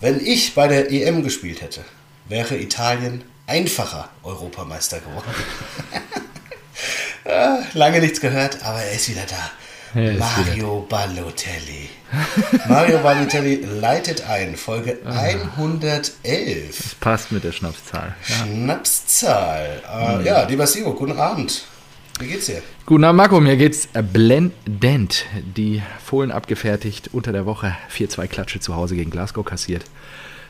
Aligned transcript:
Wenn 0.00 0.24
ich 0.24 0.54
bei 0.54 0.66
der 0.66 0.90
EM 0.90 1.22
gespielt 1.22 1.60
hätte, 1.60 1.84
wäre 2.26 2.56
Italien 2.56 3.22
einfacher 3.46 4.08
Europameister 4.22 4.98
geworden. 5.00 5.34
Ah, 7.26 7.58
Lange 7.74 8.00
nichts 8.00 8.18
gehört, 8.20 8.64
aber 8.64 8.80
er 8.82 8.92
ist 8.92 9.08
wieder 9.10 9.26
da. 9.28 9.50
Mario 10.18 10.86
Balotelli. 10.88 11.90
Mario 12.66 12.98
Balotelli 13.00 13.56
leitet 13.56 14.22
ein, 14.26 14.56
Folge 14.56 14.98
111. 15.04 16.76
Das 16.82 16.94
passt 16.98 17.30
mit 17.30 17.44
der 17.44 17.52
Schnapszahl. 17.52 18.14
Ja. 18.26 18.34
Schnapszahl. 18.36 19.82
Äh, 20.22 20.26
ja, 20.26 20.42
lieber 20.44 20.66
Sigo, 20.66 20.94
guten 20.94 21.18
Abend. 21.18 21.64
Wie 22.20 22.26
geht's 22.26 22.46
dir? 22.46 22.62
Guten 22.84 23.04
Abend, 23.04 23.16
Marco. 23.16 23.40
Mir 23.40 23.56
geht's 23.56 23.88
blendend. 24.12 25.24
Die 25.56 25.80
Fohlen 26.04 26.30
abgefertigt, 26.30 27.08
unter 27.12 27.32
der 27.32 27.46
Woche 27.46 27.74
4-2 27.96 28.26
Klatsche 28.26 28.60
zu 28.60 28.76
Hause 28.76 28.94
gegen 28.94 29.10
Glasgow 29.10 29.44
kassiert. 29.44 29.84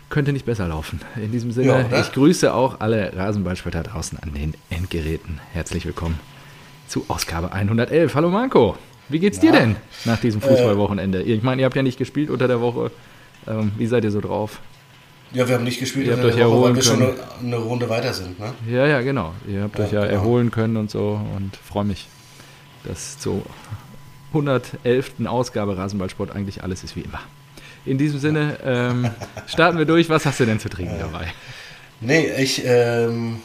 Könnte 0.08 0.32
nicht 0.32 0.46
besser 0.46 0.66
laufen. 0.66 1.00
In 1.22 1.30
diesem 1.30 1.52
Sinne, 1.52 1.86
Ja, 1.88 2.00
ich 2.00 2.10
grüße 2.12 2.52
auch 2.52 2.80
alle 2.80 3.16
Rasenballspieler 3.16 3.84
draußen 3.84 4.18
an 4.18 4.34
den 4.34 4.54
Endgeräten. 4.68 5.40
Herzlich 5.52 5.86
willkommen 5.86 6.18
zu 6.88 7.04
Ausgabe 7.06 7.52
111. 7.52 8.16
Hallo 8.16 8.30
Marco, 8.30 8.76
wie 9.08 9.20
geht's 9.20 9.38
dir 9.38 9.52
Ja. 9.52 9.60
denn 9.60 9.76
nach 10.04 10.18
diesem 10.20 10.40
Fußballwochenende? 10.40 11.22
Ich 11.22 11.44
meine, 11.44 11.62
ihr 11.62 11.66
habt 11.66 11.76
ja 11.76 11.84
nicht 11.84 11.98
gespielt 11.98 12.30
unter 12.30 12.48
der 12.48 12.60
Woche. 12.60 12.90
Ähm, 13.46 13.70
wie 13.78 13.86
seid 13.86 14.02
ihr 14.02 14.10
so 14.10 14.20
drauf? 14.20 14.58
Ja, 15.32 15.46
wir 15.46 15.54
haben 15.54 15.64
nicht 15.64 15.78
gespielt, 15.78 16.06
Ihr 16.06 16.12
habt 16.14 16.24
euch 16.24 16.32
Woche, 16.34 16.40
weil 16.40 16.50
erholen 16.50 16.74
wir 16.74 16.82
schon 16.82 17.02
eine, 17.02 17.12
können. 17.12 17.22
eine 17.44 17.56
Runde 17.56 17.88
weiter 17.88 18.12
sind. 18.12 18.38
Ne? 18.40 18.52
Ja, 18.68 18.86
ja, 18.86 19.00
genau. 19.00 19.32
Ihr 19.46 19.62
habt 19.62 19.78
Ja, 19.78 19.84
euch 19.84 19.92
ja 19.92 20.00
genau. 20.02 20.12
erholen 20.12 20.50
können 20.50 20.76
und 20.76 20.90
so 20.90 21.20
und 21.36 21.56
freue 21.56 21.84
mich, 21.84 22.08
dass 22.84 23.18
zur 23.18 23.42
111. 24.32 25.12
Ausgabe 25.26 25.76
Rasenballsport 25.76 26.34
eigentlich 26.34 26.62
alles 26.64 26.82
ist 26.84 26.96
wie 26.96 27.00
immer. 27.02 27.20
In 27.86 27.96
diesem 27.98 28.18
Sinne 28.18 28.58
ähm, 28.64 29.10
starten 29.46 29.78
wir 29.78 29.84
durch. 29.86 30.08
Was 30.08 30.26
hast 30.26 30.40
du 30.40 30.46
denn 30.46 30.60
zu 30.60 30.68
trinken 30.68 30.96
dabei? 31.00 31.26
Nee, 32.00 32.28
ich, 32.38 32.62
ähm, 32.64 33.40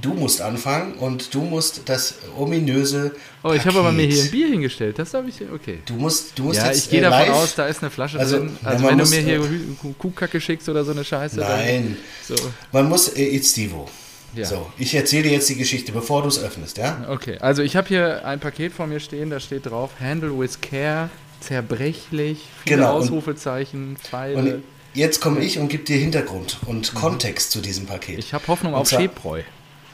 du 0.00 0.14
musst 0.14 0.40
anfangen 0.40 0.94
und 0.94 1.34
du 1.34 1.42
musst 1.42 1.82
das 1.86 2.14
ominöse. 2.36 3.14
Oh, 3.42 3.52
ich 3.52 3.64
habe 3.66 3.78
aber 3.78 3.92
mir 3.92 4.06
hier 4.06 4.22
ein 4.24 4.30
Bier 4.30 4.48
hingestellt. 4.48 4.98
Das 4.98 5.14
habe 5.14 5.28
ich. 5.28 5.36
Okay. 5.52 5.78
Du 5.86 5.94
musst, 5.94 6.38
du 6.38 6.44
musst 6.44 6.60
Ja, 6.60 6.66
jetzt 6.68 6.84
ich 6.84 6.90
gehe 6.90 7.00
äh, 7.00 7.02
davon 7.02 7.28
live. 7.28 7.30
aus, 7.36 7.54
da 7.54 7.66
ist 7.66 7.82
eine 7.82 7.90
Flasche 7.90 8.18
Also, 8.18 8.38
drin. 8.38 8.56
Also 8.64 8.86
wenn 8.86 8.96
muss, 8.98 9.10
du 9.10 9.16
mir 9.16 9.22
hier 9.22 9.40
äh, 9.40 9.92
Kuhkacke 9.98 10.40
schickst 10.40 10.68
oder 10.68 10.84
so 10.84 10.92
eine 10.92 11.04
Scheiße. 11.04 11.40
Nein, 11.40 11.96
Dann, 12.28 12.36
so. 12.36 12.44
man 12.72 12.88
muss 12.88 13.08
äh, 13.08 13.22
It's 13.36 13.52
Divo. 13.54 13.88
Ja. 14.34 14.44
So, 14.46 14.66
ich 14.78 14.92
erzähle 14.94 15.24
dir 15.24 15.32
jetzt 15.32 15.48
die 15.48 15.54
Geschichte, 15.54 15.92
bevor 15.92 16.22
du 16.22 16.28
es 16.28 16.42
öffnest, 16.42 16.76
ja? 16.78 17.06
Okay, 17.08 17.38
also 17.38 17.62
ich 17.62 17.76
habe 17.76 17.86
hier 17.86 18.24
ein 18.26 18.40
Paket 18.40 18.72
vor 18.72 18.88
mir 18.88 18.98
stehen, 18.98 19.30
da 19.30 19.38
steht 19.38 19.66
drauf 19.66 19.90
Handle 20.00 20.36
with 20.36 20.60
Care, 20.60 21.08
zerbrechlich, 21.38 22.38
viele 22.64 22.76
Genau, 22.78 22.94
Ausrufezeichen, 22.94 23.96
Pfeile. 23.96 24.36
Und 24.36 24.64
jetzt 24.92 25.20
komme 25.20 25.40
ich 25.40 25.58
und 25.60 25.68
gebe 25.68 25.84
dir 25.84 25.98
Hintergrund 25.98 26.58
und 26.66 26.94
Kontext 26.94 27.52
zu 27.52 27.60
diesem 27.60 27.86
Paket. 27.86 28.18
Ich 28.18 28.34
habe 28.34 28.44
Hoffnung 28.48 28.74
Und 28.74 28.80
auf 28.80 28.88
Schäbräu. 28.88 29.42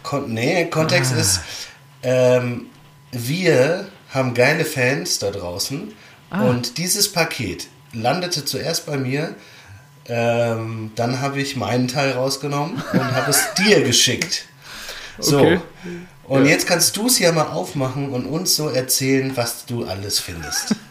Kon 0.02 0.32
nee, 0.32 0.64
Kontext 0.66 1.12
Ah. 1.14 1.20
ist, 1.20 1.40
ähm, 2.02 2.66
wir 3.12 3.88
haben 4.10 4.34
geile 4.34 4.64
Fans 4.64 5.18
da 5.18 5.30
draußen 5.30 5.92
Ah. 6.30 6.42
und 6.44 6.78
dieses 6.78 7.10
Paket 7.12 7.66
landete 7.92 8.44
zuerst 8.44 8.86
bei 8.86 8.96
mir, 8.96 9.34
ähm, 10.06 10.92
dann 10.96 11.20
habe 11.20 11.40
ich 11.40 11.56
meinen 11.56 11.88
Teil 11.88 12.12
rausgenommen 12.12 12.82
und 12.92 13.14
habe 13.14 13.30
es 13.30 13.42
dir 13.58 13.82
geschickt. 13.82 14.44
So. 15.18 15.38
Okay. 15.40 15.60
Und 16.24 16.44
Ja. 16.44 16.52
jetzt 16.52 16.66
kannst 16.66 16.96
du 16.96 17.06
es 17.08 17.18
ja 17.18 17.32
mal 17.32 17.48
aufmachen 17.48 18.10
und 18.10 18.24
uns 18.26 18.54
so 18.56 18.68
erzählen, 18.68 19.36
was 19.36 19.66
du 19.66 19.84
alles 19.84 20.18
findest. 20.20 20.74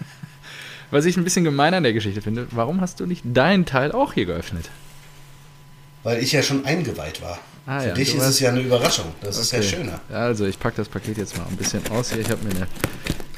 Was 0.92 1.06
ich 1.06 1.18
ein 1.18 1.24
bisschen 1.24 1.44
gemein 1.44 1.76
an 1.76 1.84
der 1.84 1.94
Geschichte 1.94 2.20
finde, 2.20 2.48
warum 2.50 2.82
hast 2.82 3.00
du 3.00 3.06
nicht 3.06 3.22
deinen 3.24 3.68
Teil 3.68 3.92
auch 3.92 4.14
hier 4.14 4.26
geöffnet? 4.26 4.72
Weil 6.04 6.24
ich 6.24 6.32
ja 6.32 6.42
schon 6.42 6.66
eingeweiht 6.66 7.22
war. 7.22 7.40
Ah, 7.66 7.82
Für 7.82 7.88
ja, 7.90 7.94
dich 7.94 8.16
ist 8.16 8.24
es 8.26 8.40
ja 8.40 8.50
eine 8.50 8.62
Überraschung. 8.62 9.06
Das 9.22 9.38
ist 9.38 9.52
ja 9.52 9.60
Okay. 9.60 9.68
schöner. 9.68 10.00
Also, 10.12 10.46
ich 10.46 10.58
packe 10.60 10.78
das 10.78 10.88
Paket 10.90 11.18
jetzt 11.18 11.38
mal 11.38 11.46
ein 11.48 11.56
bisschen 11.58 11.82
aus 11.92 12.12
hier. 12.12 12.22
Ich 12.22 12.30
habe 12.30 12.44
mir 12.44 12.52
eine 12.56 12.68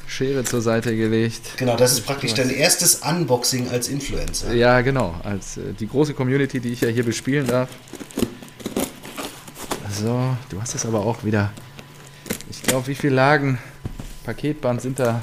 Schere 0.07 0.43
zur 0.43 0.61
Seite 0.61 0.95
gelegt. 0.95 1.57
Genau, 1.57 1.75
das 1.75 1.93
ist 1.93 2.05
praktisch 2.05 2.33
dein 2.33 2.49
erstes 2.49 2.95
Unboxing 2.95 3.69
als 3.69 3.87
Influencer. 3.89 4.53
Ja, 4.53 4.81
genau. 4.81 5.15
Als 5.23 5.57
äh, 5.57 5.73
die 5.79 5.87
große 5.87 6.13
Community, 6.13 6.59
die 6.59 6.69
ich 6.73 6.81
ja 6.81 6.89
hier 6.89 7.03
bespielen 7.03 7.47
darf. 7.47 7.69
So, 9.99 10.35
du 10.49 10.61
hast 10.61 10.75
es 10.75 10.85
aber 10.85 10.99
auch 11.05 11.23
wieder. 11.23 11.51
Ich 12.49 12.61
glaube, 12.63 12.87
wie 12.87 12.95
viele 12.95 13.15
Lagen 13.15 13.57
Paketband 14.23 14.81
sind 14.81 14.99
da? 14.99 15.21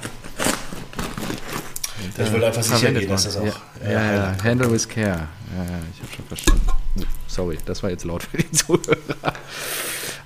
sind 2.00 2.26
Ich 2.26 2.32
will 2.32 2.44
einfach 2.44 2.62
sicher 2.62 2.92
gehen, 2.92 3.08
dass 3.08 3.24
das 3.24 3.36
auch, 3.36 3.44
Ja, 3.44 3.90
ja, 3.90 4.12
ja. 4.12 4.24
ankommt. 4.24 4.44
Handle 4.44 4.70
with 4.72 4.88
care. 4.88 5.06
Ja, 5.56 5.64
ja, 5.64 5.78
ich 5.94 6.02
habe 6.02 6.12
schon 6.14 6.26
verstanden. 6.26 6.62
Sorry, 7.38 7.56
das 7.66 7.84
war 7.84 7.90
jetzt 7.90 8.04
laut 8.04 8.24
für 8.24 8.38
die 8.38 8.50
Zuhörer. 8.50 9.32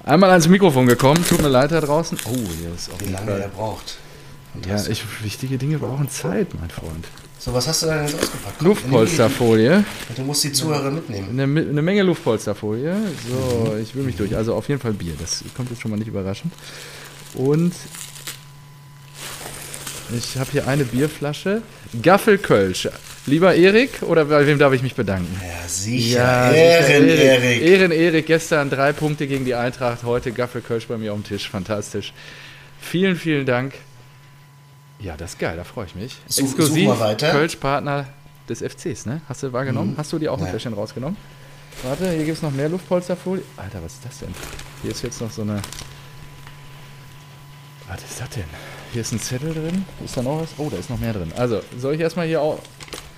Einmal 0.03 0.31
ans 0.31 0.49
Mikrofon 0.49 0.87
gekommen. 0.87 1.23
Tut 1.29 1.43
mir 1.43 1.49
leid 1.51 1.71
da 1.71 1.79
draußen. 1.83 2.17
Oh, 2.25 2.31
hier 2.31 2.75
ist 2.75 2.91
auf 2.91 2.99
Wie 3.01 3.13
lange 3.13 3.33
er 3.33 3.39
Fall. 3.41 3.51
braucht. 3.51 3.99
Ja, 4.67 4.83
ich, 4.87 5.05
wichtige 5.23 5.59
Dinge 5.59 5.79
brauchen 5.79 6.09
Zeit, 6.09 6.55
mein 6.59 6.71
Freund. 6.71 7.05
So, 7.39 7.53
was 7.53 7.69
hast 7.69 7.83
du 7.83 7.87
da 7.89 8.01
jetzt 8.01 8.15
ausgepackt? 8.15 8.63
Luftpolsterfolie. 8.63 9.85
Du 10.17 10.23
musst 10.23 10.43
die 10.45 10.53
Zuhörer 10.53 10.91
mitnehmen. 10.91 11.39
Eine, 11.39 11.43
eine 11.43 11.83
Menge 11.83 12.03
Luftpolsterfolie. 12.03 12.97
So, 13.29 13.77
ich 13.77 13.95
will 13.95 14.05
mich 14.05 14.17
durch. 14.17 14.35
Also 14.35 14.55
auf 14.55 14.67
jeden 14.71 14.81
Fall 14.81 14.95
Bier. 14.95 15.13
Das 15.21 15.45
kommt 15.55 15.69
jetzt 15.69 15.83
schon 15.83 15.91
mal 15.91 15.99
nicht 15.99 16.09
überraschend. 16.09 16.55
Und 17.35 17.75
ich 20.17 20.39
habe 20.39 20.51
hier 20.51 20.67
eine 20.67 20.85
Bierflasche. 20.85 21.61
Gaffelkölsch. 22.01 22.89
Lieber 23.27 23.55
Erik, 23.55 24.03
oder 24.03 24.25
bei 24.25 24.47
wem 24.47 24.59
darf 24.59 24.73
ich 24.73 24.83
mich 24.83 24.97
bedanken? 24.97 25.41
Ja, 25.41 25.69
sicher. 25.69 26.51
sicher, 26.51 26.57
Ehren, 26.57 27.09
Erik. 27.09 27.63
Ehren 27.63 27.93
Erik. 27.93 28.27
Gestern 28.27 28.69
drei 28.69 28.93
Punkte 28.93 29.29
gegen 29.29 29.45
die 29.45 29.55
Eintracht. 29.55 30.03
Heute 30.03 30.33
Gaffelkölsch 30.33 30.89
bei 30.89 30.97
mir 30.97 31.13
auf 31.13 31.21
dem 31.21 31.25
Tisch. 31.25 31.49
Fantastisch. 31.49 32.13
Vielen, 32.81 33.15
vielen 33.15 33.47
Dank. 33.47 33.75
Ja, 34.99 35.17
das 35.17 35.33
ist 35.35 35.39
geil. 35.39 35.57
Da 35.57 35.63
freue 35.63 35.87
ich 35.87 35.95
mich. 35.95 36.17
Such- 36.27 36.45
Exklusiv 36.47 36.89
such 36.89 36.99
mal 36.99 37.01
weiter. 37.01 37.31
Kölsch-Partner 37.31 38.09
des 38.49 38.61
FCs, 38.61 39.07
ne? 39.07 39.21
Hast 39.29 39.45
du 39.45 39.53
wahrgenommen? 39.53 39.95
Hast 39.97 40.13
du 40.13 40.19
die 40.19 40.29
auch 40.29 40.39
ein 40.39 40.45
Ja. 40.45 40.51
Fläschchen 40.51 40.73
rausgenommen? 40.75 41.17
Warte, 41.85 42.11
hier 42.11 42.25
gibt 42.25 42.37
es 42.39 42.43
noch 42.43 42.51
mehr 42.51 42.69
Luftpolsterfolie. 42.69 43.45
Alter, 43.57 43.79
was 43.85 43.95
ist 43.95 44.05
das 44.05 44.19
denn? 44.19 44.35
Hier 44.83 44.91
ist 44.91 45.03
jetzt 45.03 45.21
noch 45.21 45.31
so 45.31 45.43
eine. 45.43 45.63
Was 47.89 48.03
ist 48.03 48.21
das 48.21 48.31
denn? 48.31 48.45
Hier 48.93 49.01
ist 49.03 49.13
ein 49.13 49.21
Zettel 49.21 49.55
drin. 49.55 49.85
Ist 50.05 50.17
da 50.17 50.23
noch 50.23 50.43
was? 50.43 50.51
Oh, 50.59 50.69
da 50.69 50.77
ist 50.77 50.91
noch 50.91 50.99
mehr 50.99 51.13
drin. 51.13 51.33
Also, 51.37 51.63
soll 51.79 51.95
ich 51.95 52.01
erstmal 52.01 52.27
hier 52.27 52.41
au 52.43 52.59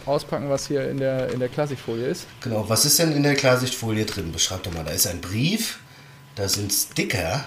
auspacken, 0.06 0.48
was 0.48 0.66
hier 0.68 0.88
in 0.90 0.98
der, 0.98 1.30
in 1.30 1.40
der 1.40 1.48
Klassikfolie 1.48 2.06
ist? 2.06 2.26
Genau, 2.40 2.68
was 2.68 2.84
ist 2.84 2.98
denn 2.98 3.12
in 3.12 3.22
der 3.22 3.34
Klarsichtfolie 3.34 4.04
drin? 4.04 4.32
Beschreib 4.32 4.62
doch 4.62 4.72
mal. 4.72 4.84
Da 4.84 4.92
ist 4.92 5.06
ein 5.06 5.20
Brief, 5.20 5.78
da 6.34 6.48
sind 6.48 6.72
Sticker. 6.72 7.44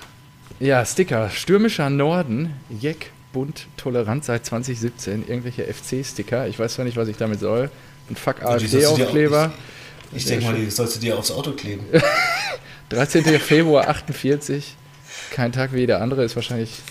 Ja, 0.60 0.86
Sticker. 0.86 1.30
Stürmischer 1.30 1.90
Norden. 1.90 2.54
Jeck, 2.70 3.12
bunt, 3.34 3.68
tolerant 3.78 4.26
seit 4.26 4.46
2017. 4.46 5.28
Irgendwelche 5.28 5.66
FC-Sticker. 5.72 6.48
Ich 6.48 6.58
weiß 6.58 6.74
zwar 6.76 6.86
nicht, 6.86 6.98
was 6.98 7.08
ich 7.08 7.18
damit 7.18 7.40
soll. 7.40 7.70
Ein 8.10 8.16
Fuck 8.16 8.44
AfD-Aufkleber. 8.44 9.52
Ich 10.14 10.26
denke 10.26 10.46
mal, 10.46 10.56
die 10.56 10.70
sollst 10.70 10.96
du 10.96 11.00
dir 11.00 11.18
aufs 11.18 11.32
Auto 11.32 11.52
kleben. 11.52 11.86
13. 12.90 13.24
Februar 13.40 13.88
48. 13.90 14.76
Kein 15.32 15.52
Tag 15.52 15.74
wie 15.74 15.86
der 15.86 16.02
andere 16.02 16.24
ist 16.24 16.36
wahrscheinlich 16.36 16.82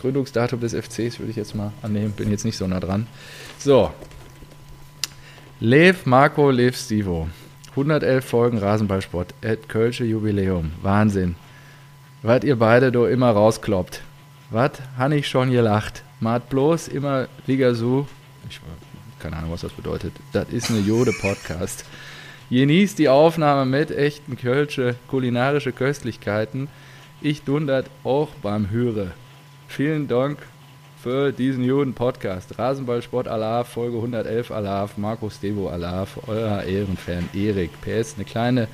Gründungsdatum 0.00 0.60
des 0.60 0.72
FCs, 0.74 1.18
würde 1.18 1.30
ich 1.30 1.36
jetzt 1.36 1.54
mal 1.54 1.72
annehmen. 1.82 2.12
Bin 2.12 2.30
jetzt 2.30 2.44
nicht 2.44 2.56
so 2.56 2.66
nah 2.66 2.80
dran. 2.80 3.06
So. 3.58 3.92
Lev, 5.60 6.04
Marco, 6.04 6.50
Lev, 6.50 6.76
Stivo. 6.76 7.28
111 7.70 8.22
Folgen 8.22 8.58
Rasenballsport. 8.58 9.32
Ed 9.40 9.70
Kölsche 9.70 10.04
Jubiläum. 10.04 10.72
Wahnsinn. 10.82 11.34
Was 12.20 12.44
ihr 12.44 12.56
beide 12.56 12.92
do 12.92 13.06
immer 13.06 13.30
rauskloppt. 13.30 14.02
Was 14.50 14.72
han 14.98 15.12
ich 15.12 15.28
schon 15.28 15.50
gelacht. 15.50 16.02
Mat 16.20 16.50
bloß 16.50 16.88
immer 16.88 17.28
Ligasu. 17.46 18.04
Ich 18.50 18.60
keine 19.18 19.36
Ahnung, 19.38 19.52
was 19.52 19.62
das 19.62 19.72
bedeutet. 19.72 20.12
Das 20.34 20.50
ist 20.50 20.68
eine 20.70 20.80
Jode-Podcast. 20.80 21.86
Genießt 22.50 22.98
die 22.98 23.08
Aufnahme 23.08 23.64
mit 23.64 23.90
echten 23.90 24.36
Kölsche 24.36 24.96
kulinarische 25.08 25.72
Köstlichkeiten. 25.72 26.68
Ich 27.22 27.44
dundert 27.44 27.86
auch 28.04 28.28
beim 28.42 28.68
Höre. 28.68 29.12
Vielen 29.68 30.06
Dank 30.06 30.36
für 31.06 31.30
diesen 31.30 31.62
Juden-Podcast. 31.62 32.58
Rasenballsport 32.58 33.28
Alaf, 33.28 33.68
Folge 33.68 33.98
111 33.98 34.50
Alaf, 34.50 34.96
Markus 34.96 35.38
Devo 35.38 35.68
Alaf, 35.68 36.18
euer 36.26 36.64
Ehrenfan 36.64 37.28
Erik. 37.32 37.70
PS, 37.80 38.16
eine 38.16 38.24
kleine, 38.24 38.66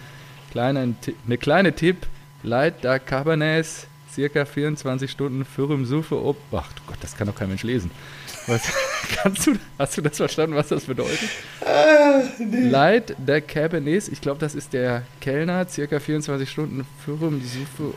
kleine, 0.50 0.94
eine 1.26 1.37
kleine 1.37 1.75
Tipp. 1.75 2.06
Leid 2.43 2.76
da 2.81 2.99
Cabernet, 2.99 3.67
circa 4.11 4.46
24 4.46 5.11
Stunden 5.11 5.44
Fürüm 5.44 5.84
Sufe 5.84 6.25
ob. 6.25 6.38
Ach 6.52 6.70
Gott, 6.87 6.96
das 7.02 7.14
kann 7.19 7.26
doch 7.26 7.34
kein 7.34 7.50
Mensch 7.50 7.64
lesen. 7.64 7.90
Was, 8.46 8.62
kannst 9.23 9.46
du, 9.46 9.56
hast 9.78 9.99
du 9.99 10.00
das 10.00 10.17
verstanden, 10.17 10.56
was 10.56 10.69
das 10.69 10.85
bedeutet? 10.85 11.28
Leid 12.40 13.14
der 13.19 13.43
Cabernet, 13.43 14.08
ich 14.08 14.23
glaube, 14.23 14.40
das 14.40 14.55
ist 14.55 14.73
der 14.73 15.02
Kellner, 15.20 15.69
circa 15.69 16.00
24 16.00 16.49
Stunden 16.49 16.87
Fürüm 17.05 17.43
Sufe. 17.43 17.93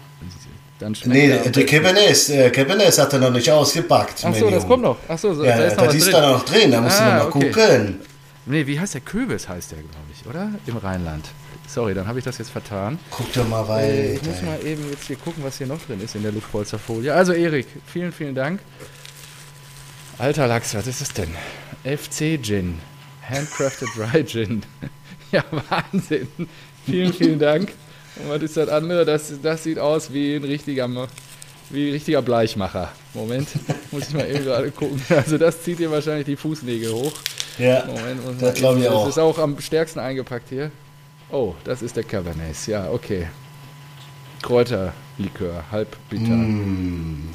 Dann 0.80 0.94
schmeckt 0.94 1.13
Nee, 1.16 1.30
besten. 1.30 1.66
Cabernet, 1.66 2.27
der 2.30 2.51
Cabernet 2.51 2.98
hat 2.98 3.13
er 3.13 3.19
noch 3.19 3.31
nicht 3.31 3.50
ausgepackt. 3.50 4.16
Ach 4.18 4.22
so, 4.22 4.27
mein 4.27 4.33
das 4.33 4.63
Junge. 4.63 4.66
kommt 4.66 4.83
noch. 4.83 4.98
Ach 5.07 5.18
so, 5.18 5.44
Ja, 5.44 5.57
da 5.57 5.63
ist 5.66 5.77
noch 5.77 5.86
das 5.86 5.95
ist 5.95 6.06
drin. 6.06 6.12
da 6.13 6.31
noch 6.31 6.45
drin, 6.45 6.72
da 6.72 6.81
musst 6.81 7.00
Ah, 7.00 7.04
du 7.19 7.25
noch 7.25 7.33
mal 7.36 7.39
okay. 7.48 7.51
gucken. 7.51 8.00
Nee, 8.48 8.68
wie 8.68 8.80
heißt 8.80 8.94
der? 8.94 9.01
Kürbis 9.01 9.48
heißt 9.50 9.72
der, 9.72 9.80
glaube 9.80 9.95
ich, 10.13 10.27
oder? 10.27 10.50
Im 10.68 10.77
Rheinland. 10.77 11.25
Sorry, 11.68 11.94
dann 11.95 12.07
habe 12.07 12.19
ich 12.19 12.25
das 12.25 12.38
jetzt 12.38 12.51
vertan. 12.51 13.00
Guck 13.10 13.31
doch 13.33 13.48
mal 13.48 13.63
Äh, 13.63 13.68
weiter. 13.69 14.13
ich 14.13 14.24
muss 14.24 14.42
mal 14.44 14.60
eben 14.66 14.89
jetzt 14.92 15.07
hier 15.07 15.16
gucken, 15.16 15.44
was 15.44 15.57
hier 15.57 15.66
noch 15.68 15.81
drin 15.81 16.00
ist 16.01 16.13
in 16.16 16.22
der 16.24 16.31
Luftpolsterfolie. 16.31 17.12
Also 17.13 17.31
Erik, 17.33 17.66
vielen, 17.88 18.12
vielen 18.12 18.36
Dank. 18.36 18.60
Alter 20.18 20.48
Lachs, 20.48 20.75
was 20.75 20.88
ist 20.88 21.01
das 21.01 21.10
denn? 21.13 21.33
FC 21.83 22.39
Gin. 22.42 22.80
Handcrafted 23.27 23.89
Dry 23.95 24.24
Gin. 24.25 24.62
ja, 25.31 25.44
Wahnsinn. 25.69 26.27
Vielen, 26.86 27.13
vielen 27.13 27.39
Dank. 27.39 27.74
Und 28.17 28.29
was 28.29 28.41
ist 28.41 28.57
das 28.57 28.69
andere? 28.69 29.06
Das, 29.06 29.33
das 29.41 29.63
sieht 29.63 29.79
aus 29.79 30.12
wie 30.13 30.35
ein 30.35 30.44
richtiger, 30.44 30.88
wie 31.69 31.88
ein 31.88 31.91
richtiger 31.94 32.21
Bleichmacher. 32.21 32.91
Moment, 33.13 33.47
muss 33.91 34.07
ich 34.09 34.13
mal 34.13 34.29
eben 34.29 34.44
gerade 34.45 34.71
gucken. 34.71 35.01
Also 35.09 35.38
das 35.38 35.62
zieht 35.63 35.79
dir 35.79 35.91
wahrscheinlich 35.91 36.25
die 36.25 36.35
Fußnägel 36.35 36.91
hoch. 36.94 37.13
Ja, 37.57 37.85
Moment, 37.85 38.41
das 38.41 38.56
glaube 38.56 38.79
ich 38.79 38.85
eben- 38.85 38.94
auch. 38.94 39.06
Das 39.06 39.15
ist 39.17 39.21
auch 39.21 39.38
am 39.39 39.59
stärksten 39.59 40.00
eingepackt 40.00 40.50
hier. 40.50 40.71
Oh, 41.31 41.56
das 41.63 41.81
ist 41.81 41.95
der 41.95 42.03
Cabernet. 42.03 42.67
Ja, 42.67 42.89
okay. 42.91 43.27
Kräuterlikör, 44.41 45.63
halbbitter. 45.71 46.21
Mm. 46.31 47.29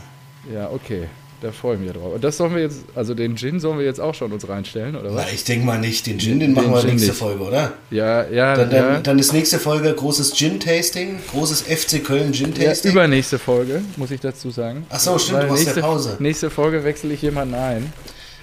Ja, 0.53 0.71
okay. 0.71 1.09
Da 1.43 1.53
freue 1.53 1.77
ich 1.77 1.81
mich 1.81 1.93
drauf. 1.93 2.13
Und 2.15 2.23
das 2.23 2.37
sollen 2.37 2.55
wir 2.55 2.61
jetzt, 2.61 2.81
also 2.95 3.15
den 3.15 3.35
Gin 3.37 3.61
sollen 3.61 3.79
wir 3.79 3.87
jetzt 3.87 3.99
auch 4.01 4.15
schon 4.15 4.31
uns 4.31 4.47
reinstellen, 4.47 4.95
oder 4.95 5.09
Na, 5.11 5.17
was? 5.23 5.33
ich 5.33 5.43
denke 5.45 5.65
mal 5.65 5.79
nicht. 5.79 6.07
Den 6.07 6.19
Gin, 6.19 6.39
den 6.39 6.55
Den 6.55 6.55
machen 6.55 6.71
wir 6.75 6.81
Gin 6.81 6.91
nächste 6.91 7.09
nicht. 7.09 7.19
Folge, 7.19 7.43
oder? 7.45 7.73
Ja, 7.91 8.29
ja, 8.29 8.55
Dann, 8.57 8.71
ja. 8.71 8.93
dann, 8.93 9.03
dann 9.03 9.19
ist 9.19 9.33
nächste 9.33 9.59
Folge 9.59 9.91
großes 9.95 10.35
Gin-Tasting, 10.35 11.19
großes 11.31 11.63
FC 11.63 12.05
Köln 12.05 12.33
ja 12.35 12.45
Gin-Tasting. 12.45 12.93
übernächste 12.93 13.39
Folge, 13.39 13.83
muss 13.97 14.11
ich 14.11 14.21
dazu 14.21 14.51
sagen. 14.51 14.85
Ach 14.91 15.01
so, 15.01 15.19
stimmt, 15.19 15.39
Weil 15.39 15.49
du 15.49 15.55
ja 15.55 15.61
nächste, 15.61 15.81
Pause. 15.81 16.17
Nächste 16.19 16.51
Folge 16.51 16.85
wechsle 16.85 17.15
ich 17.15 17.23
jemanden 17.23 17.55
ein. 17.55 17.91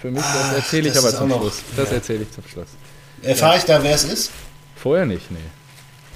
Für 0.02 0.10
mich, 0.10 0.24
Ach, 0.26 0.50
das 0.52 0.58
erzähle 0.64 0.88
ich 0.88 0.94
das 0.96 1.06
aber 1.06 1.16
zum 1.16 1.40
Schluss. 1.40 1.62
Das 1.76 1.90
ja. 1.90 1.96
erzähle 1.98 2.24
ich 2.24 2.32
zum 2.32 2.44
Schluss. 2.52 2.68
Erfahre 3.22 3.58
ich 3.58 3.64
da, 3.64 3.84
wer 3.84 3.94
es 3.94 4.06
ist? 4.06 4.32
Vorher 4.76 5.06
nicht, 5.06 5.30
nee. 5.30 5.38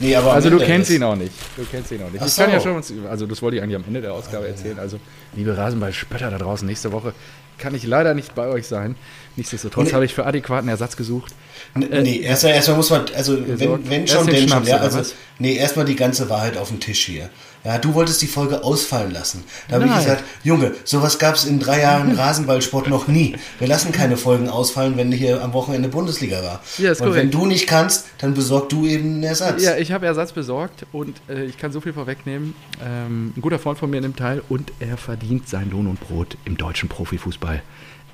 Nee, 0.01 0.15
aber 0.15 0.33
Also 0.33 0.49
du 0.49 0.57
kennst 0.57 0.89
ist- 0.89 0.95
ihn 0.97 1.03
auch 1.03 1.15
nicht. 1.15 1.31
Du 1.55 1.63
kennst 1.63 1.91
ihn 1.91 2.01
auch 2.03 2.09
nicht. 2.11 2.21
Ach 2.21 2.27
ich 2.27 2.35
kann 2.35 2.51
ja 2.51 2.59
schon, 2.59 2.81
also 3.09 3.25
das 3.27 3.41
wollte 3.41 3.57
ich 3.57 3.63
eigentlich 3.63 3.75
am 3.77 3.83
Ende 3.87 4.01
der 4.01 4.13
Ausgabe 4.13 4.47
erzählen. 4.47 4.79
Also, 4.79 4.99
liebe 5.35 5.55
Rasenball-Spötter 5.55 6.29
da 6.31 6.37
draußen, 6.37 6.67
nächste 6.67 6.91
Woche 6.91 7.13
kann 7.57 7.75
ich 7.75 7.83
leider 7.85 8.13
nicht 8.15 8.33
bei 8.33 8.47
euch 8.47 8.65
sein. 8.67 8.95
Nichtsdestotrotz 9.35 9.87
Nee. 9.89 9.93
habe 9.93 10.03
ich 10.05 10.13
für 10.15 10.25
adäquaten 10.25 10.67
Ersatz 10.67 10.97
gesucht. 10.97 11.33
N- 11.75 11.87
Nee, 12.03 12.19
erstmal, 12.21 12.53
erstmal 12.53 12.77
muss 12.77 12.89
man, 12.89 13.05
also 13.15 13.37
wenn, 13.47 13.59
wenn 13.89 14.01
Erst 14.01 14.13
schon, 14.13 14.25
den 14.25 14.35
denn 14.35 14.49
schon. 14.49 14.65
Ja, 14.65 14.77
also, 14.77 15.01
nee, 15.39 15.55
erstmal 15.55 15.85
die 15.85 15.95
ganze 15.95 16.27
Wahrheit 16.29 16.57
auf 16.57 16.69
den 16.69 16.79
Tisch 16.79 17.05
hier. 17.05 17.29
Ja, 17.63 17.77
du 17.77 17.93
wolltest 17.93 18.21
die 18.21 18.27
Folge 18.27 18.63
ausfallen 18.63 19.11
lassen. 19.11 19.43
Da 19.69 19.75
habe 19.75 19.85
ich 19.85 19.95
gesagt, 19.95 20.23
Junge, 20.43 20.73
sowas 20.83 21.19
gab 21.19 21.35
es 21.35 21.45
in 21.45 21.59
drei 21.59 21.81
Jahren 21.81 22.11
Rasenballsport 22.15 22.87
noch 22.89 23.07
nie. 23.07 23.35
Wir 23.59 23.67
lassen 23.67 23.91
keine 23.91 24.17
Folgen 24.17 24.49
ausfallen, 24.49 24.97
wenn 24.97 25.11
hier 25.11 25.43
am 25.43 25.53
Wochenende 25.53 25.87
Bundesliga 25.87 26.43
war. 26.43 26.61
Ja, 26.79 26.91
ist 26.91 27.01
Und 27.01 27.07
wenn 27.07 27.13
korrekt. 27.29 27.33
du 27.35 27.45
nicht 27.45 27.67
kannst, 27.67 28.05
dann 28.17 28.33
besorg 28.33 28.69
du 28.69 28.87
eben 28.87 29.05
einen 29.15 29.23
Ersatz. 29.23 29.63
Ja, 29.63 29.77
ich 29.77 29.91
habe 29.91 30.07
Ersatz 30.07 30.31
besorgt 30.31 30.85
und 30.91 31.21
äh, 31.29 31.45
ich 31.45 31.57
kann 31.57 31.71
so 31.71 31.81
viel 31.81 31.93
vorwegnehmen. 31.93 32.55
Ähm, 32.83 33.33
ein 33.37 33.41
guter 33.41 33.59
Freund 33.59 33.77
von 33.77 33.89
mir 33.91 34.01
nimmt 34.01 34.17
teil 34.17 34.41
und 34.49 34.71
er 34.79 34.97
verdient 34.97 35.47
sein 35.47 35.69
Lohn 35.69 35.85
und 35.85 35.99
Brot 35.99 36.37
im 36.45 36.57
deutschen 36.57 36.89
Profifußball. 36.89 37.61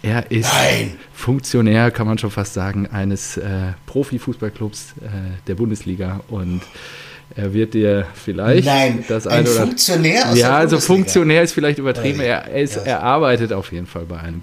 Er 0.03 0.29
ist 0.29 0.51
Nein. 0.53 0.95
Funktionär, 1.13 1.89
kann 1.91 2.05
man 2.05 2.17
schon 2.17 2.31
fast 2.31 2.53
sagen, 2.53 2.87
eines 2.87 3.37
äh, 3.37 3.71
Profifußballclubs 3.87 4.93
äh, 5.01 5.07
der 5.47 5.55
Bundesliga 5.55 6.21
und 6.27 6.61
er 7.37 7.53
wird 7.53 7.75
dir 7.75 8.07
vielleicht 8.15 8.65
Nein, 8.65 9.05
das 9.07 9.27
ein 9.27 9.39
eine 9.39 9.49
oder 9.51 9.61
Funktionär 9.61 10.31
aus 10.31 10.37
ja, 10.39 10.57
also. 10.57 10.79
Funktionär 10.79 11.43
ist 11.43 11.53
vielleicht 11.53 11.77
übertrieben. 11.77 12.19
Er, 12.19 12.45
er, 12.45 12.61
ist, 12.61 12.77
er 12.77 13.03
arbeitet 13.03 13.53
auf 13.53 13.71
jeden 13.71 13.85
Fall 13.85 14.05
bei 14.05 14.17
einem 14.17 14.41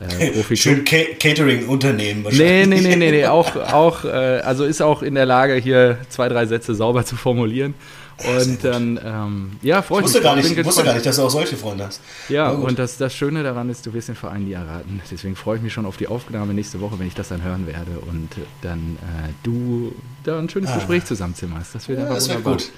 äh, 0.00 0.30
Profiklub. 0.32 0.58
Schön 0.58 0.84
Ca 0.84 0.96
Catering-Unternehmen 1.20 2.20
Nee, 2.20 2.24
wahrscheinlich. 2.24 2.82
nee, 2.82 2.88
nee, 2.88 2.96
nee, 2.96 3.10
nee. 3.12 3.26
Auch, 3.34 3.54
auch, 3.54 4.04
äh, 4.04 4.08
also 4.08 4.64
ist 4.64 4.82
auch 4.82 5.02
in 5.02 5.14
der 5.14 5.26
Lage, 5.26 5.54
hier 5.54 5.98
zwei, 6.08 6.28
drei 6.28 6.46
Sätze 6.46 6.74
sauber 6.74 7.04
zu 7.04 7.14
formulieren. 7.14 7.74
Und 8.22 8.62
dann, 8.64 9.00
ähm, 9.04 9.52
ja, 9.62 9.82
freue 9.82 10.00
Ich 10.00 10.04
wusste, 10.04 10.18
mich. 10.18 10.24
gar 10.24 10.36
nicht, 10.36 10.50
ich 10.56 10.64
wusste 10.64 10.84
gar 10.84 10.94
nicht, 10.94 11.04
dass 11.04 11.16
du 11.16 11.22
auch 11.22 11.30
solche 11.30 11.56
Freunde 11.56 11.86
hast. 11.86 12.00
Ja, 12.28 12.50
und 12.50 12.78
das, 12.78 12.96
das 12.96 13.12
Schöne 13.12 13.42
daran 13.42 13.68
ist, 13.70 13.84
du 13.86 13.92
wirst 13.92 14.08
den 14.08 14.14
Verein 14.14 14.44
nie 14.44 14.52
erraten. 14.52 15.02
Deswegen 15.10 15.34
freue 15.34 15.56
ich 15.56 15.62
mich 15.62 15.72
schon 15.72 15.84
auf 15.84 15.96
die 15.96 16.06
Aufnahme 16.06 16.54
nächste 16.54 16.80
Woche, 16.80 16.98
wenn 16.98 17.08
ich 17.08 17.14
das 17.14 17.28
dann 17.28 17.42
hören 17.42 17.66
werde 17.66 17.98
und 18.06 18.28
dann 18.62 18.96
äh, 19.02 19.30
du 19.42 19.92
da 20.22 20.38
ein 20.38 20.48
schönes 20.48 20.72
Gespräch 20.72 21.04
zusammenzimmerst. 21.04 21.74
Das 21.74 21.88
wird 21.88 21.98
Ah. 22.00 22.02
Ja, 22.04 22.14
das 22.14 22.28
wäre 22.28 22.38
wunderbar. 22.38 22.58
gut. 22.58 22.70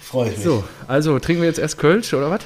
Freue 0.00 0.30
ich 0.30 0.36
mich. 0.36 0.44
So, 0.44 0.64
also 0.88 1.18
trinken 1.18 1.42
wir 1.42 1.48
jetzt 1.48 1.58
erst 1.58 1.76
Kölsch 1.78 2.14
oder 2.14 2.30
was? 2.30 2.40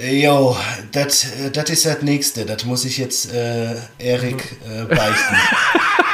Jo, 0.00 0.56
das 0.92 1.24
ist 1.24 1.86
das 1.86 2.02
Nächste. 2.02 2.46
Das 2.46 2.64
muss 2.64 2.84
ich 2.84 2.98
jetzt 2.98 3.32
äh, 3.32 3.74
Erik 3.98 4.56
äh, 4.68 4.84
beichten. 4.84 5.34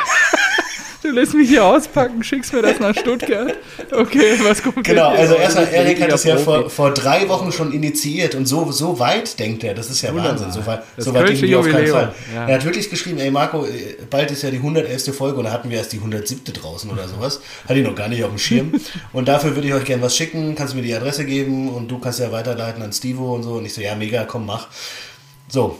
Lässt 1.14 1.34
mich 1.34 1.49
hier 1.49 1.64
auspacken, 1.64 2.25
schickst 2.25 2.52
mir 2.52 2.62
das 2.62 2.81
nach 2.81 2.94
Stuttgart. 2.94 3.55
Okay, 3.93 4.37
was 4.43 4.62
kommt 4.62 4.82
genau, 4.82 5.12
dir? 5.12 5.19
also 5.20 5.34
erstmal, 5.34 5.69
Erik 5.69 6.02
hat 6.02 6.11
das 6.11 6.25
ja 6.25 6.37
vor, 6.37 6.69
vor 6.69 6.93
drei 6.93 7.28
Wochen 7.28 7.52
schon 7.52 7.72
initiiert 7.72 8.34
und 8.34 8.46
so, 8.46 8.72
so 8.72 8.99
weit 8.99 9.38
denkt 9.38 9.62
er. 9.62 9.75
Das 9.75 9.90
ist 9.90 10.02
ja 10.02 10.11
Wunderbar. 10.11 10.32
Wahnsinn. 10.32 10.50
So 10.50 10.66
weit, 10.66 10.82
Das 10.96 11.05
so 11.05 11.14
weit 11.14 11.28
denken 11.28 11.43
wir 11.43 11.61
auf 11.61 11.69
keinen 11.69 11.87
Fall. 11.87 12.14
ja. 12.34 12.49
Er 12.49 12.55
hat 12.56 12.64
wirklich 12.64 12.90
geschrieben, 12.90 13.19
ey 13.19 13.31
Marco, 13.31 13.64
äh, 13.64 13.96
bald 14.11 14.31
ist 14.32 14.43
ja 14.43 14.50
die 14.50 14.56
111. 14.56 15.14
Folge 15.14 15.38
und 15.38 15.44
da 15.44 15.52
hatten 15.52 15.70
wir 15.70 15.78
erst 15.78 15.93
die 15.93 15.99
107. 15.99 16.52
draußen 16.52 16.90
oder 16.90 17.06
sowas. 17.06 17.40
Hatte 17.69 17.78
ich 17.78 17.87
noch 17.87 17.94
gar 17.94 18.08
nicht 18.08 18.25
auf 18.25 18.31
dem 18.31 18.38
Schirm. 18.38 18.72
und 19.12 19.28
dafür 19.28 19.55
würde 19.55 19.69
ich 19.69 19.75
euch 19.75 19.84
gerne 19.84 20.02
was 20.02 20.17
schicken. 20.17 20.55
Kannst 20.56 20.72
du 20.72 20.78
mir 20.78 20.82
die 20.82 20.94
Adresse 20.94 21.25
geben 21.25 21.69
und 21.69 21.88
du 21.88 21.99
kannst 22.00 22.19
ja 22.19 22.32
weiterleiten 22.32 22.82
an 22.82 22.93
Stevo 22.93 23.34
und 23.34 23.44
so. 23.44 23.55
Und 23.55 23.67
ich 23.67 23.75
so, 23.75 23.81
ja 23.81 23.94
mega, 23.94 24.25
komm, 24.25 24.46
mach. 24.46 24.67
So, 25.49 25.78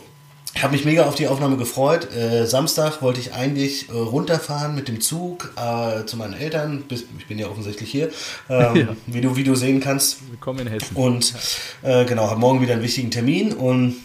ich 0.55 0.63
habe 0.63 0.73
mich 0.73 0.85
mega 0.85 1.05
auf 1.05 1.15
die 1.17 1.27
Aufnahme 1.29 1.57
gefreut. 1.57 2.13
Äh, 2.15 2.47
Samstag 2.47 3.03
wollte 3.03 3.19
ich 3.21 3.33
eigentlich 3.35 3.89
äh, 3.89 3.93
runterfahren 3.93 4.75
mit 4.75 4.87
dem 4.89 5.01
Zug 5.01 5.53
äh, 5.57 6.05
zu 6.07 6.17
meinen 6.17 6.35
Eltern. 6.35 6.83
Bis, 6.83 7.05
ich 7.19 7.27
bin 7.27 7.39
ja 7.39 7.49
offensichtlich 7.49 7.91
hier, 7.91 8.11
ähm, 8.49 8.77
Ja. 8.77 8.89
wie, 9.07 9.21
du, 9.21 9.37
wie 9.37 9.43
du 9.45 9.55
sehen 9.57 9.81
kannst. 9.81 10.19
Willkommen 10.31 10.61
in 10.61 10.69
Hessen. 10.69 10.95
Und 10.97 11.35
äh, 11.83 12.05
genau, 12.05 12.29
habe 12.31 12.39
morgen 12.39 12.61
wieder 12.61 12.75
einen 12.75 12.83
wichtigen 12.83 13.11
Termin 13.11 13.53
und 13.53 13.97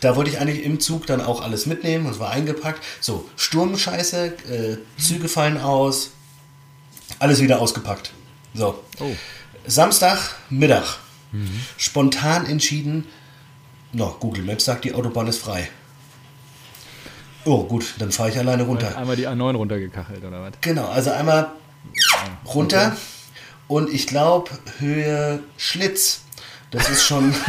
da 0.00 0.16
wollte 0.16 0.30
ich 0.30 0.38
eigentlich 0.40 0.64
im 0.64 0.80
Zug 0.80 1.06
dann 1.06 1.20
auch 1.20 1.40
alles 1.40 1.66
mitnehmen. 1.66 2.06
Es 2.10 2.18
war 2.18 2.30
eingepackt. 2.30 2.82
So, 3.00 3.28
Sturmscheiße, 3.36 4.26
äh, 4.26 5.00
Züge 5.00 5.28
fallen 5.28 5.56
aus, 5.58 6.10
alles 7.20 7.40
wieder 7.40 7.60
ausgepackt. 7.60 8.10
So, 8.54 8.82
Oh, 9.00 9.12
Samstag, 9.66 10.18
Mittag. 10.50 10.98
Spontan 11.78 12.46
entschieden, 12.46 13.06
no, 13.94 14.16
Google 14.20 14.44
Maps 14.44 14.64
sagt, 14.64 14.84
die 14.84 14.92
Autobahn 14.94 15.26
ist 15.26 15.38
frei. 15.38 15.68
Oh, 17.46 17.64
gut, 17.64 17.94
dann 17.98 18.10
fahre 18.10 18.30
ich 18.30 18.38
alleine 18.38 18.62
runter. 18.62 18.96
einmal 18.96 19.16
die 19.16 19.28
A9 19.28 19.54
runtergekachelt 19.54 20.24
oder 20.24 20.42
was? 20.42 20.52
Genau, 20.62 20.88
also 20.88 21.10
einmal 21.10 21.50
runter 22.46 22.96
und 23.68 23.92
ich 23.92 24.06
glaube 24.06 24.50
Höhe 24.78 25.40
Schlitz. 25.56 26.22
Das 26.70 26.88
ist 26.88 27.04
schon. 27.04 27.34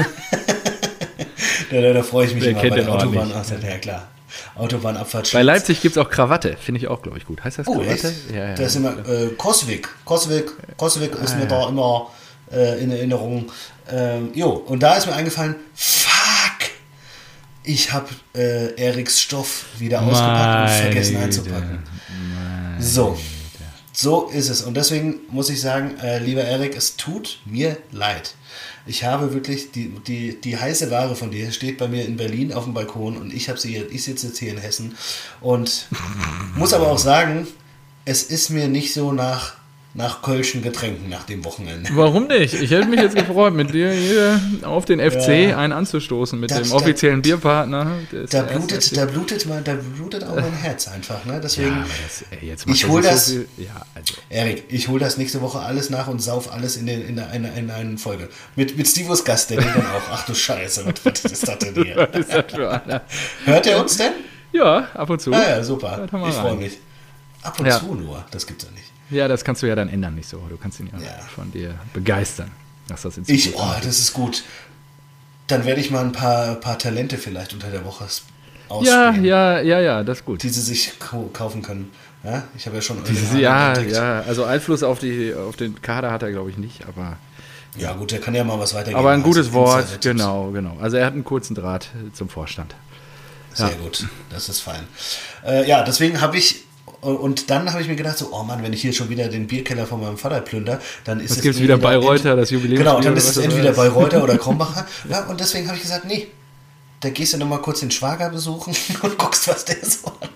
da, 1.72 1.82
da, 1.82 1.94
da 1.94 2.04
freue 2.04 2.28
ich 2.28 2.34
mich 2.36 2.44
Wer 2.44 2.52
immer 2.52 2.62
kennt 2.62 2.76
bei 2.76 2.82
der 2.82 2.94
Autobahn. 2.94 3.32
Ach, 3.34 3.64
ja 3.64 3.78
klar. 3.78 4.08
Autobahnabfahrt 4.56 5.32
Bei. 5.32 5.42
Leipzig 5.44 5.82
gibt 5.82 5.96
es 5.98 6.02
auch 6.04 6.10
Krawatte, 6.10 6.58
finde 6.58 6.80
ich 6.80 6.88
auch, 6.88 7.02
glaube 7.02 7.18
ich, 7.18 7.26
gut. 7.26 7.44
Heißt 7.44 7.60
das 7.60 7.68
Oh, 7.68 7.74
Krawatte? 7.80 8.08
echt? 8.10 8.32
Ja, 8.32 8.50
ja. 8.50 8.56
Das 8.56 8.68
ist 8.68 8.76
immer 8.76 8.92
äh, 9.08 9.28
Koswig. 9.38 9.88
Koswig, 10.04 10.52
Koswig 10.78 11.14
ist 11.24 11.34
Ah, 11.34 11.36
mir 11.38 11.44
ja. 11.44 11.48
da 11.48 11.70
immer 11.70 12.10
äh, 12.52 12.82
in 12.84 12.92
Erinnerung. 12.92 13.52
Ähm, 13.90 14.32
jo, 14.34 14.50
und 14.50 14.82
da 14.84 14.96
ist 14.96 15.06
mir 15.08 15.14
eingefallen! 15.14 15.56
Ich 17.66 17.92
habe 17.92 18.10
äh, 18.36 18.74
Eriks 18.76 19.22
Stoff 19.22 19.66
wieder 19.80 20.02
ausgepackt 20.02 20.72
und 20.72 20.78
vergessen 20.78 21.18
einzupacken. 21.18 21.80
So. 22.80 23.18
So 23.92 24.28
ist 24.28 24.50
es. 24.50 24.62
Und 24.62 24.76
deswegen 24.76 25.22
muss 25.30 25.50
ich 25.50 25.62
sagen, 25.62 25.98
äh, 26.00 26.20
lieber 26.20 26.44
Erik, 26.44 26.76
es 26.76 26.98
tut 26.98 27.40
mir 27.46 27.78
leid. 27.92 28.36
Ich 28.86 29.06
habe 29.06 29.34
wirklich 29.34 29.72
die, 29.72 29.90
die, 30.06 30.40
die 30.40 30.58
heiße 30.58 30.92
Ware 30.92 31.16
von 31.16 31.32
dir 31.32 31.52
steht 31.52 31.78
bei 31.78 31.88
mir 31.88 32.06
in 32.06 32.18
Berlin 32.18 32.54
auf 32.54 32.66
dem 32.66 32.74
Balkon 32.74 33.18
und 33.18 33.34
ich 33.34 33.50
habe 33.50 33.58
sie 33.58 33.70
hier, 33.70 33.90
ich 33.90 34.04
sitze 34.04 34.28
jetzt 34.28 34.38
hier 34.38 34.52
in 34.52 34.58
Hessen 34.58 34.96
und 35.42 35.88
muss 36.56 36.74
aber 36.74 36.92
auch 36.92 37.00
sagen, 37.00 37.48
es 38.04 38.24
ist 38.24 38.50
mir 38.50 38.68
nicht 38.68 38.94
so 38.94 39.12
nach, 39.12 39.56
nach 39.98 40.22
Kölschen 40.22 40.62
Getränken 40.62 41.08
nach 41.10 41.24
dem 41.24 41.46
Wochenende. 41.46 41.90
Warum 41.94 42.28
nicht? 42.28 42.54
Ich 42.54 42.70
hätte 42.72 42.86
mich 42.88 43.00
jetzt 43.00 43.16
gefreut, 43.16 43.54
mit 43.54 43.74
dir 43.74 43.92
hier 43.92 44.42
auf 44.64 44.84
den 44.84 45.00
FC 45.00 45.50
Ja. 45.52 45.58
einen 45.58 45.72
anzustoßen, 45.72 46.38
mit 46.38 46.52
Das- 46.52 46.64
dem 46.64 46.72
offiziellen 46.74 47.22
Bierpartner. 47.22 47.92
des 48.12 48.30
Da 48.30 48.42
blutet, 48.42 48.98
da 48.98 49.06
blutet 49.06 49.46
mal, 49.46 49.62
da 49.64 49.76
blutet 49.76 50.26
auch 50.26 50.36
mein 50.36 50.52
Herz 50.52 50.90
einfach, 50.90 51.24
ne? 51.24 51.40
Deswegen. 51.42 51.70
ja, 51.70 51.86
das, 52.04 52.26
ey, 52.42 52.48
jetzt 52.50 52.68
Ich 52.68 52.86
hol 52.88 53.02
sich 53.02 53.10
das- 53.12 53.26
So 53.28 53.40
ja, 53.58 53.86
also. 53.96 54.16
Erik, 54.30 54.66
ich 54.68 54.90
hole 54.90 55.00
das 55.00 55.18
nächste 55.18 55.40
Woche 55.42 55.60
alles 55.60 55.90
nach 55.90 56.08
und 56.08 56.22
sauf 56.22 56.52
alles 56.52 56.76
in, 56.76 56.88
den, 56.88 57.08
in, 57.08 57.16
der- 57.16 57.32
in, 57.32 57.46
in 57.46 57.72
eine 57.72 57.98
Folge. 57.98 58.28
Mit, 58.58 58.78
mit 58.78 58.88
Stivos 58.88 59.24
Gast, 59.24 59.50
der 59.50 59.62
dann 59.62 59.78
auch, 59.78 60.02
ach 60.12 60.26
du 60.26 60.36
Scheiße, 60.36 60.86
was, 61.06 61.24
ist 61.24 61.48
das 61.48 61.58
denn 61.60 61.74
hier? 61.84 61.96
Hört 63.46 63.68
er 63.68 63.80
uns 63.82 63.96
denn? 63.98 64.12
Ja, 64.52 64.88
ab 64.94 65.10
und 65.10 65.22
zu. 65.22 65.32
Ah 65.34 65.42
ja, 65.42 65.64
super. 65.64 66.08
Er 66.12 66.28
Ich 66.30 66.36
freue 66.36 66.56
mich. 66.56 66.78
Ab 67.44 67.60
und 67.60 67.66
Ja. 67.66 67.80
zu 67.80 67.94
nur, 67.96 68.26
das 68.32 68.46
gibt's 68.46 68.66
ja 68.66 68.72
nicht. 68.72 68.92
Ja, 69.10 69.28
das 69.28 69.44
kannst 69.44 69.62
du 69.64 69.68
ja 69.68 69.76
dann 69.76 69.90
ändern, 69.90 70.16
nicht 70.16 70.28
so. 70.30 70.38
Du 70.50 70.58
kannst 70.58 70.80
ihn 70.80 70.88
ja, 70.92 71.00
Ja. 71.00 71.12
von 71.34 71.52
dir 71.52 71.76
begeistern. 71.94 72.52
Dass 72.88 73.02
das 73.04 73.18
in 73.18 73.24
Ich, 73.28 73.56
oh, 73.56 73.60
macht. 73.60 73.86
das 73.86 74.00
ist 74.00 74.14
gut. 74.14 74.44
Dann 75.48 75.66
werde 75.66 75.80
ich 75.82 75.92
mal 75.92 76.04
ein 76.04 76.12
paar, 76.12 76.56
paar 76.56 76.78
Talente 76.78 77.18
vielleicht 77.18 77.54
unter 77.54 77.70
der 77.70 77.84
Woche 77.86 78.06
Ja, 78.06 78.76
ausspielen, 79.10 79.26
ja, 79.26 79.60
ja, 79.62 79.80
ja, 79.80 80.04
das 80.04 80.20
ist 80.20 80.26
gut. 80.26 80.42
die 80.44 80.50
sie 80.50 80.62
sich 80.62 80.94
kau- 81.00 81.30
kaufen 81.34 81.62
können. 81.62 81.92
Ja, 82.24 82.44
ich 82.58 82.66
habe 82.66 82.78
ja 82.78 82.82
schon 82.82 83.04
Diese, 83.04 83.40
ja, 83.40 83.70
entdeckt. 83.74 83.92
ja, 83.96 84.22
also 84.22 84.44
Einfluss 84.46 84.82
auf, 84.82 84.98
die, 84.98 85.34
auf 85.36 85.56
den 85.56 85.80
Kader 85.84 86.10
hat 86.12 86.24
er, 86.24 86.32
glaube 86.32 86.50
ich, 86.50 86.58
nicht, 86.58 86.88
aber, 86.88 87.18
Ja, 87.78 87.94
gut, 87.94 88.12
der 88.12 88.20
kann 88.20 88.34
ja 88.34 88.44
mal 88.44 88.58
was 88.60 88.74
weitergeben. 88.74 88.98
aber 88.98 89.12
ein 89.12 89.22
gutes 89.22 89.54
Wort, 89.54 90.02
genau, 90.02 90.50
genau. 90.52 90.78
Also 90.82 90.98
er 90.98 91.06
hat 91.06 91.14
einen 91.14 91.24
kurzen 91.24 91.54
Draht 91.54 91.90
zum 92.14 92.28
Vorstand. 92.30 92.74
Sehr 93.54 93.70
Ja. 93.70 93.76
gut, 93.76 94.08
das 94.32 94.50
ist 94.50 94.62
fein. 94.62 94.88
Äh, 95.46 95.68
ja, 95.70 95.84
deswegen 95.84 96.20
habe 96.22 96.38
ich, 96.38 96.64
und 97.12 97.50
dann 97.50 97.72
habe 97.72 97.82
ich 97.82 97.88
mir 97.88 97.96
gedacht, 97.96 98.18
so, 98.18 98.30
oh 98.32 98.44
Mann, 98.44 98.64
wenn 98.64 98.74
ich 98.74 98.82
hier 98.82 98.94
schon 98.94 99.10
wieder 99.10 99.28
den 99.28 99.48
Bierkeller 99.48 99.86
von 99.86 100.02
meinem 100.02 100.18
Vater 100.18 100.42
plünder, 100.42 100.80
dann 101.04 101.20
ist 101.20 101.32
Was 101.32 101.38
es 101.38 101.44
gibt's 101.44 101.60
wieder 101.60 101.78
Bayreuther, 101.78 102.36
das 102.36 102.50
Jubiläumsbier 102.50 102.92
Genau, 102.92 103.02
dann 103.02 103.16
ist 103.16 103.28
es 103.28 103.36
das 103.36 103.44
entweder 103.44 103.72
ist? 103.72 103.78
Bayreuther 103.78 104.24
oder 104.24 104.38
Krombacher. 104.40 104.86
Ja, 105.10 105.26
und 105.26 105.40
deswegen 105.40 105.68
habe 105.68 105.78
ich 105.78 105.84
gesagt, 105.84 106.06
nee, 106.06 106.28
da 107.00 107.10
gehst 107.10 107.34
du 107.34 107.38
nochmal 107.38 107.62
kurz 107.62 107.82
den 107.82 107.92
Schwager 107.92 108.30
besuchen 108.30 108.76
und 109.02 109.18
guckst, 109.18 109.48
was 109.48 109.66
der 109.66 109.78
so 109.84 110.08
hat. 110.08 110.30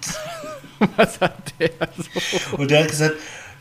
Was 0.95 1.19
hat 1.19 1.53
der 1.59 1.71
so? 1.97 2.55
Und 2.55 2.71
der 2.71 2.83
hat 2.83 2.89
gesagt, 2.89 3.15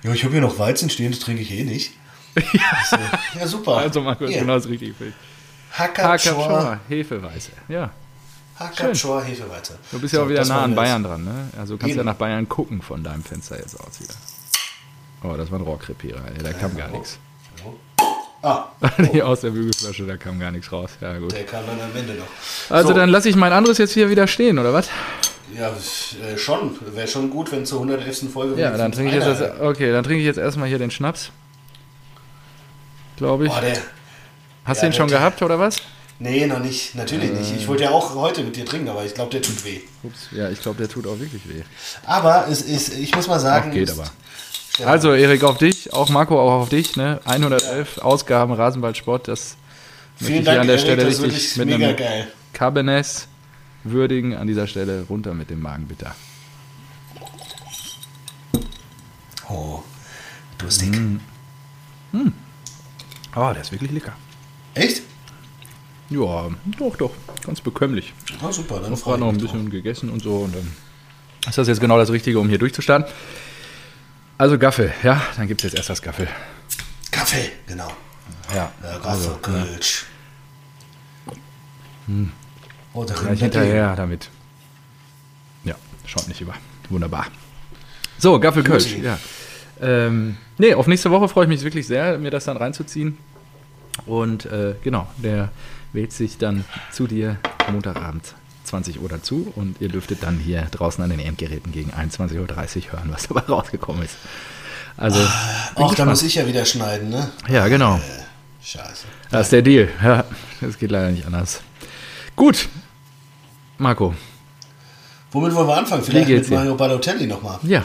ja, 0.04 0.12
ich 0.12 0.22
habe 0.22 0.32
hier 0.34 0.40
noch 0.40 0.56
Weizen 0.56 0.88
stehen, 0.88 1.10
das 1.10 1.18
trinke 1.18 1.42
ich 1.42 1.50
eh 1.50 1.64
nicht. 1.64 1.90
Ich 2.36 2.60
so, 2.88 2.96
ja, 3.36 3.46
super. 3.48 3.78
Also 3.78 4.02
Markus, 4.02 4.30
Hier, 4.30 4.38
genau 4.38 4.54
das 4.54 4.68
richtig. 4.68 4.94
Hakapschor, 5.72 6.38
Hakapschor, 6.38 6.80
Hefeweiße. 6.88 7.50
Ja, 7.68 7.90
Hakapschor, 8.58 9.22
Hefeweizen. 9.22 9.76
du 9.92 10.00
bist 10.00 10.12
ja 10.14 10.20
So, 10.20 10.24
auch 10.26 10.28
wieder 10.28 10.44
nah 10.44 10.62
an 10.62 10.74
Bayern 10.74 11.02
dran, 11.02 11.24
ne? 11.24 11.48
Also 11.58 11.74
du 11.74 11.78
kannst 11.80 11.94
ja 11.94 12.00
Eben. 12.00 12.06
nach 12.06 12.16
Bayern 12.16 12.48
gucken 12.48 12.82
von 12.82 13.02
deinem 13.04 13.22
Fenster 13.22 13.56
jetzt 13.58 13.78
aus 13.78 14.00
wieder. 14.00 14.14
Oh, 15.22 15.36
das 15.36 15.50
war 15.50 15.58
ein 15.58 15.62
Rohrkrepierer, 15.62 16.20
ey, 16.36 16.42
da 16.42 16.52
kam 16.52 16.76
gar 16.76 16.88
nichts. 16.88 17.18
Ah, 18.42 18.66
Nee, 18.98 19.20
aus 19.22 19.40
der 19.40 19.50
Bügelflasche, 19.50 20.06
da 20.06 20.16
kam 20.16 20.38
gar 20.38 20.50
nichts 20.52 20.70
raus. 20.70 20.90
Ja, 21.00 21.18
gut. 21.18 21.32
der 21.32 21.44
kam 21.44 21.66
dann 21.66 21.80
am 21.80 21.96
Ende 21.96 22.14
noch. 22.14 22.26
Also 22.70 22.88
So. 22.90 22.94
dann 22.94 23.08
lasse 23.10 23.28
ich 23.28 23.34
mein 23.36 23.52
anderes 23.52 23.78
jetzt 23.78 23.92
hier 23.94 24.10
wieder 24.10 24.26
stehen, 24.28 24.58
oder 24.58 24.72
was? 24.72 24.88
Ja, 25.56 25.70
äh, 25.70 26.36
schon. 26.38 26.76
Wäre 26.94 27.08
schon 27.08 27.30
gut, 27.30 27.50
wenn 27.50 27.64
zur 27.66 27.80
111. 27.80 28.30
Folge 28.32 28.60
Ja, 28.60 28.76
dann 28.76 28.92
trinke 28.92 29.16
ich 29.16 29.24
jetzt 29.24 29.40
das, 29.40 29.60
okay, 29.60 29.90
dann 29.90 30.04
trinke 30.04 30.20
ich 30.20 30.26
jetzt 30.26 30.36
erstmal 30.38 30.68
hier 30.68 30.78
den 30.78 30.90
Schnaps. 30.90 31.30
Glaube 33.16 33.46
ich. 33.46 33.50
Boah, 33.52 33.60
der. 33.60 33.78
Hast 34.64 34.82
ja, 34.82 34.88
du 34.88 34.90
den 34.90 34.92
schon 34.96 35.08
der- 35.08 35.18
gehabt 35.18 35.42
oder 35.42 35.58
was? 35.58 35.76
Nee, 36.20 36.46
noch 36.46 36.58
nicht. 36.58 36.94
Natürlich 36.96 37.30
nicht. 37.30 37.54
Ich 37.56 37.68
wollte 37.68 37.84
ja 37.84 37.90
auch 37.90 38.14
heute 38.16 38.42
mit 38.42 38.56
dir 38.56 38.64
trinken, 38.64 38.88
aber 38.88 39.04
ich 39.04 39.14
glaube, 39.14 39.30
der 39.30 39.40
tut 39.42 39.64
weh. 39.64 39.80
Ups, 40.02 40.28
ja, 40.32 40.50
ich 40.50 40.60
glaube, 40.60 40.78
der 40.78 40.88
tut 40.88 41.06
auch 41.06 41.18
wirklich 41.20 41.48
weh. 41.48 41.62
Aber 42.04 42.48
es 42.50 42.62
ist, 42.62 42.92
ich 42.98 43.14
muss 43.14 43.28
mal 43.28 43.38
sagen. 43.38 43.66
Ach, 43.70 43.74
geht 43.74 43.90
aber. 43.90 44.10
Stefan, 44.74 44.92
Also, 44.92 45.12
Erik, 45.12 45.44
auf 45.44 45.58
dich, 45.58 45.92
auch 45.92 46.08
Marco, 46.08 46.40
auch 46.40 46.62
auf 46.62 46.68
dich, 46.70 46.96
ne? 46.96 47.20
111 47.24 47.98
Ausgaben 47.98 48.52
Rasenballsport, 48.52 49.28
das 49.28 49.56
möchte 50.18 50.26
vielen 50.26 50.38
ich 50.40 50.44
Dank, 50.46 50.60
an 50.60 50.66
der 50.66 50.76
Erik, 50.76 50.86
Stelle 50.86 51.06
richtig 51.06 51.22
wirklich 51.22 51.56
mit 51.56 51.66
mega 51.68 51.86
einem 51.88 51.96
geil. 51.96 52.28
Cabernet 52.52 53.28
würdigen. 53.84 54.34
An 54.34 54.48
dieser 54.48 54.66
Stelle 54.66 55.04
runter 55.08 55.34
mit 55.34 55.50
dem 55.50 55.60
Magenbitter. 55.62 56.16
Oh, 59.48 59.82
durstig. 60.58 60.90
Mhm. 60.90 62.32
Oh, 63.36 63.50
der 63.52 63.60
ist 63.60 63.70
wirklich 63.72 63.92
lecker. 63.92 64.12
Echt? 64.74 65.02
Ja, 66.10 66.48
doch, 66.78 66.96
doch, 66.96 67.10
ganz 67.44 67.60
bekömmlich. 67.60 68.12
Oh, 68.42 68.50
super. 68.50 68.80
Dann 68.80 68.96
freue 68.96 69.14
ich 69.16 69.20
noch 69.20 69.28
ein 69.28 69.34
mich 69.34 69.42
drauf. 69.44 69.52
bisschen 69.52 69.70
gegessen 69.70 70.08
und 70.10 70.22
so 70.22 70.36
und 70.38 70.54
dann 70.54 70.72
ist 71.48 71.58
das 71.58 71.68
jetzt 71.68 71.80
genau 71.80 71.98
das 71.98 72.10
Richtige, 72.10 72.38
um 72.40 72.48
hier 72.48 72.58
durchzustarten. 72.58 73.06
Also 74.38 74.58
Gaffel, 74.58 74.92
ja, 75.02 75.20
dann 75.36 75.48
gibt 75.48 75.60
es 75.60 75.64
jetzt 75.70 75.76
erst 75.76 75.90
das 75.90 76.00
Gaffel. 76.02 76.28
Kaffee, 77.10 77.50
genau. 77.66 77.88
Ja, 78.54 78.72
Äh, 78.82 78.86
also, 79.06 79.30
Raffelkölsch. 79.32 80.06
Oh, 82.94 83.04
da 83.04 83.14
gleich 83.14 83.40
hinterher 83.40 83.94
damit. 83.96 84.30
Ja, 85.64 85.74
schaut 86.06 86.26
nicht 86.28 86.40
über. 86.40 86.54
Wunderbar. 86.88 87.26
So, 88.18 88.40
Gaffel 88.40 88.62
Kölsch, 88.62 88.94
Guti. 88.94 89.02
ja. 89.04 89.18
Ähm, 89.80 90.38
nee, 90.56 90.72
auf 90.74 90.86
nächste 90.86 91.10
Woche 91.10 91.28
freue 91.28 91.44
ich 91.44 91.48
mich 91.48 91.62
wirklich 91.62 91.86
sehr, 91.86 92.18
mir 92.18 92.30
das 92.30 92.46
dann 92.46 92.56
reinzuziehen. 92.56 93.18
Und 94.06 94.46
äh, 94.46 94.74
genau, 94.82 95.06
der 95.18 95.50
wählt 95.98 96.12
sich 96.12 96.38
dann 96.38 96.64
zu 96.92 97.08
dir 97.08 97.38
Montagabend 97.72 98.22
20 98.62 99.02
Uhr 99.02 99.08
dazu 99.08 99.52
und 99.56 99.80
ihr 99.80 99.88
dürftet 99.88 100.22
dann 100.22 100.38
hier 100.38 100.62
draußen 100.70 101.02
an 101.02 101.10
den 101.10 101.18
Endgeräten 101.18 101.72
gegen 101.72 101.90
21.30 101.90 102.36
Uhr 102.36 102.92
hören, 102.92 103.08
was 103.10 103.26
dabei 103.26 103.40
rausgekommen 103.48 104.04
ist. 104.04 104.14
Also, 104.96 105.18
Auch 105.74 105.96
da 105.96 106.04
muss 106.04 106.22
ich 106.22 106.36
ja 106.36 106.46
wieder 106.46 106.64
schneiden, 106.64 107.08
ne? 107.08 107.32
ja, 107.48 107.66
genau. 107.66 107.96
Äh, 107.96 108.64
scheiße. 108.64 109.06
Das 109.32 109.46
ist 109.46 109.52
der 109.52 109.62
Deal. 109.62 109.88
Ja, 110.00 110.24
das 110.60 110.78
geht 110.78 110.92
leider 110.92 111.10
nicht 111.10 111.26
anders. 111.26 111.62
Gut, 112.36 112.68
Marco. 113.78 114.14
Womit 115.32 115.52
wollen 115.52 115.66
wir 115.66 115.78
anfangen? 115.78 116.04
Vielleicht 116.04 116.28
mit? 116.28 116.48
Mario 116.50 116.76
Balotelli 116.76 117.26
nochmal. 117.26 117.58
Ja, 117.64 117.82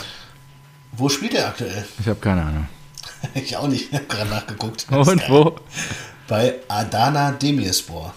Wo 0.91 1.09
spielt 1.09 1.33
er 1.33 1.47
aktuell? 1.47 1.83
ich 1.99 2.07
habe 2.07 2.19
keine 2.19 2.43
Ahnung. 2.43 2.67
ich 3.33 3.57
auch 3.57 3.67
nicht. 3.67 3.91
Ich 3.91 3.95
habe 3.95 4.05
gerade 4.05 4.29
nachgeguckt. 4.29 4.85
Und 4.91 5.29
wo? 5.29 5.55
Bei 6.27 6.55
Adana 6.67 7.31
Demirspor. 7.31 8.13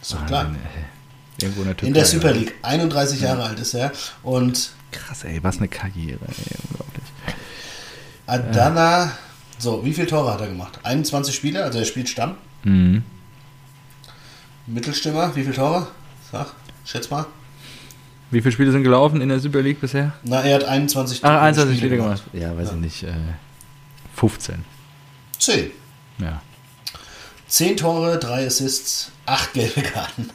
Ist 0.00 0.12
doch 0.12 0.26
klar. 0.26 0.50
Irgendwo 1.40 1.62
in 1.62 1.66
der 1.68 1.76
Türkei. 1.76 1.88
In 1.88 1.94
der 1.94 2.04
Super 2.04 2.32
League. 2.32 2.54
31 2.62 3.20
Jahre 3.20 3.44
alt 3.44 3.58
ist 3.60 3.74
er. 3.74 3.92
Und 4.22 4.70
Krass, 4.90 5.24
ey, 5.24 5.42
was 5.42 5.58
eine 5.58 5.68
Karriere, 5.68 6.18
ey, 6.26 6.56
unglaublich. 6.70 7.04
Adana, 8.26 9.12
so, 9.58 9.84
wie 9.84 9.92
viele 9.92 10.06
Tore 10.06 10.32
hat 10.32 10.40
er 10.40 10.48
gemacht? 10.48 10.78
21 10.82 11.34
Spiele, 11.34 11.62
also 11.62 11.78
er 11.78 11.84
spielt 11.84 12.08
Stamm. 12.08 12.36
Mhm. 12.64 13.02
Mittelstimmer, 14.66 15.34
wie 15.36 15.42
viele 15.42 15.54
Tore? 15.54 15.86
Sag, 16.30 16.48
schätz 16.84 17.10
mal. 17.10 17.26
Wie 18.30 18.40
viele 18.42 18.52
Spiele 18.52 18.72
sind 18.72 18.82
gelaufen 18.82 19.20
in 19.22 19.28
der 19.30 19.40
Super 19.40 19.62
League 19.62 19.80
bisher? 19.80 20.12
Na, 20.22 20.42
er 20.42 20.56
hat 20.56 20.64
21 20.64 21.24
Ah, 21.24 21.40
21 21.42 21.78
Spiele 21.78 21.96
gemacht. 21.96 22.22
Ja, 22.34 22.54
weiß 22.56 22.70
ich 22.72 22.76
nicht. 22.76 23.02
Äh, 23.02 23.14
15. 24.14 24.64
10. 25.38 25.70
Ja. 26.18 26.42
10 27.48 27.76
Tore, 27.78 28.18
3 28.18 28.46
Assists, 28.46 29.10
8 29.26 29.52
gelbe 29.54 29.82
Karten. 29.82 30.28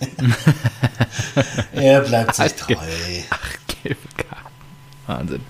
er 1.74 2.02
bleibt 2.02 2.36
sich 2.36 2.46
Acht 2.46 2.58
treu. 2.58 2.74
ge- 2.76 3.24
Ach, 3.30 3.50
gelbe 3.84 4.00
Karten. 4.18 4.54
Wahnsinn. 5.08 5.42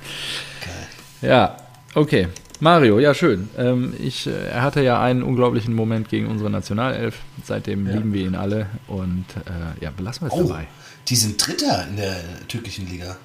Geil. 0.62 1.29
Ja, 1.29 1.58
okay. 1.96 2.27
Mario, 2.60 3.00
ja, 3.00 3.13
schön. 3.13 3.50
Ähm, 3.58 3.93
ich, 4.00 4.27
äh, 4.27 4.48
er 4.50 4.62
hatte 4.62 4.82
ja 4.82 5.01
einen 5.01 5.22
unglaublichen 5.24 5.74
Moment 5.74 6.10
gegen 6.10 6.27
unsere 6.27 6.50
Nationalelf. 6.50 7.17
Seitdem 7.43 7.88
Ja. 7.88 7.93
lieben 7.96 8.13
wir 8.13 8.25
ihn 8.25 8.36
alle. 8.36 8.67
Und 8.88 9.25
äh, 9.46 9.84
ja, 9.84 9.91
belassen 9.91 10.22
wir 10.24 10.27
es 10.27 10.34
Oh, 10.34 10.43
dabei. 10.48 10.67
die 11.08 11.15
sind 11.15 11.46
Dritter 11.46 11.88
in 11.88 11.98
der 11.98 12.48
türkischen 12.48 12.88
Liga. 12.89 13.17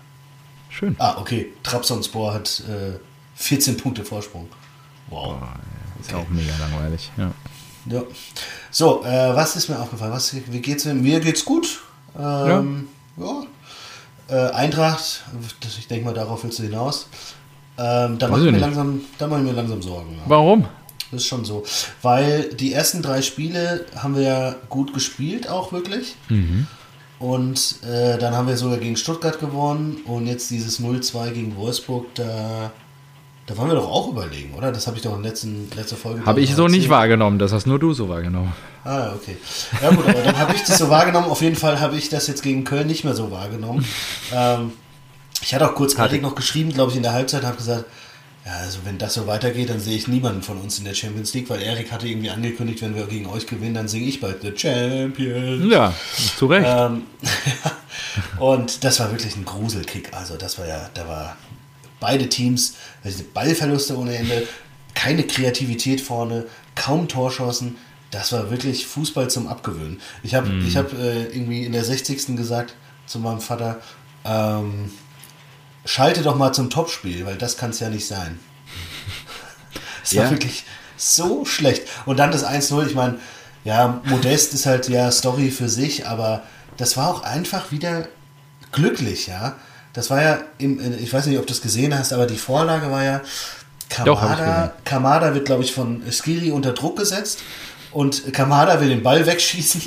Schön. 0.71 0.97
Ah, 0.99 1.19
okay. 1.19 1.53
Trabzonspor 1.63 2.35
hat 2.35 2.63
äh, 2.69 2.99
14 3.37 3.77
Punkte 3.77 4.05
Vorsprung. 4.05 4.49
Wow. 5.09 5.37
Ist 6.01 6.11
ja 6.13 6.19
auch 6.19 6.29
mega 6.29 6.53
langweilig. 6.59 7.11
Ja. 7.17 7.31
Ja. 7.91 8.03
So, 8.71 9.05
äh, 9.05 9.35
was 9.35 9.57
ist 9.57 9.69
mir 9.69 9.79
aufgefallen? 9.79 10.13
Was, 10.13 10.35
wie 10.35 10.61
geht's 10.61 10.85
mir? 10.85 10.95
Mir 10.95 11.21
geht's 11.21 11.45
gut. 11.45 11.81
Ähm, 12.19 12.89
ja. 13.17 13.45
Äh, 14.29 14.51
Eintracht, 14.53 15.25
das, 15.61 15.79
ich 15.79 15.89
denke 15.89 16.05
mal, 16.05 16.15
darauf 16.15 16.45
willst 16.45 16.59
du 16.59 16.65
hinaus. 16.65 17.09
Ähm, 17.79 18.19
da 18.19 18.29
mache 18.29 18.47
ich 18.47 18.53
mir 18.53 18.59
langsam, 18.59 19.01
da 19.19 19.27
mach 19.27 19.39
ich 19.39 19.45
mir 19.45 19.53
langsam 19.53 19.81
Sorgen. 19.81 20.15
Ja. 20.17 20.23
Warum? 20.27 20.67
Das 21.11 21.23
ist 21.23 21.29
schon 21.29 21.45
so. 21.45 21.65
Weil 22.03 22.51
die 22.55 22.73
ersten 22.73 23.01
drei 23.01 23.23
Spiele 23.23 23.87
haben 23.97 24.17
wir 24.17 24.23
ja 24.23 24.55
gut 24.69 24.93
gespielt, 24.93 25.49
auch 25.49 25.73
wirklich. 25.73 26.17
Mhm. 26.29 26.67
Und 27.19 27.77
äh, 27.83 28.19
dann 28.19 28.37
haben 28.37 28.47
wir 28.47 28.57
sogar 28.57 28.79
gegen 28.79 28.97
Stuttgart 28.97 29.41
gewonnen. 29.41 30.03
Und 30.05 30.27
jetzt 30.27 30.51
dieses 30.51 30.81
0-2 30.81 31.31
gegen 31.31 31.57
Wolfsburg, 31.57 32.07
da, 32.15 32.73
da 33.49 33.57
waren 33.57 33.69
wir 33.69 33.77
doch 33.77 33.91
auch 33.91 34.09
überlegen, 34.09 34.53
oder? 34.55 34.71
Das 34.71 34.87
habe 34.87 34.99
ich 34.99 35.03
doch 35.03 35.17
in 35.17 35.23
letzten, 35.23 35.71
letzter 35.75 35.97
Folge 35.97 36.25
Habe 36.27 36.43
ich 36.43 36.55
so 36.55 36.65
nicht 36.65 36.75
erzählt. 36.75 36.91
wahrgenommen. 36.91 37.39
Das 37.39 37.51
hast 37.51 37.67
nur 37.67 37.79
du 37.79 37.95
so 37.95 38.11
wahrgenommen. 38.11 38.53
Ah, 38.85 39.13
okay. 39.15 39.39
Ja 39.83 39.89
gut, 39.89 40.07
aber 40.07 40.21
dann 40.21 40.39
habe 40.39 40.55
ich 40.55 40.63
das 40.65 40.77
so 40.77 40.91
wahrgenommen. 40.91 41.31
Auf 41.31 41.41
jeden 41.41 41.57
Fall 41.57 41.81
habe 41.81 41.97
ich 41.97 42.11
das 42.11 42.27
jetzt 42.27 42.43
gegen 42.43 42.65
Köln 42.65 42.87
nicht 42.87 43.05
mehr 43.05 43.15
so 43.15 43.31
wahrgenommen. 43.31 43.87
Ähm, 44.35 44.73
ich 45.41 45.55
hatte 45.55 45.67
auch 45.67 45.75
kurz 45.75 45.95
Erik 45.95 46.21
noch 46.21 46.35
geschrieben, 46.35 46.75
glaube 46.75 46.91
ich, 46.91 46.99
in 46.99 47.03
der 47.03 47.15
Halbzeit, 47.15 47.43
habe 47.43 47.57
gesagt, 47.57 47.87
ja, 48.45 48.53
also 48.53 48.81
wenn 48.85 48.99
das 48.99 49.15
so 49.15 49.27
weitergeht, 49.27 49.71
dann 49.71 49.81
sehe 49.81 49.97
ich 49.97 50.09
niemanden 50.09 50.43
von 50.43 50.59
uns 50.59 50.79
in 50.79 50.85
der 50.85 50.93
Champions 50.93 51.33
League, 51.33 51.49
weil 51.49 51.63
Erik 51.63 51.91
hatte 51.91 52.07
irgendwie 52.07 52.29
angekündigt, 52.29 52.83
wenn 52.83 52.95
wir 52.95 53.07
gegen 53.07 53.27
euch 53.29 53.47
gewinnen, 53.47 53.75
dann 53.75 53.89
singe 53.89 54.07
ich 54.07 54.21
bald 54.21 54.43
The 54.43 54.53
Champions. 54.55 55.73
Ja, 55.73 55.95
zu 56.37 56.47
Recht. 56.47 56.67
Ähm, 56.69 57.05
und 58.41 58.85
das 58.85 59.01
war 59.01 59.11
wirklich 59.11 59.37
ein 59.37 59.47
Gruselkick. 59.47 60.13
Also 60.13 60.37
das 60.37 60.59
war 60.59 60.67
ja, 60.67 60.91
da 60.93 61.09
war 61.09 61.37
beide 62.01 62.29
Teams, 62.29 62.75
also 63.05 63.25
Ballverluste 63.35 63.97
ohne 63.99 64.17
Ende, 64.17 64.47
keine 64.95 65.25
Kreativität 65.25 66.01
vorne, 66.01 66.47
kaum 66.75 67.09
Torschancen. 67.09 67.77
Das 68.11 68.33
war 68.33 68.51
wirklich 68.51 68.87
Fußball 68.87 69.29
zum 69.31 69.47
Abgewöhnen. 69.49 70.01
Ich 70.23 70.35
habe 70.35 70.51
ich 70.67 70.77
hab, 70.77 70.93
äh, 70.95 71.25
irgendwie 71.27 71.65
in 71.65 71.73
der 71.73 71.85
60. 71.85 72.37
gesagt 72.37 72.75
zu 73.07 73.19
meinem 73.19 73.41
Vater, 73.41 73.81
ähm, 74.25 74.91
schalte 75.85 76.23
doch 76.23 76.37
mal 76.37 76.53
zum 76.53 76.71
Topspiel, 76.71 77.27
weil 77.27 77.37
das 77.37 77.57
kann 77.57 77.71
es 77.71 77.81
ja 77.81 77.89
nicht 77.91 78.07
sein. 78.07 78.39
Es 80.05 80.17
war 80.17 80.25
Ja. 80.25 80.31
wirklich 80.31 80.65
so 80.97 81.45
schlecht. 81.45 81.83
Und 82.07 82.17
dann 82.19 82.31
das 82.31 82.45
1-0, 82.45 82.87
ich 82.87 82.95
meine, 82.95 83.19
ja, 83.65 84.01
Modest 84.07 84.55
ist 84.55 84.65
halt 84.67 84.89
ja 84.89 85.11
Story 85.13 85.51
für 85.51 85.69
sich, 85.69 86.07
aber 86.07 86.43
das 86.79 86.97
war 86.97 87.09
auch 87.11 87.23
einfach 87.23 87.71
wieder 87.73 88.09
glücklich, 88.73 89.27
ja. 89.27 89.57
Das 89.93 90.11
war 90.11 90.23
ja, 90.23 90.39
im, 90.59 90.81
ich 90.99 91.13
weiß 91.13 91.27
nicht, 91.27 91.39
ob 91.39 91.47
du 91.47 91.53
es 91.53 91.61
gesehen 91.61 91.97
hast, 91.97 92.13
aber 92.13 92.27
die 92.27 92.37
Vorlage 92.37 92.91
war 92.91 93.05
ja, 93.05 93.21
Doch, 94.05 94.21
Kamada, 94.21 94.37
gesehen. 94.37 94.85
Kamada 94.85 95.35
wird, 95.35 95.47
glaube 95.47 95.65
ich, 95.65 95.73
von 95.73 96.03
Skiri 96.11 96.51
unter 96.51 96.73
Druck 96.73 96.97
gesetzt. 96.99 97.41
Und 97.91 98.33
Kamada 98.33 98.81
will 98.81 98.89
den 98.89 99.03
Ball 99.03 99.27
wegschießen, 99.27 99.81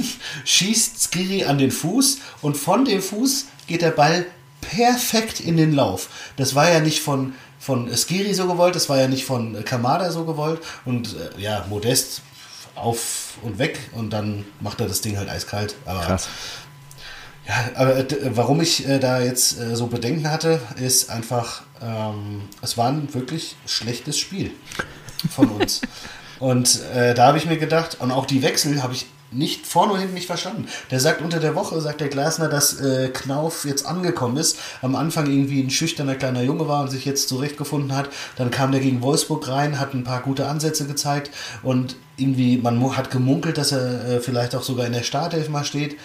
schießt 0.44 1.12
Skiri 1.12 1.46
an 1.46 1.58
den 1.58 1.72
Fuß 1.72 2.18
und 2.42 2.58
von 2.58 2.86
dem 2.86 3.02
Fuß 3.02 3.46
geht 3.68 3.84
der 3.84 3.92
Ball 3.92 4.26
perfekt 4.60 5.40
in 5.40 5.58
den 5.58 5.74
Lauf. 5.74 6.10
Das 6.36 6.56
war 6.56 6.72
ja 6.72 6.80
nicht 6.80 7.02
von, 7.02 7.34
von 7.60 7.96
Skiri 7.96 8.34
so 8.34 8.48
gewollt, 8.48 8.76
das 8.76 8.90
war 8.90 8.98
ja 8.98 9.08
nicht 9.08 9.26
von 9.26 9.64
Kamada 9.66 10.12
so 10.12 10.26
gewollt. 10.26 10.62
Und 10.86 11.16
äh, 11.16 11.42
ja, 11.42 11.66
Modest 11.70 12.22
auf 12.76 13.34
und 13.42 13.60
weg 13.60 13.80
und 13.94 14.12
dann 14.12 14.46
macht 14.60 14.80
er 14.82 14.88
das 14.88 15.02
Ding 15.02 15.18
halt 15.18 15.30
eiskalt. 15.30 15.76
Aber 15.86 16.02
Krass. 16.02 16.28
Ja, 17.48 17.70
aber 17.76 17.98
äh, 17.98 18.06
d- 18.06 18.18
warum 18.36 18.62
ich 18.62 18.88
äh, 18.88 19.00
da 19.00 19.22
jetzt 19.22 19.60
äh, 19.60 19.76
so 19.76 19.88
Bedenken 19.88 20.30
hatte, 20.30 20.60
ist 20.80 21.10
einfach, 21.10 21.64
ähm, 21.82 22.44
es 22.62 22.78
war 22.78 22.90
ein 22.90 23.14
wirklich 23.14 23.56
schlechtes 23.66 24.18
Spiel 24.20 24.52
von 25.34 25.50
uns. 25.50 25.82
und 26.40 26.82
äh, 26.94 27.14
da 27.14 27.28
habe 27.28 27.38
ich 27.38 27.46
mir 27.46 27.58
gedacht, 27.58 27.98
und 28.00 28.12
auch 28.12 28.26
die 28.26 28.44
Wechsel 28.44 28.82
habe 28.84 28.94
ich 28.94 29.06
nicht 29.34 29.66
vorne 29.66 29.94
und 29.94 30.00
hinten 30.00 30.14
nicht 30.14 30.28
verstanden. 30.28 30.68
Der 30.92 31.00
sagt 31.00 31.22
unter 31.22 31.40
der 31.40 31.56
Woche, 31.56 31.80
sagt 31.80 32.02
der 32.02 32.10
Glasner, 32.10 32.50
dass 32.50 32.82
äh, 32.82 33.08
Knauf 33.14 33.64
jetzt 33.64 33.86
angekommen 33.86 34.36
ist. 34.36 34.58
Am 34.82 34.94
Anfang 34.96 35.26
irgendwie 35.28 35.62
ein 35.62 35.70
schüchterner 35.70 36.16
kleiner 36.16 36.42
Junge 36.42 36.68
war 36.68 36.82
und 36.82 36.92
sich 36.92 37.06
jetzt 37.06 37.30
zurechtgefunden 37.30 37.96
hat. 37.96 38.10
Dann 38.36 38.52
kam 38.52 38.74
der 38.74 38.82
gegen 38.82 39.02
Wolfsburg 39.02 39.48
rein, 39.48 39.80
hat 39.80 39.94
ein 39.94 40.04
paar 40.04 40.22
gute 40.22 40.48
Ansätze 40.48 40.86
gezeigt 40.86 41.32
und 41.64 41.96
irgendwie, 42.18 42.58
man 42.58 42.98
hat 42.98 43.10
gemunkelt, 43.10 43.58
dass 43.58 43.72
er 43.72 44.06
äh, 44.06 44.20
vielleicht 44.20 44.54
auch 44.54 44.64
sogar 44.64 44.86
in 44.86 44.94
der 44.94 45.04
Startelf 45.04 45.48
mal 45.48 45.64
steht. 45.64 45.96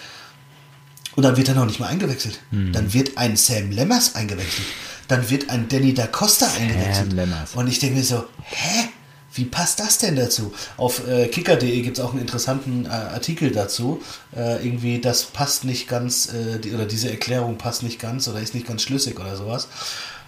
Und 1.17 1.23
dann 1.23 1.37
wird 1.37 1.49
er 1.49 1.55
noch 1.55 1.67
nicht 1.67 1.81
mal 1.81 1.89
eingewechselt. 1.89 2.39
Mhm. 2.51 2.73
Dann 2.73 2.93
wird 2.93 3.17
ein 3.17 3.37
Sam 3.37 3.71
Lemmers 3.71 4.15
eingewechselt. 4.15 4.67
Dann 5.09 5.29
wird 5.31 5.51
ein 5.51 5.69
Danny 5.69 5.95
da 5.95 6.07
Costa 6.07 6.47
eingewechselt. 6.59 7.13
Lemmers. 7.13 7.55
Und 7.55 7.69
ich 7.69 7.79
denke 7.79 7.97
mir 7.97 8.05
so, 8.05 8.25
hä? 8.43 8.89
Wie 9.33 9.45
passt 9.45 9.81
das 9.81 9.99
denn 9.99 10.17
dazu? 10.17 10.55
Auf 10.79 11.07
äh, 11.07 11.29
kicker.de 11.29 11.83
gibt 11.83 11.99
es 11.99 12.05
auch 12.05 12.13
einen 12.13 12.23
interessanten 12.23 12.87
äh, 12.87 12.89
Artikel 12.89 13.51
dazu. 13.51 14.01
Äh, 14.35 14.65
irgendwie, 14.65 14.99
das 14.99 15.25
passt 15.25 15.65
nicht 15.65 15.89
ganz, 15.89 16.33
äh, 16.33 16.59
die, 16.59 16.73
oder 16.73 16.87
diese 16.87 17.11
Erklärung 17.11 17.59
passt 17.59 17.83
nicht 17.83 18.01
ganz 18.01 18.29
oder 18.29 18.41
ist 18.41 18.55
nicht 18.55 18.67
ganz 18.67 18.81
schlüssig 18.81 19.21
oder 19.21 19.37
sowas. 19.37 19.69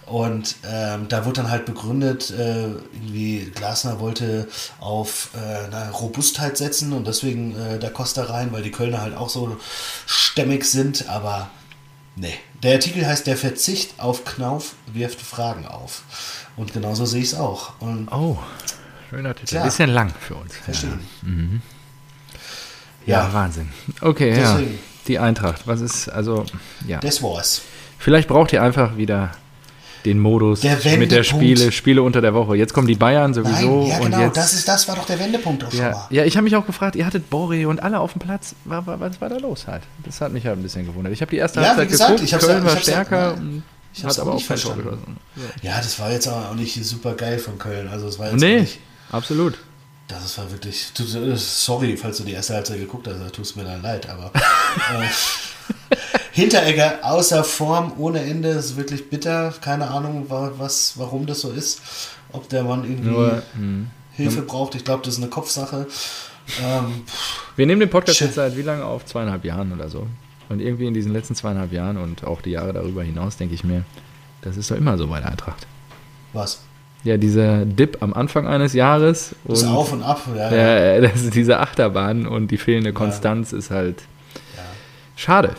Und 0.09 0.55
ähm, 0.67 1.07
da 1.07 1.25
wurde 1.25 1.41
dann 1.41 1.51
halt 1.51 1.65
begründet, 1.65 2.31
äh, 2.31 2.67
irgendwie 2.93 3.51
Glasner 3.53 3.99
wollte 3.99 4.47
auf 4.79 5.29
äh, 5.35 5.75
Robustheit 5.89 6.57
setzen 6.57 6.93
und 6.93 7.05
deswegen 7.07 7.55
äh, 7.55 7.77
da 7.79 7.89
Costa 7.89 8.23
rein, 8.23 8.51
weil 8.51 8.63
die 8.63 8.71
Kölner 8.71 9.01
halt 9.01 9.15
auch 9.15 9.29
so 9.29 9.57
stämmig 10.07 10.65
sind, 10.65 11.07
aber 11.09 11.49
nee. 12.15 12.33
Der 12.63 12.73
Artikel 12.73 13.05
heißt 13.05 13.25
Der 13.27 13.37
Verzicht 13.37 13.99
auf 13.99 14.25
Knauf 14.25 14.73
wirft 14.91 15.21
Fragen 15.21 15.65
auf. 15.65 16.01
Und 16.57 16.73
genauso 16.73 17.05
sehe 17.05 17.21
ich 17.21 17.27
es 17.29 17.35
auch. 17.35 17.79
Und 17.79 18.09
Oh, 18.11 18.37
schöner 19.09 19.33
Titel. 19.35 19.47
Klar. 19.51 19.63
Bisschen 19.65 19.89
lang 19.91 20.11
für 20.19 20.35
uns. 20.35 20.55
verstehen. 20.57 21.61
Ja, 23.05 23.27
Ja. 23.27 23.33
Wahnsinn. 23.33 23.69
Okay, 24.01 24.33
Deswegen. 24.35 24.71
ja. 24.73 24.79
Die 25.07 25.19
Eintracht. 25.19 25.65
Was 25.67 25.81
ist, 25.81 26.09
also, 26.09 26.45
ja. 26.85 26.99
Das 26.99 27.23
war's. 27.23 27.61
Vielleicht 27.97 28.27
braucht 28.27 28.51
ihr 28.53 28.61
einfach 28.61 28.97
wieder 28.97 29.31
den 30.09 30.19
Modus 30.19 30.61
Der 30.61 30.77
mit 30.97 31.11
der. 31.11 31.23
Spiele, 31.23 31.71
Spiele 31.71 32.01
unter 32.03 32.21
der 32.21 32.33
Woche. 32.33 32.55
Jetzt 32.55 32.73
kommen 32.73 32.87
die 32.87 32.95
Bayern 32.95 33.33
sowieso. 33.33 33.81
Nein, 33.81 33.87
ja 33.87 33.97
und 33.99 34.05
genau, 34.11 34.19
jetzt, 34.21 34.37
das, 34.37 34.53
ist, 34.53 34.67
das 34.67 34.87
war 34.87 34.95
doch 34.95 35.05
der 35.05 35.19
Wendepunkt 35.19 35.63
auch 35.63 35.71
schon 35.71 35.79
ja, 35.79 35.91
mal. 35.91 36.07
ja, 36.09 36.25
ich 36.25 36.35
habe 36.35 36.43
mich 36.43 36.55
auch 36.55 36.65
gefragt, 36.65 36.95
ihr 36.95 37.05
hattet 37.05 37.29
Borre 37.29 37.67
und 37.67 37.81
alle 37.81 37.99
auf 37.99 38.13
dem 38.13 38.19
Platz. 38.21 38.55
Wa- 38.65 38.81
wa- 38.85 38.95
Was 38.99 39.19
war 39.21 39.29
da 39.29 39.37
los 39.37 39.67
halt? 39.67 39.83
Das 40.05 40.19
hat 40.21 40.31
mich 40.33 40.45
halt 40.45 40.57
ein 40.59 40.63
bisschen 40.63 40.85
gewundert. 40.85 41.13
Ich 41.13 41.21
habe 41.21 41.29
die 41.31 41.37
erste 41.37 41.61
Ja, 41.61 41.67
Halbzeit 41.69 41.89
gesagt, 41.89 42.11
geguckt, 42.17 42.33
ich 42.33 42.39
Köln 42.39 42.57
ja- 42.57 42.63
war 42.65 42.71
ich 42.71 42.75
hab's 42.77 42.87
ja- 42.87 42.93
stärker 42.93 43.33
und 43.35 43.63
ich 43.93 44.03
hab's 44.03 44.17
hat 44.17 44.19
auch 44.19 44.27
aber 44.27 44.31
auch 44.33 44.37
nicht 44.37 44.47
kein 44.47 44.57
Tor 44.59 44.73
verstanden. 44.73 45.17
geschossen. 45.35 45.57
Ja, 45.61 45.77
das 45.77 45.99
war 45.99 46.11
jetzt 46.11 46.27
auch 46.27 46.53
nicht 46.55 46.85
super 46.85 47.13
geil 47.13 47.39
von 47.39 47.57
Köln. 47.57 47.87
Also 47.87 48.07
es 48.07 48.19
war 48.19 48.31
jetzt 48.31 48.39
Nee, 48.41 48.59
nicht. 48.61 48.79
absolut. 49.11 49.57
Das 50.07 50.37
war 50.39 50.49
wirklich. 50.51 50.87
Du, 50.97 51.03
äh, 51.03 51.35
sorry, 51.37 51.95
falls 51.95 52.17
du 52.17 52.23
die 52.23 52.31
erste 52.33 52.55
Halbzeit 52.55 52.79
geguckt 52.79 53.07
hast, 53.07 53.19
da 53.19 53.29
tust 53.29 53.55
mir 53.55 53.63
dann 53.63 53.81
leid, 53.83 54.09
aber. 54.09 54.31
äh, 54.35 55.05
Hinteregger 56.31 56.99
außer 57.01 57.43
Form 57.43 57.93
ohne 57.97 58.21
Ende 58.21 58.49
ist 58.49 58.77
wirklich 58.77 59.09
bitter. 59.09 59.53
Keine 59.61 59.89
Ahnung, 59.89 60.25
wa- 60.29 60.51
was, 60.57 60.93
warum 60.97 61.25
das 61.25 61.41
so 61.41 61.51
ist. 61.51 61.81
Ob 62.31 62.47
der 62.49 62.63
Mann 62.63 62.83
irgendwie 62.83 63.09
Nur, 63.09 63.41
hm. 63.55 63.87
Hilfe 64.13 64.41
braucht. 64.43 64.75
Ich 64.75 64.83
glaube, 64.85 65.03
das 65.03 65.15
ist 65.15 65.21
eine 65.21 65.29
Kopfsache. 65.29 65.87
Ähm, 66.63 67.03
Wir 67.55 67.65
nehmen 67.65 67.79
den 67.79 67.89
Podcast 67.89 68.19
jetzt 68.21 68.35
seit 68.35 68.55
wie 68.57 68.61
lange 68.61 68.83
auf? 68.83 69.05
Zweieinhalb 69.05 69.43
Jahren 69.45 69.71
oder 69.71 69.89
so. 69.89 70.07
Und 70.49 70.61
irgendwie 70.61 70.87
in 70.87 70.93
diesen 70.93 71.13
letzten 71.13 71.35
zweieinhalb 71.35 71.71
Jahren 71.71 71.97
und 71.97 72.23
auch 72.23 72.41
die 72.41 72.51
Jahre 72.51 72.73
darüber 72.73 73.03
hinaus 73.03 73.37
denke 73.37 73.53
ich 73.55 73.63
mir, 73.63 73.83
das 74.41 74.57
ist 74.57 74.71
doch 74.71 74.75
immer 74.75 74.97
so 74.97 75.07
bei 75.07 75.19
der 75.19 75.29
Eintracht. 75.31 75.67
was? 76.33 76.61
Ja, 77.05 77.15
dieser 77.15 77.65
Dip 77.65 77.97
am 78.01 78.13
Anfang 78.13 78.45
eines 78.45 78.73
Jahres 78.73 79.33
Das 79.45 79.63
und 79.63 79.69
Auf 79.69 79.93
und 79.93 80.03
Ab. 80.03 80.21
Ja, 80.35 80.51
ja. 80.51 80.67
äh, 80.95 81.01
das 81.09 81.21
ist 81.23 81.33
diese 81.33 81.59
Achterbahn 81.59 82.27
und 82.27 82.51
die 82.51 82.57
fehlende 82.57 82.91
Konstanz 82.91 83.53
ist 83.53 83.71
halt 83.71 84.01
schade. 85.19 85.55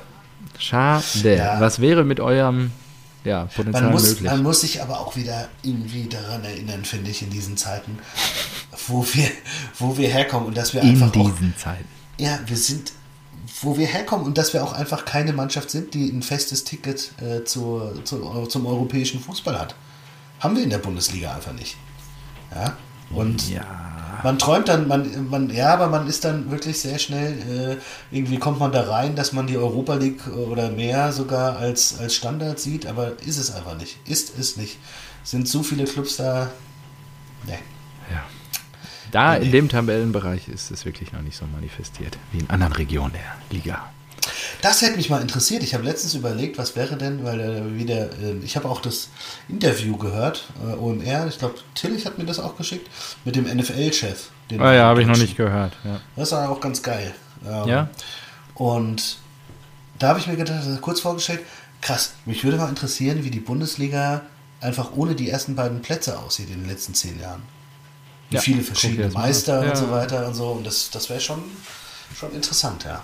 Schade. 0.59 1.37
Ja. 1.37 1.61
Was 1.61 1.81
wäre 1.81 2.05
mit 2.05 2.21
eurem 2.21 2.73
ja, 3.25 3.45
Potenzial 3.45 3.85
Man 3.85 3.93
muss, 3.93 4.09
möglich? 4.09 4.31
man 4.31 4.43
muss 4.43 4.61
sich 4.61 4.83
aber 4.83 5.01
auch 5.01 5.17
wieder 5.17 5.49
irgendwie 5.63 6.09
daran 6.09 6.45
erinnern, 6.45 6.85
finde 6.85 7.11
ich, 7.11 7.23
in 7.23 7.31
diesen 7.31 7.57
Zeiten, 7.57 7.99
wo 8.89 9.05
wir, 9.13 9.29
wo 9.79 9.97
wir 9.97 10.09
herkommen 10.09 10.49
und 10.49 10.57
dass 10.57 10.75
wir 10.75 10.83
in 10.83 10.91
einfach 10.91 11.09
auch 11.09 11.31
diesen 11.31 11.55
Zeiten. 11.57 11.89
Ja, 12.19 12.39
wir 12.47 12.57
sind, 12.57 12.93
wo 13.63 13.77
wir 13.77 13.87
herkommen 13.87 14.27
und 14.27 14.39
dass 14.39 14.53
wir 14.53 14.63
auch 14.63 14.73
einfach 14.73 15.05
keine 15.05 15.33
Mannschaft 15.33 15.71
sind, 15.71 15.95
die 15.95 16.09
ein 16.11 16.23
festes 16.23 16.65
Ticket 16.65 17.13
äh, 17.21 17.45
zur, 17.45 18.05
zur, 18.05 18.49
zum 18.49 18.67
europäischen 18.67 19.21
Fußball 19.21 19.59
hat. 19.59 19.75
Haben 20.41 20.57
wir 20.57 20.63
in 20.63 20.71
der 20.71 20.79
Bundesliga 20.79 21.35
einfach 21.35 21.53
nicht. 21.53 21.77
Ja. 22.55 22.77
Und 23.11 23.51
Ja. 23.51 23.90
Man 24.23 24.39
träumt 24.39 24.69
dann, 24.69 24.89
man, 24.89 25.29
man, 25.31 25.51
ja, 25.51 25.73
aber 25.75 25.89
man 25.89 26.07
ist 26.07 26.25
dann 26.25 26.51
wirklich 26.51 26.81
sehr 26.81 26.99
schnell, 26.99 27.79
äh, 28.13 28.15
irgendwie 28.17 28.39
kommt 28.39 28.59
man 28.59 28.73
da 28.73 28.83
rein, 28.91 29.17
dass 29.17 29.33
man 29.33 29.47
die 29.47 29.57
Europa 29.57 29.95
League 29.95 30.27
oder 30.29 30.71
mehr 30.71 31.13
sogar 31.13 31.57
als, 31.59 31.99
als 31.99 32.15
Standard 32.15 32.59
sieht, 32.59 32.87
aber 32.87 33.13
ist 33.25 33.37
es 33.39 33.55
einfach 33.55 33.77
nicht. 33.77 33.99
Ist 34.09 34.39
es 34.39 34.57
nicht. 34.57 34.79
Sind 35.23 35.49
so 35.49 35.63
viele 35.63 35.85
Clubs 35.85 36.17
da. 36.17 36.51
Nee. 37.47 37.59
Ja. 38.11 38.23
Da 39.11 39.39
Nee. 39.39 39.47
in 39.47 39.53
dem 39.53 39.69
Tabellenbereich 39.69 40.49
ist 40.49 40.71
es 40.71 40.85
wirklich 40.85 41.13
noch 41.13 41.23
nicht 41.23 41.37
so 41.37 41.45
manifestiert 41.47 42.17
wie 42.33 42.39
in 42.39 42.51
anderen 42.51 42.73
Regionen 42.73 43.13
der 43.13 43.57
Liga. 43.57 43.91
Das 44.63 44.83
hätte 44.83 44.97
mich 44.97 45.09
mal 45.09 45.23
interessiert. 45.23 45.63
Ich 45.63 45.73
habe 45.75 45.85
letztens 45.85 46.15
überlegt, 46.15 46.59
was 46.59 46.77
wäre 46.77 46.97
denn, 46.97 47.25
weil 47.25 47.41
äh, 47.41 47.75
wieder, 47.79 48.11
äh, 48.21 48.37
ich 48.45 48.57
habe 48.57 48.69
auch 48.69 48.81
das 48.83 49.09
Interview 49.49 49.97
gehört, 49.97 50.45
äh, 50.63 50.75
OMR, 50.75 51.27
ich 51.29 51.39
glaube, 51.39 51.55
Tillich 51.75 52.05
hat 52.07 52.19
mir 52.19 52.25
das 52.27 52.39
auch 52.39 52.57
geschickt, 52.57 52.89
mit 53.25 53.37
dem 53.37 53.45
NFL-Chef. 53.45 54.29
Ah 54.59 54.73
ja, 54.73 54.85
habe 54.85 55.01
ich 55.03 55.07
noch 55.09 55.17
nicht 55.17 55.37
gehört. 55.37 55.73
Ja. 55.85 56.01
Das 56.17 56.33
war 56.33 56.51
auch 56.51 56.61
ganz 56.61 56.83
geil. 56.83 57.15
Ähm, 57.47 57.69
Ja? 57.69 57.89
Und 58.55 59.17
da 59.99 60.09
habe 60.09 60.19
ich 60.19 60.27
mir 60.27 60.37
gedacht, 60.37 60.67
äh, 60.67 60.77
kurz 60.81 61.01
vorgestellt, 61.01 61.41
krass, 61.81 62.13
mich 62.27 62.45
würde 62.45 62.59
mal 62.59 62.69
interessieren, 62.69 63.25
wie 63.25 63.31
die 63.31 63.41
Bundesliga 63.41 64.23
einfach 64.61 64.91
ohne 64.95 65.15
die 65.15 65.31
ersten 65.31 65.55
beiden 65.57 65.81
Plätze 65.81 66.19
aussieht 66.19 66.51
in 66.51 66.61
den 66.61 66.69
letzten 66.69 66.93
zehn 66.95 67.19
Jahren. 67.19 67.43
Wie 68.29 68.35
Ja, 68.37 68.43
viele 68.43 68.63
verschiedene. 68.63 69.09
Meister 69.09 69.65
Ja. 69.65 69.71
und 69.71 69.77
so 69.77 69.91
weiter 69.91 70.27
und 70.27 70.35
so. 70.35 70.49
Und 70.49 70.67
das, 70.67 70.91
das 70.91 71.09
wäre 71.09 71.21
schon, 71.21 71.43
schon 72.19 72.33
interessant, 72.35 72.85
ja. 72.85 73.03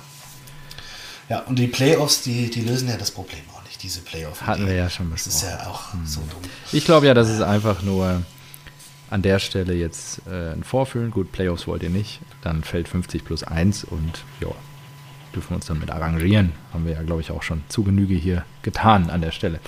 Ja, 1.28 1.40
und 1.40 1.58
die 1.58 1.66
Playoffs, 1.66 2.22
die, 2.22 2.50
die 2.50 2.60
lösen 2.62 2.88
ja 2.88 2.96
das 2.96 3.10
Problem 3.10 3.40
auch 3.54 3.62
nicht, 3.64 3.82
diese 3.82 4.00
Playoffs. 4.00 4.42
Hatten 4.42 4.66
wir 4.66 4.74
ja 4.74 4.88
schon 4.88 5.10
Das 5.10 5.26
ist 5.26 5.40
besprochen. 5.42 5.58
ja 5.64 5.70
auch 5.70 5.82
so 6.04 6.20
dumm. 6.20 6.50
Ich 6.72 6.84
glaube 6.84 7.06
ja, 7.06 7.14
das 7.14 7.28
ist 7.28 7.40
einfach 7.42 7.82
nur 7.82 8.22
an 9.10 9.22
der 9.22 9.38
Stelle 9.38 9.74
jetzt 9.74 10.22
äh, 10.30 10.52
ein 10.52 10.62
Vorfühlen. 10.64 11.10
Gut, 11.10 11.32
Playoffs 11.32 11.66
wollt 11.66 11.82
ihr 11.82 11.90
nicht. 11.90 12.20
Dann 12.42 12.62
fällt 12.62 12.88
50 12.88 13.24
plus 13.24 13.42
1 13.42 13.84
und 13.84 14.22
ja, 14.40 14.48
dürfen 15.34 15.50
wir 15.50 15.56
uns 15.56 15.66
dann 15.66 15.78
mit 15.80 15.90
arrangieren. 15.90 16.52
Haben 16.72 16.86
wir 16.86 16.92
ja, 16.94 17.02
glaube 17.02 17.20
ich, 17.20 17.30
auch 17.32 17.42
schon 17.42 17.62
zu 17.68 17.82
Genüge 17.82 18.14
hier 18.14 18.44
getan 18.62 19.10
an 19.10 19.20
der 19.20 19.32
Stelle. 19.32 19.60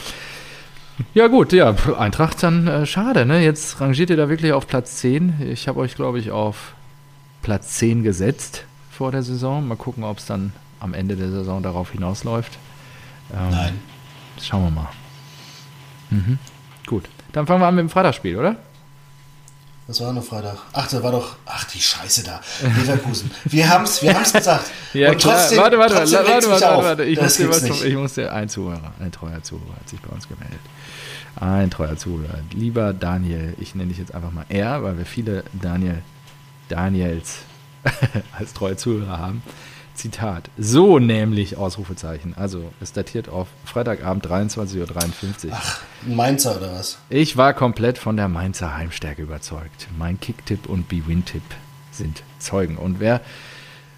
Ja 1.15 1.29
gut, 1.29 1.53
ja, 1.53 1.75
Eintracht 1.97 2.43
dann 2.43 2.67
äh, 2.67 2.85
schade, 2.87 3.25
ne? 3.27 3.41
Jetzt 3.43 3.81
rangiert 3.81 4.11
ihr 4.11 4.17
da 4.17 4.29
wirklich 4.29 4.53
auf 4.53 4.67
Platz 4.67 4.97
10. 4.97 5.41
Ich 5.53 5.69
habe 5.69 5.79
euch, 5.81 5.95
glaube 5.95 6.19
ich, 6.19 6.33
auf 6.33 6.75
Platz 7.43 7.75
10 7.75 8.03
gesetzt 8.03 8.65
vor 8.91 9.13
der 9.13 9.23
Saison. 9.23 9.67
Mal 9.67 9.77
gucken, 9.77 10.03
ob 10.03 10.19
es 10.19 10.27
dann 10.27 10.53
am 10.81 10.95
Ende 10.95 11.17
der 11.17 11.31
Saison 11.31 11.63
darauf 11.63 11.91
hinausläuft. 11.93 12.59
Ähm, 13.33 13.51
Nein. 13.51 13.81
Schauen 14.41 14.65
wir 14.65 14.71
mal. 14.71 14.89
Mhm. 16.11 16.39
Gut. 16.87 17.05
Dann 17.33 17.47
fangen 17.47 17.61
wir 17.61 17.67
an 17.67 17.75
mit 17.75 17.83
dem 17.83 17.91
Freitagsspiel, 17.91 18.37
oder? 18.37 18.57
Das 19.87 20.03
war 20.03 20.13
nur 20.13 20.23
Freitag. 20.23 20.59
Ach, 20.75 20.87
da 20.87 21.03
war 21.03 21.13
doch. 21.13 21.37
Ach, 21.47 21.65
die 21.65 21.81
Scheiße 21.81 22.23
da. 22.23 22.41
Leverkusen. 22.61 23.31
wir 23.47 23.69
haben 23.71 23.85
es 23.85 24.03
wir 24.03 24.15
haben's 24.15 24.35
gesagt. 24.35 24.71
Und 24.95 25.23
trotzdem, 25.23 25.59
warte, 25.59 25.79
warte, 25.79 25.95
trotzdem 25.95 26.19
warte, 26.19 26.51
warte, 26.51 26.51
warte, 26.51 26.85
warte. 26.85 27.05
Ich, 27.05 27.19
Das 27.19 27.25
muss 27.25 27.37
dir 27.39 27.49
was 27.49 27.63
nicht. 27.63 27.85
ich 27.85 27.95
muss 27.95 28.15
dir 28.15 28.31
ein 28.31 28.51
Zuhörer, 28.51 28.93
ein 29.01 29.11
treuer 29.11 29.43
Zuhörer 29.43 29.77
hat 29.81 29.89
sich 29.89 29.99
bei 30.01 30.11
uns 30.11 30.29
gemeldet. 30.29 30.61
Ein 31.37 31.71
treuer 31.71 31.97
Zuhörer. 31.97 32.41
Lieber 32.53 32.93
Daniel, 32.93 33.55
ich 33.59 33.75
nenne 33.75 33.89
dich 33.89 33.99
jetzt 33.99 34.15
einfach 34.15 34.31
mal 34.31 34.45
er, 34.51 34.83
weil 34.83 34.99
wir 34.99 35.07
viele 35.07 35.45
Daniel, 35.55 36.03
Daniels 36.69 37.39
als 38.39 38.53
treue 38.53 38.77
Zuhörer 38.77 39.19
haben. 39.19 39.43
Zitat. 39.99 40.51
So 40.57 40.99
nämlich, 40.99 41.57
Ausrufezeichen. 41.57 42.35
Also, 42.37 42.73
es 42.81 42.93
datiert 42.93 43.29
auf 43.29 43.49
Freitagabend 43.65 44.27
23.53 44.27 45.47
Uhr. 45.47 45.53
Ach, 45.53 45.83
Mainzer 46.07 46.57
oder 46.57 46.73
was? 46.73 46.99
Ich 47.11 47.37
war 47.37 47.53
komplett 47.53 47.99
von 47.99 48.17
der 48.17 48.29
Mainzer 48.29 48.77
Heimstärke 48.77 49.23
überzeugt. 49.23 49.89
Mein 49.99 50.19
Kicktipp 50.21 50.69
und 50.69 50.89
B-Win-Tipp 50.89 51.43
sind 51.91 52.23
Zeugen. 52.39 52.77
Und 52.77 53.01
wer 53.01 53.21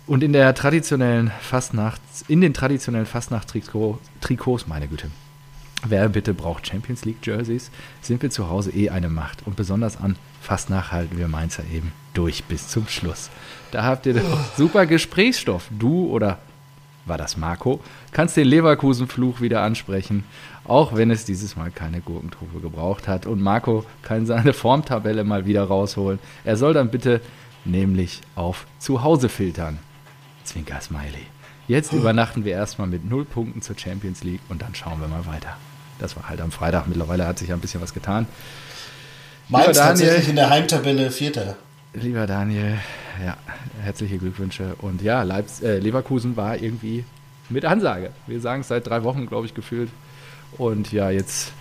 und 0.07 0.25
in 0.25 0.33
der 0.33 0.55
traditionellen 0.55 1.31
Fastnachts, 1.41 2.25
in 2.27 2.41
den 2.41 2.53
traditionellen 2.53 3.07
Fastnacht-Trikots, 3.07 4.67
meine 4.67 4.89
Güte, 4.89 5.09
wer 5.87 6.09
bitte 6.09 6.35
braucht 6.35 6.67
Champions 6.67 7.05
League 7.05 7.25
Jerseys, 7.25 7.71
sind 8.01 8.21
wir 8.21 8.31
zu 8.31 8.49
Hause 8.49 8.73
eh 8.73 8.91
eine 8.91 9.09
Macht. 9.09 9.47
Und 9.47 9.55
besonders 9.55 9.97
an 9.97 10.17
Fastnacht 10.41 10.91
halten 10.91 11.17
wir 11.17 11.29
Mainzer 11.29 11.63
eben 11.73 11.93
durch 12.15 12.43
bis 12.45 12.67
zum 12.67 12.89
Schluss. 12.89 13.31
Da 13.71 13.85
habt 13.85 14.07
ihr 14.07 14.15
doch 14.15 14.57
super 14.57 14.87
Gesprächsstoff. 14.87 15.69
Du 15.71 16.09
oder 16.09 16.39
war 17.07 17.19
das 17.19 17.37
Marco, 17.37 17.81
kannst 18.13 18.37
den 18.37 18.47
Leverkusen-Fluch 18.47 19.41
wieder 19.41 19.63
ansprechen, 19.63 20.25
auch 20.65 20.95
wenn 20.95 21.11
es 21.11 21.25
dieses 21.25 21.57
Mal 21.57 21.71
keine 21.71 22.01
Gurkentruppe 22.01 22.61
gebraucht 22.61 23.09
hat. 23.09 23.27
Und 23.27 23.41
Marco 23.41 23.85
kann 24.03 24.27
seine 24.27 24.53
Formtabelle 24.53 25.25
mal 25.25 25.47
wieder 25.47 25.65
rausholen. 25.65 26.19
Er 26.45 26.57
soll 26.57 26.75
dann 26.75 26.91
bitte 26.91 27.21
nämlich 27.65 28.21
auf 28.35 28.67
Zuhause 28.79 29.29
filtern. 29.29 29.79
Zwinker 30.45 30.81
Smiley. 30.81 31.27
Jetzt 31.69 31.93
übernachten 31.93 32.45
wir 32.45 32.53
erstmal 32.53 32.89
mit 32.89 33.09
null 33.09 33.25
Punkten 33.25 33.63
zur 33.63 33.79
Champions 33.79 34.25
League 34.25 34.41
und 34.49 34.63
dann 34.63 34.75
schauen 34.75 35.01
wir 35.01 35.07
mal 35.07 35.27
weiter. 35.27 35.57
Das 36.01 36.17
war 36.17 36.29
halt 36.29 36.41
am 36.41 36.51
Freitag. 36.51 36.89
Mittlerweile 36.89 37.27
hat 37.27 37.39
sich 37.39 37.49
ja 37.49 37.55
ein 37.55 37.61
bisschen 37.61 37.81
was 37.81 37.95
getan. 37.95 38.27
Mainz 39.49 39.77
tatsächlich 39.77 40.29
in 40.29 40.37
der 40.37 40.51
Heimtabelle 40.51 41.11
Vierter. 41.11 41.57
Lieber 41.93 42.27
Daniel, 42.27 42.79
ja, 43.25 43.37
herzliche 43.83 44.19
Glückwünsche. 44.19 44.77
Und 44.79 45.03
ja, 45.03 45.23
Leipz 45.23 45.61
äh, 45.61 45.79
Leverkusen 45.79 46.37
war 46.37 46.57
irgendwie 46.57 47.05
mit 47.49 47.65
Ansage. 47.65 48.13
Wir 48.27 48.41
sagen 48.41 48.61
es 48.61 48.69
seit 48.69 48.87
drei 48.87 49.03
Wochen, 49.03 49.27
glaube 49.27 49.47
ich, 49.47 49.55
gefühlt. 49.55 49.91
Und 50.57 50.93
ja, 50.93 51.11
jetzt 51.11 51.53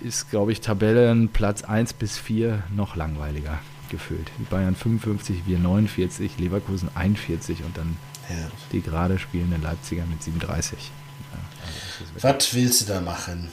ist, 0.00 0.30
glaube 0.30 0.52
ich, 0.52 0.60
Tabellenplatz 0.60 1.62
1 1.62 1.92
bis 1.94 2.18
4 2.18 2.64
noch 2.74 2.96
langweiliger 2.96 3.60
gefühlt. 3.88 4.30
Die 4.38 4.44
Bayern 4.44 4.74
55, 4.74 5.42
wir 5.46 5.58
49, 5.58 6.38
Leverkusen 6.38 6.90
41 6.94 7.62
und 7.64 7.76
dann 7.76 7.96
ja. 8.28 8.50
die 8.72 8.82
gerade 8.82 9.18
spielenden 9.18 9.62
Leipziger 9.62 10.04
mit 10.06 10.22
37. 10.22 10.90
Ja, 11.32 11.38
also 12.18 12.36
Was 12.36 12.54
willst 12.54 12.80
du 12.82 12.92
da 12.92 13.00
machen? 13.00 13.48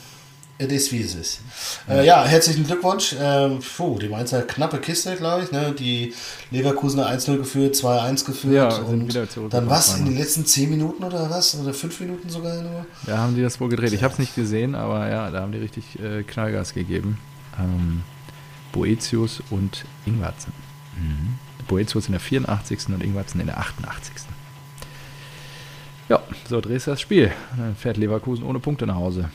Es 0.71 0.83
ist 0.83 0.91
wie 0.91 1.01
es 1.01 1.15
ist. 1.15 1.39
Ja, 1.87 1.95
äh, 1.95 2.05
ja 2.05 2.25
herzlichen 2.25 2.65
Glückwunsch. 2.65 3.15
Ähm, 3.19 3.59
puh, 3.59 3.99
die 3.99 4.09
Mainzer 4.09 4.43
knappe 4.43 4.77
Kiste, 4.79 5.15
glaube 5.15 5.43
ich. 5.43 5.51
Ne? 5.51 5.73
Die 5.77 6.13
Leverkusener 6.51 7.09
1-0 7.09 7.37
geführt, 7.37 7.75
2-1 7.75 8.25
geführt. 8.25 8.53
Ja, 8.53 8.77
und 8.77 9.53
dann 9.53 9.69
was 9.69 9.97
in 9.97 10.05
den 10.05 10.17
letzten 10.17 10.45
10 10.45 10.69
Minuten 10.69 11.03
oder 11.03 11.29
was? 11.29 11.55
Oder 11.59 11.73
5 11.73 11.99
Minuten 11.99 12.29
sogar 12.29 12.61
nur? 12.61 12.85
Ja, 13.07 13.17
haben 13.17 13.35
die 13.35 13.41
das 13.41 13.59
wohl 13.59 13.69
gedreht. 13.69 13.93
Ich 13.93 14.03
habe 14.03 14.13
es 14.13 14.19
nicht 14.19 14.35
gesehen, 14.35 14.75
aber 14.75 15.09
ja, 15.09 15.29
da 15.31 15.41
haben 15.41 15.51
die 15.51 15.59
richtig 15.59 15.99
äh, 15.99 16.23
Knallgas 16.23 16.73
gegeben. 16.73 17.19
Ähm, 17.59 18.03
Boetius 18.71 19.41
und 19.49 19.85
Ingwarzen. 20.05 20.53
Mhm. 20.97 21.39
Boetius 21.67 22.07
in 22.07 22.13
der 22.13 22.21
84. 22.21 22.89
und 22.89 23.03
Ingwarzen 23.03 23.39
in 23.39 23.47
der 23.47 23.57
88. 23.57 24.13
Ja, 26.09 26.21
so 26.47 26.59
drehst 26.59 26.87
du 26.87 26.91
das 26.91 27.01
Spiel. 27.01 27.31
Dann 27.57 27.75
fährt 27.75 27.97
Leverkusen 27.97 28.45
ohne 28.45 28.59
Punkte 28.59 28.85
nach 28.85 28.95
Hause. 28.95 29.29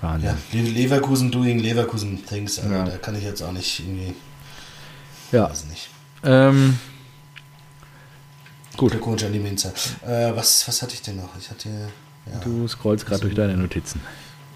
Wahnsinn. 0.00 0.30
Ja, 0.52 0.60
Leverkusen 0.60 1.30
doing 1.30 1.58
Leverkusen 1.58 2.24
things. 2.24 2.58
Also 2.58 2.72
ja. 2.72 2.84
Da 2.84 2.96
kann 2.98 3.16
ich 3.16 3.24
jetzt 3.24 3.42
auch 3.42 3.52
nicht 3.52 3.80
irgendwie. 3.80 4.14
Ja. 5.32 5.50
Weiß 5.50 5.66
nicht. 5.66 5.88
Ähm, 6.24 6.78
gut. 8.76 8.92
Glückwunsch 8.92 9.24
an 9.24 9.32
die 9.32 9.38
Minzer. 9.38 9.72
Äh, 10.06 10.34
was, 10.34 10.66
was 10.66 10.82
hatte 10.82 10.94
ich 10.94 11.02
denn 11.02 11.16
noch? 11.16 11.30
Ich 11.38 11.50
hatte. 11.50 11.68
Ja, 12.26 12.38
du 12.40 12.68
scrollst 12.68 13.06
gerade 13.06 13.22
durch 13.22 13.34
deine 13.34 13.56
Notizen. 13.56 14.00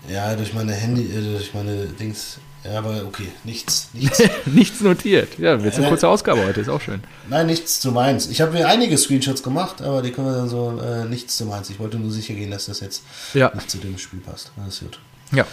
Ja, 0.08 0.34
durch 0.34 0.52
meine 0.52 0.72
Handy, 0.72 1.04
äh, 1.04 1.20
durch 1.20 1.54
meine 1.54 1.86
Dings. 1.86 2.38
Ja, 2.64 2.78
aber 2.78 3.04
okay, 3.04 3.28
nichts. 3.42 3.88
Nichts, 3.92 4.22
nichts 4.46 4.80
notiert. 4.80 5.38
Ja, 5.38 5.62
wird 5.62 5.74
eine 5.74 5.88
kurze 5.88 6.06
Ausgabe 6.06 6.44
heute, 6.44 6.60
ist 6.60 6.68
auch 6.68 6.80
schön. 6.80 7.02
Nein, 7.28 7.46
nichts 7.46 7.80
zu 7.80 7.90
meins. 7.90 8.28
Ich 8.28 8.40
habe 8.40 8.52
mir 8.52 8.68
einige 8.68 8.96
Screenshots 8.96 9.42
gemacht, 9.42 9.82
aber 9.82 10.00
die 10.00 10.12
können 10.12 10.28
wir 10.28 10.36
dann 10.36 10.48
so, 10.48 10.80
äh, 10.80 11.04
nichts 11.04 11.36
zu 11.36 11.46
meins. 11.46 11.70
Ich 11.70 11.80
wollte 11.80 11.98
nur 11.98 12.12
sicher 12.12 12.34
gehen, 12.34 12.52
dass 12.52 12.66
das 12.66 12.78
jetzt 12.78 13.02
ja. 13.34 13.50
nicht 13.52 13.68
zu 13.68 13.78
dem 13.78 13.98
Spiel 13.98 14.20
passt. 14.20 14.52
Ist 14.68 14.80
gut. 14.80 15.00
Ja. 15.32 15.46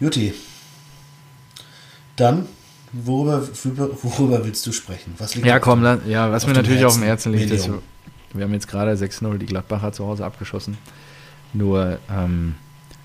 Juti. 0.00 0.34
Dann, 2.16 2.46
worüber, 2.92 3.42
worüber 4.02 4.44
willst 4.44 4.66
du 4.66 4.72
sprechen? 4.72 5.14
Was 5.18 5.34
liegt 5.34 5.46
ja, 5.46 5.58
komm, 5.58 5.82
dann, 5.82 6.08
ja, 6.08 6.30
was 6.30 6.46
mir 6.46 6.52
natürlich 6.52 6.84
auf 6.84 6.94
dem 6.94 7.04
Herzen 7.04 7.32
liegt, 7.32 7.50
ist, 7.50 7.68
wir 8.34 8.44
haben 8.44 8.52
jetzt 8.52 8.68
gerade 8.68 8.92
6-0 8.92 9.38
die 9.38 9.46
Gladbacher 9.46 9.92
zu 9.92 10.06
Hause 10.06 10.24
abgeschossen. 10.24 10.78
Nur, 11.52 11.98
ähm, 12.10 12.54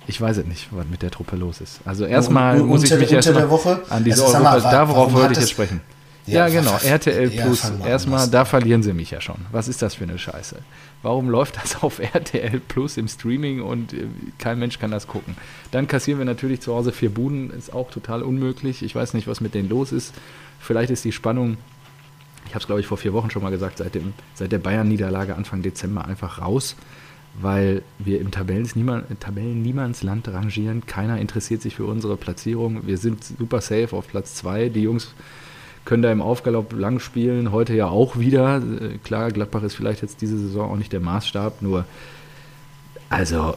ich 0.07 0.19
weiß 0.19 0.37
es 0.37 0.45
nicht, 0.45 0.69
was 0.71 0.85
mit 0.87 1.01
der 1.01 1.11
Truppe 1.11 1.35
los 1.35 1.61
ist. 1.61 1.79
Also 1.85 2.05
erstmal 2.05 2.59
muss 2.59 2.83
ich 2.83 2.97
mich 2.97 3.11
erst 3.11 3.29
an 3.29 4.03
diese 4.03 4.23
Europa, 4.23 4.39
mal, 4.39 4.61
da 4.61 4.87
worauf 4.87 5.13
wollte 5.13 5.33
ich 5.33 5.39
jetzt 5.39 5.51
sprechen. 5.51 5.81
Ja, 6.27 6.47
ja 6.47 6.59
genau, 6.59 6.77
RTL 6.77 7.29
Plus. 7.29 7.71
Erstmal, 7.85 8.29
da 8.29 8.45
verlieren 8.45 8.83
sie 8.83 8.93
mich 8.93 9.11
ja 9.11 9.21
schon. 9.21 9.37
Was 9.51 9.67
ist 9.67 9.81
das 9.81 9.95
für 9.95 10.03
eine 10.03 10.19
Scheiße? 10.19 10.57
Warum 11.01 11.29
läuft 11.29 11.57
das 11.57 11.81
auf 11.81 11.99
RTL 12.13 12.59
Plus 12.59 12.97
im 12.97 13.07
Streaming 13.07 13.61
und 13.61 13.93
äh, 13.93 14.07
kein 14.37 14.59
Mensch 14.59 14.77
kann 14.79 14.91
das 14.91 15.07
gucken? 15.07 15.35
Dann 15.71 15.87
kassieren 15.87 16.19
wir 16.19 16.25
natürlich 16.25 16.61
zu 16.61 16.75
Hause 16.75 16.91
vier 16.91 17.09
Buden, 17.09 17.49
ist 17.51 17.73
auch 17.73 17.89
total 17.89 18.23
unmöglich. 18.23 18.83
Ich 18.83 18.93
weiß 18.93 19.13
nicht, 19.13 19.27
was 19.27 19.41
mit 19.41 19.53
denen 19.53 19.69
los 19.69 19.91
ist. 19.91 20.13
Vielleicht 20.59 20.91
ist 20.91 21.05
die 21.05 21.11
Spannung, 21.11 21.57
ich 22.45 22.51
habe 22.51 22.59
es 22.59 22.65
glaube 22.67 22.81
ich 22.81 22.87
vor 22.87 22.97
vier 22.97 23.13
Wochen 23.13 23.31
schon 23.31 23.41
mal 23.41 23.51
gesagt, 23.51 23.77
seit, 23.77 23.95
dem, 23.95 24.13
seit 24.33 24.51
der 24.51 24.59
Bayern-Niederlage 24.59 25.35
Anfang 25.35 25.61
Dezember 25.61 26.05
einfach 26.05 26.41
raus 26.41 26.75
weil 27.39 27.83
wir 27.99 28.19
im 28.19 28.31
Tabellen-Niemandsland 28.31 30.27
rangieren. 30.29 30.85
Keiner 30.85 31.19
interessiert 31.19 31.61
sich 31.61 31.75
für 31.75 31.85
unsere 31.85 32.17
Platzierung. 32.17 32.87
Wir 32.87 32.97
sind 32.97 33.23
super 33.23 33.61
safe 33.61 33.95
auf 33.95 34.07
Platz 34.07 34.35
2. 34.35 34.69
Die 34.69 34.81
Jungs 34.81 35.13
können 35.87 36.03
da 36.03 36.11
im 36.11 36.21
Aufgalopp 36.21 36.73
lang 36.73 36.99
spielen, 36.99 37.51
heute 37.51 37.73
ja 37.73 37.87
auch 37.87 38.19
wieder. 38.19 38.57
Äh, 38.57 38.97
klar, 39.03 39.31
Gladbach 39.31 39.63
ist 39.63 39.73
vielleicht 39.73 40.01
jetzt 40.01 40.21
diese 40.21 40.37
Saison 40.37 40.71
auch 40.71 40.75
nicht 40.75 40.91
der 40.91 40.99
Maßstab, 40.99 41.61
nur 41.61 41.85
also 43.09 43.55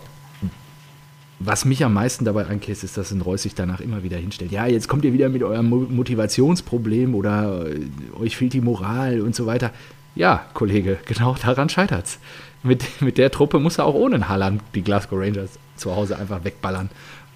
was 1.40 1.64
mich 1.64 1.84
am 1.84 1.94
meisten 1.94 2.24
dabei 2.24 2.46
ankäst, 2.46 2.84
ist, 2.84 2.96
dass 2.96 3.10
ein 3.10 3.22
Reus 3.22 3.42
sich 3.42 3.54
danach 3.54 3.80
immer 3.80 4.02
wieder 4.02 4.18
hinstellt. 4.18 4.52
Ja, 4.52 4.66
jetzt 4.66 4.88
kommt 4.88 5.04
ihr 5.04 5.12
wieder 5.12 5.28
mit 5.28 5.42
eurem 5.42 5.68
Motivationsproblem 5.68 7.14
oder 7.14 7.66
äh, 7.66 8.20
euch 8.20 8.36
fehlt 8.36 8.52
die 8.52 8.60
Moral 8.60 9.22
und 9.22 9.34
so 9.34 9.46
weiter. 9.46 9.72
Ja, 10.14 10.46
Kollege, 10.54 10.98
genau 11.06 11.34
daran 11.42 11.68
scheitert 11.68 12.06
es 12.06 12.18
mit, 12.62 13.00
mit 13.00 13.18
der 13.18 13.30
Truppe 13.30 13.58
muss 13.58 13.78
er 13.78 13.86
auch 13.86 13.94
ohne 13.94 14.28
Haaland 14.28 14.62
die 14.74 14.82
Glasgow 14.82 15.18
Rangers 15.18 15.58
zu 15.76 15.94
Hause 15.96 16.18
einfach 16.18 16.44
wegballern. 16.44 16.90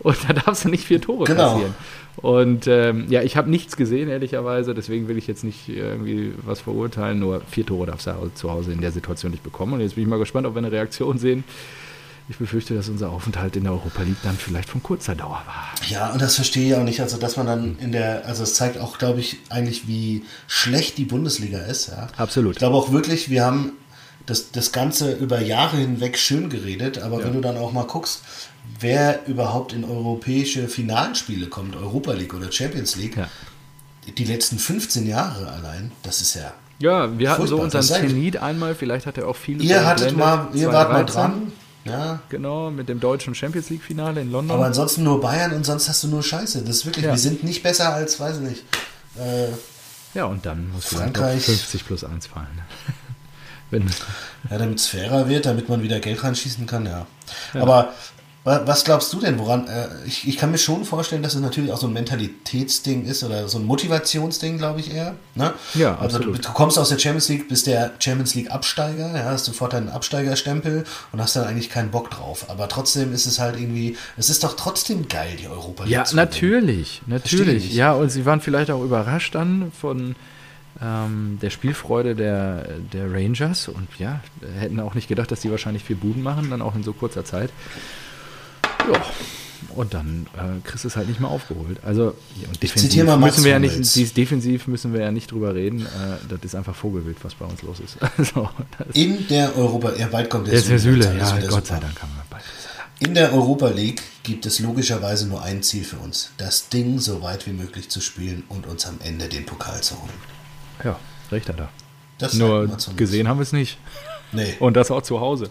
Und 0.04 0.16
da 0.28 0.34
darfst 0.34 0.64
du 0.64 0.68
nicht 0.68 0.84
vier 0.84 1.00
Tore 1.00 1.24
genau. 1.24 1.54
kassieren. 1.54 1.74
Und 2.16 2.66
ähm, 2.68 3.06
ja, 3.08 3.22
ich 3.22 3.36
habe 3.36 3.50
nichts 3.50 3.76
gesehen, 3.76 4.08
ehrlicherweise. 4.08 4.74
Deswegen 4.74 5.08
will 5.08 5.18
ich 5.18 5.26
jetzt 5.26 5.42
nicht 5.42 5.68
irgendwie 5.68 6.32
was 6.44 6.60
verurteilen. 6.60 7.18
Nur 7.18 7.40
vier 7.50 7.66
Tore 7.66 7.86
darfst 7.86 8.06
du 8.06 8.12
zu 8.34 8.50
Hause 8.50 8.72
in 8.72 8.80
der 8.80 8.92
Situation 8.92 9.32
nicht 9.32 9.42
bekommen. 9.42 9.72
Und 9.72 9.80
jetzt 9.80 9.94
bin 9.96 10.04
ich 10.04 10.08
mal 10.08 10.18
gespannt, 10.18 10.46
ob 10.46 10.54
wir 10.54 10.58
eine 10.58 10.70
Reaktion 10.70 11.18
sehen. 11.18 11.42
Ich 12.28 12.36
befürchte, 12.36 12.74
dass 12.74 12.88
unser 12.88 13.10
Aufenthalt 13.10 13.56
in 13.56 13.64
der 13.64 13.72
Europa 13.72 14.02
League 14.02 14.16
dann 14.22 14.36
vielleicht 14.36 14.68
von 14.68 14.82
kurzer 14.82 15.14
Dauer 15.14 15.42
war. 15.46 15.74
Ja, 15.88 16.12
und 16.12 16.22
das 16.22 16.36
verstehe 16.36 16.68
ich 16.68 16.74
auch 16.74 16.84
nicht. 16.84 17.00
Also, 17.00 17.18
dass 17.18 17.36
man 17.36 17.46
dann 17.46 17.78
in 17.80 17.92
der, 17.92 18.26
also 18.26 18.42
es 18.42 18.54
zeigt 18.54 18.78
auch, 18.78 18.98
glaube 18.98 19.20
ich, 19.20 19.38
eigentlich, 19.48 19.88
wie 19.88 20.22
schlecht 20.46 20.96
die 20.98 21.04
Bundesliga 21.04 21.58
ist. 21.60 21.88
Ja. 21.88 22.08
Absolut. 22.16 22.52
Ich 22.52 22.58
glaube 22.58 22.76
auch 22.76 22.92
wirklich, 22.92 23.28
wir 23.28 23.44
haben 23.44 23.72
das, 24.26 24.52
das 24.52 24.72
Ganze 24.72 25.12
über 25.12 25.40
Jahre 25.40 25.76
hinweg 25.76 26.18
schön 26.18 26.48
geredet, 26.48 26.98
aber 26.98 27.18
ja. 27.18 27.24
wenn 27.24 27.34
du 27.34 27.40
dann 27.40 27.58
auch 27.58 27.72
mal 27.72 27.84
guckst, 27.84 28.22
wer 28.80 29.26
überhaupt 29.26 29.72
in 29.72 29.84
europäische 29.84 30.68
Finalspiele 30.68 31.46
kommt, 31.46 31.76
Europa 31.76 32.12
League 32.12 32.34
oder 32.34 32.50
Champions 32.50 32.96
League, 32.96 33.16
ja. 33.16 33.28
die 34.16 34.24
letzten 34.24 34.58
15 34.58 35.06
Jahre 35.06 35.48
allein, 35.48 35.92
das 36.02 36.20
ist 36.20 36.34
ja. 36.34 36.52
Ja, 36.80 37.16
wir 37.18 37.30
hatten 37.30 37.46
so 37.46 37.60
unseren 37.60 37.82
Zenit 37.82 38.36
einmal, 38.36 38.74
vielleicht 38.74 39.06
hat 39.06 39.16
er 39.16 39.28
auch 39.28 39.36
viele. 39.36 39.62
Ihr 39.62 39.86
hattet 39.86 40.16
mal, 40.16 40.48
ihr 40.54 40.72
wart 40.72 40.92
mal 40.92 41.04
dran. 41.04 41.52
Ja. 41.84 42.20
Genau, 42.30 42.70
mit 42.70 42.88
dem 42.88 42.98
deutschen 42.98 43.34
Champions 43.34 43.68
League 43.70 43.82
Finale 43.82 44.22
in 44.22 44.32
London. 44.32 44.56
Aber 44.56 44.66
ansonsten 44.66 45.02
nur 45.02 45.20
Bayern 45.20 45.52
und 45.52 45.64
sonst 45.64 45.88
hast 45.88 46.02
du 46.02 46.08
nur 46.08 46.22
Scheiße. 46.22 46.62
Das 46.62 46.76
ist 46.76 46.86
wirklich, 46.86 47.04
ja. 47.04 47.12
wir 47.12 47.18
sind 47.18 47.44
nicht 47.44 47.62
besser 47.62 47.92
als, 47.92 48.18
weiß 48.18 48.36
ich 48.36 48.42
nicht. 48.42 48.64
Äh, 49.18 49.48
ja, 50.14 50.24
und 50.24 50.46
dann 50.46 50.70
muss 50.70 50.86
Frankreich 50.86 51.44
50 51.44 51.86
plus 51.86 52.04
1 52.04 52.26
fallen. 52.26 52.62
Wenn 53.70 53.86
ja, 54.50 54.58
damit 54.58 54.78
es 54.78 54.86
fairer 54.86 55.28
wird, 55.28 55.46
damit 55.46 55.68
man 55.68 55.82
wieder 55.82 56.00
Geld 56.00 56.22
reinschießen 56.22 56.66
kann, 56.66 56.86
ja. 56.86 57.06
ja. 57.52 57.62
Aber 57.62 57.92
was 58.44 58.84
glaubst 58.84 59.10
du 59.12 59.20
denn, 59.20 59.38
woran? 59.38 59.66
Äh, 59.68 59.88
ich, 60.06 60.28
ich 60.28 60.36
kann 60.36 60.50
mir 60.50 60.58
schon 60.58 60.84
vorstellen, 60.84 61.22
dass 61.22 61.34
es 61.34 61.40
natürlich 61.40 61.72
auch 61.72 61.78
so 61.78 61.86
ein 61.86 61.94
Mentalitätsding 61.94 63.06
ist 63.06 63.24
oder 63.24 63.48
so 63.48 63.58
ein 63.58 63.64
Motivationsding, 63.64 64.58
glaube 64.58 64.80
ich 64.80 64.92
eher. 64.94 65.14
Ne? 65.34 65.54
Ja, 65.72 65.96
also 65.98 66.18
du, 66.18 66.32
du, 66.32 66.52
kommst 66.52 66.78
aus 66.78 66.90
der 66.90 66.98
Champions 66.98 67.30
League, 67.30 67.48
bist 67.48 67.66
der 67.66 67.92
Champions 67.98 68.34
League 68.34 68.50
Absteiger, 68.50 69.16
ja, 69.16 69.24
hast 69.24 69.46
sofort 69.46 69.72
deinen 69.72 69.88
Absteigerstempel 69.88 70.84
und 71.12 71.20
hast 71.22 71.36
dann 71.36 71.46
eigentlich 71.46 71.70
keinen 71.70 71.90
Bock 71.90 72.10
drauf. 72.10 72.50
Aber 72.50 72.68
trotzdem 72.68 73.14
ist 73.14 73.24
es 73.24 73.38
halt 73.38 73.58
irgendwie, 73.58 73.96
es 74.18 74.28
ist 74.28 74.44
doch 74.44 74.56
trotzdem 74.56 75.08
geil, 75.08 75.36
die 75.40 75.48
Europa 75.48 75.84
League. 75.84 75.92
Ja, 75.92 76.04
natürlich, 76.12 77.00
natürlich. 77.06 77.72
Ja, 77.72 77.92
und 77.92 78.10
sie 78.10 78.26
waren 78.26 78.42
vielleicht 78.42 78.70
auch 78.70 78.82
überrascht 78.82 79.34
dann 79.34 79.72
von 79.80 80.16
ähm, 80.82 81.38
der 81.40 81.48
Spielfreude 81.48 82.14
der, 82.14 82.66
der 82.92 83.10
Rangers 83.10 83.68
und 83.68 83.88
ja, 83.98 84.20
hätten 84.58 84.80
auch 84.80 84.94
nicht 84.94 85.08
gedacht, 85.08 85.30
dass 85.30 85.40
die 85.40 85.50
wahrscheinlich 85.50 85.84
vier 85.84 85.96
Buden 85.96 86.22
machen, 86.22 86.50
dann 86.50 86.60
auch 86.60 86.74
in 86.74 86.82
so 86.82 86.92
kurzer 86.92 87.24
Zeit. 87.24 87.48
Ja, 88.92 89.02
und 89.74 89.94
dann 89.94 90.26
äh, 90.36 90.60
kriegst 90.66 90.84
du 90.84 90.88
es 90.88 90.96
halt 90.96 91.08
nicht 91.08 91.20
mehr 91.20 91.30
aufgeholt. 91.30 91.78
Also 91.84 92.14
defensiv 92.62 93.04
müssen 93.18 93.44
wir 93.44 93.50
ja 93.52 93.58
nicht, 93.58 94.16
defensiv 94.16 94.66
müssen 94.66 94.92
wir 94.92 95.00
ja 95.00 95.10
nicht 95.10 95.32
drüber 95.32 95.54
reden. 95.54 95.82
Äh, 95.86 96.18
das 96.28 96.40
ist 96.42 96.54
einfach 96.54 96.74
Vogelwild, 96.74 97.16
was 97.22 97.34
bei 97.34 97.44
uns 97.44 97.62
los 97.62 97.80
ist. 97.80 97.96
Also, 98.16 98.48
das 98.78 98.94
In 98.94 99.26
der 99.28 99.56
Europa, 99.56 99.92
ja, 99.96 100.06
bald 100.06 100.30
kommt 100.30 100.46
der 100.46 100.60
der 100.60 100.78
Süle, 100.78 101.04
ist 101.04 101.18
ja, 101.18 101.40
Gott 101.48 101.66
sei. 101.66 101.78
Dank 101.80 102.00
haben 102.00 102.12
wir 102.14 102.24
bald. 102.30 102.44
In 103.00 103.14
der 103.14 103.32
Europa 103.32 103.68
League 103.68 104.02
gibt 104.22 104.46
es 104.46 104.60
logischerweise 104.60 105.26
nur 105.26 105.42
ein 105.42 105.62
Ziel 105.62 105.84
für 105.84 105.96
uns: 105.96 106.30
das 106.36 106.68
Ding 106.68 107.00
so 107.00 107.22
weit 107.22 107.46
wie 107.46 107.52
möglich 107.52 107.88
zu 107.88 108.00
spielen 108.00 108.44
und 108.48 108.66
uns 108.66 108.86
am 108.86 108.98
Ende 109.02 109.28
den 109.28 109.44
Pokal 109.44 109.82
zu 109.82 110.00
holen. 110.00 110.12
Ja, 110.84 110.98
recht 111.32 111.48
hat 111.48 111.58
er. 111.58 111.70
Das 112.18 112.34
Nur 112.34 112.76
gesehen 112.96 113.26
haben 113.26 113.38
wir 113.38 113.42
es 113.42 113.52
nicht. 113.52 113.78
Nee. 114.34 114.54
Und 114.58 114.76
das 114.76 114.90
auch 114.90 115.02
zu 115.02 115.20
Hause. 115.20 115.50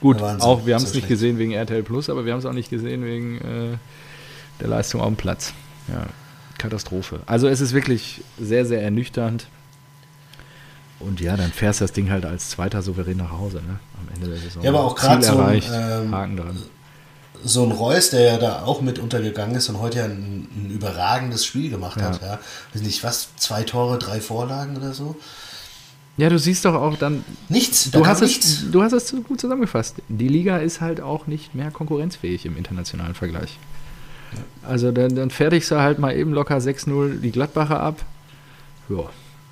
Gut, 0.00 0.20
Wahnsinn, 0.20 0.42
auch 0.42 0.66
wir 0.66 0.74
haben 0.74 0.82
es 0.82 0.90
so 0.90 0.94
nicht 0.96 1.06
schlecht. 1.06 1.20
gesehen 1.20 1.38
wegen 1.38 1.52
RTL 1.52 1.82
Plus, 1.82 2.10
aber 2.10 2.24
wir 2.24 2.32
haben 2.32 2.40
es 2.40 2.46
auch 2.46 2.52
nicht 2.52 2.70
gesehen 2.70 3.04
wegen 3.04 3.38
äh, 3.38 3.76
der 4.60 4.68
Leistung 4.68 5.00
auf 5.00 5.08
dem 5.08 5.16
Platz. 5.16 5.52
Ja, 5.88 6.06
Katastrophe. 6.58 7.20
Also 7.26 7.48
es 7.48 7.60
ist 7.60 7.72
wirklich 7.72 8.22
sehr, 8.40 8.64
sehr 8.66 8.82
ernüchternd. 8.82 9.46
Und 11.00 11.20
ja, 11.20 11.36
dann 11.36 11.52
fährst 11.52 11.80
du 11.80 11.84
das 11.84 11.92
Ding 11.92 12.10
halt 12.10 12.24
als 12.24 12.50
zweiter 12.50 12.80
souverän 12.80 13.18
nach 13.18 13.32
Hause, 13.32 13.56
ne? 13.56 13.78
Am 14.00 14.14
Ende 14.14 14.28
der 14.28 14.38
Saison. 14.38 14.62
Ja, 14.62 14.70
aber 14.70 14.84
auch 14.84 14.96
grad 14.96 15.22
Ziel 15.22 15.32
so 15.32 15.38
ein, 15.38 15.44
erreicht, 15.44 15.70
ähm, 15.72 16.14
Haken 16.14 16.36
dran. 16.36 16.62
so 17.44 17.62
ein 17.64 17.72
Reus, 17.72 18.10
der 18.10 18.20
ja 18.22 18.38
da 18.38 18.62
auch 18.62 18.80
mit 18.80 18.98
untergegangen 18.98 19.54
ist 19.56 19.68
und 19.68 19.80
heute 19.80 19.98
ja 19.98 20.04
ein, 20.06 20.48
ein 20.54 20.70
überragendes 20.70 21.44
Spiel 21.44 21.68
gemacht 21.68 22.00
hat. 22.00 22.22
Ja. 22.22 22.38
Weiß 22.72 22.82
nicht, 22.82 23.04
was, 23.04 23.36
zwei 23.36 23.64
Tore, 23.64 23.98
drei 23.98 24.20
Vorlagen 24.20 24.76
oder 24.76 24.94
so? 24.94 25.16
Ja, 26.16 26.28
du 26.28 26.38
siehst 26.38 26.64
doch 26.64 26.74
auch 26.74 26.96
dann, 26.96 27.24
Nichts, 27.48 27.90
da 27.90 27.98
du 27.98 28.06
hast, 28.06 28.20
nichts. 28.20 28.46
es, 28.46 28.70
du 28.70 28.82
hast 28.82 28.92
es 28.92 29.14
gut 29.24 29.40
zusammengefasst. 29.40 29.96
Die 30.08 30.28
Liga 30.28 30.58
ist 30.58 30.80
halt 30.80 31.00
auch 31.00 31.26
nicht 31.26 31.54
mehr 31.54 31.70
konkurrenzfähig 31.72 32.46
im 32.46 32.56
internationalen 32.56 33.14
Vergleich. 33.14 33.58
Also 34.62 34.92
dann, 34.92 35.14
dann 35.16 35.30
fertigst 35.30 35.70
du 35.70 35.76
halt 35.80 35.98
mal 35.98 36.16
eben 36.16 36.32
locker 36.32 36.56
6-0 36.58 37.20
die 37.20 37.30
Gladbacher 37.32 37.80
ab. 37.80 38.04
Ja, 38.88 39.04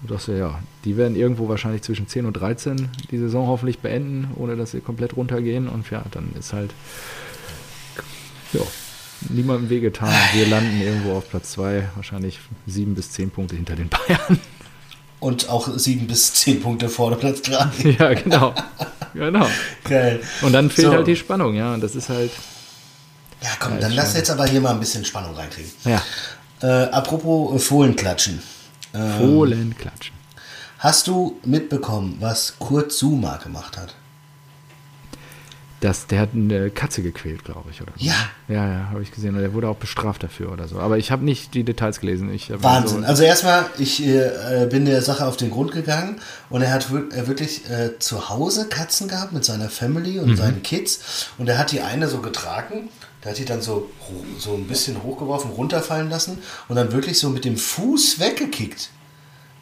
das 0.03 0.27
ja, 0.27 0.59
die 0.85 0.97
werden 0.97 1.17
irgendwo 1.17 1.49
wahrscheinlich 1.49 1.83
zwischen 1.83 2.07
10 2.07 2.27
und 2.27 2.35
13 2.35 2.89
die 3.11 3.19
Saison 3.19 3.47
hoffentlich 3.49 3.79
beenden, 3.81 4.29
ohne 4.37 4.57
dass 4.57 4.73
sie 4.73 4.81
komplett 4.81 5.17
runtergehen. 5.17 5.69
Und 5.69 5.91
ja, 5.91 6.05
dann 6.11 6.31
ist 6.39 6.53
halt 6.53 6.73
ja, 8.53 8.61
niemandem 9.31 9.71
wehgetan. 9.71 10.13
Wir 10.35 10.47
landen 10.47 10.81
irgendwo 10.81 11.13
auf 11.15 11.29
Platz 11.29 11.53
2, 11.53 11.89
wahrscheinlich 11.97 12.41
7 12.67 12.95
bis 12.95 13.11
10 13.13 13.31
Punkte 13.31 13.57
hinter 13.57 13.75
den 13.77 13.89
Bayern. 13.89 14.39
Und 15.23 15.49
auch 15.49 15.69
sieben 15.77 16.09
bis 16.09 16.35
zehn 16.35 16.61
Punkte 16.61 16.89
vor 16.89 17.17
Platz 17.17 17.43
drei. 17.43 17.69
ja, 17.99 18.13
genau. 18.15 18.53
genau. 19.15 19.47
Geil. 19.85 20.21
Und 20.43 20.53
dann 20.53 20.69
fehlt 20.69 20.89
So. 20.89 20.95
halt 20.95 21.07
die 21.07 21.15
Spannung, 21.17 21.55
ja. 21.55 21.73
Und 21.75 21.81
das 21.81 21.95
ist 21.95 22.09
halt. 22.09 22.33
Ja, 23.41 23.51
komm, 23.61 23.79
dann 23.81 23.93
lass 23.93 24.15
jetzt 24.15 24.31
aber 24.31 24.47
hier 24.47 24.61
mal 24.61 24.71
ein 24.73 24.81
bisschen 24.81 25.05
Spannung 25.05 25.35
reinkriegen. 25.37 25.71
Ja, 25.85 26.03
Äh, 26.61 26.91
apropos 26.91 27.55
äh, 27.55 27.59
Fohlenklatschen. 27.61 28.43
Ähm, 28.95 29.13
Fohlen 29.19 29.77
klatschen. 29.79 30.15
Hast 30.79 31.07
du 31.07 31.39
mitbekommen, 31.45 32.17
was 32.19 32.55
Kurt 32.59 32.93
Zuma 32.93 33.37
gemacht 33.37 33.77
hat? 33.77 33.95
Das, 35.83 36.07
der 36.07 36.21
hat 36.21 36.29
eine 36.33 36.71
Katze 36.71 37.03
gequält, 37.03 37.45
glaube 37.45 37.69
ich, 37.73 37.83
oder. 37.83 37.93
Ja. 37.97 38.15
Ja, 38.49 38.67
ja, 38.69 38.89
habe 38.91 39.03
ich 39.03 39.11
gesehen. 39.11 39.35
Und 39.35 39.41
der 39.41 39.53
wurde 39.53 39.69
auch 39.69 39.77
bestraft 39.77 40.23
dafür 40.23 40.53
oder 40.53 40.69
so. 40.69 40.79
Aber 40.79 40.97
ich 40.97 41.11
habe 41.11 41.25
nicht 41.25 41.55
die 41.55 41.65
Details 41.65 41.99
gelesen. 42.01 42.31
Wahnsinn. 42.63 43.01
So, 43.01 43.07
Also 43.07 43.25
erstmal, 43.25 43.67
ich 43.79 44.07
äh, 44.07 44.67
bin 44.71 44.85
der 44.87 45.03
Sache 45.03 45.27
auf 45.27 45.37
den 45.37 45.51
Grund 45.51 45.73
gegangen 45.73 46.21
und 46.51 46.63
er 46.63 46.73
hat 46.73 46.93
wir- 46.93 47.27
wirklich 47.27 47.69
äh, 47.69 47.99
zu 47.99 48.29
Hause 48.29 48.69
Katzen 48.69 49.09
gehabt 49.09 49.33
mit 49.33 49.45
seiner 49.45 49.69
Family 49.69 50.13
Mhm. 50.13 50.21
und 50.31 50.37
seinen 50.37 50.63
Kids 50.63 51.27
und 51.37 51.49
er 51.49 51.59
hat 51.59 51.73
die 51.73 51.81
eine 51.81 52.07
so 52.07 52.19
getragen, 52.21 52.89
der 53.25 53.33
hat 53.33 53.39
die 53.39 53.45
dann 53.45 53.61
so, 53.61 53.91
so 54.39 54.55
ein 54.55 54.67
bisschen 54.69 55.03
hochgeworfen, 55.03 55.51
runterfallen 55.51 56.09
lassen 56.11 56.39
und 56.69 56.77
dann 56.77 56.93
wirklich 56.93 57.19
so 57.19 57.29
mit 57.31 57.45
dem 57.45 57.57
Fuß 57.57 58.21
weggekickt. 58.21 58.91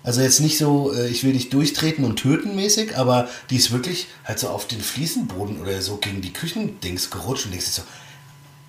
Also 0.02 0.22
jetzt 0.22 0.40
nicht 0.40 0.56
so, 0.56 0.92
äh, 0.94 1.08
ich 1.08 1.24
will 1.24 1.32
dich 1.34 1.50
durchtreten 1.50 2.04
und 2.04 2.16
töten 2.16 2.56
mäßig, 2.56 2.96
aber 2.96 3.28
die 3.50 3.56
ist 3.56 3.70
wirklich 3.70 4.06
halt 4.24 4.38
so 4.38 4.48
auf 4.48 4.66
den 4.66 4.80
Fliesenboden 4.80 5.60
oder 5.60 5.82
so 5.82 5.96
gegen 5.98 6.20
die 6.22 6.32
Küchendings 6.32 7.10
gerutscht 7.10 7.44
und 7.46 7.50
denkst 7.52 7.66
so, 7.66 7.82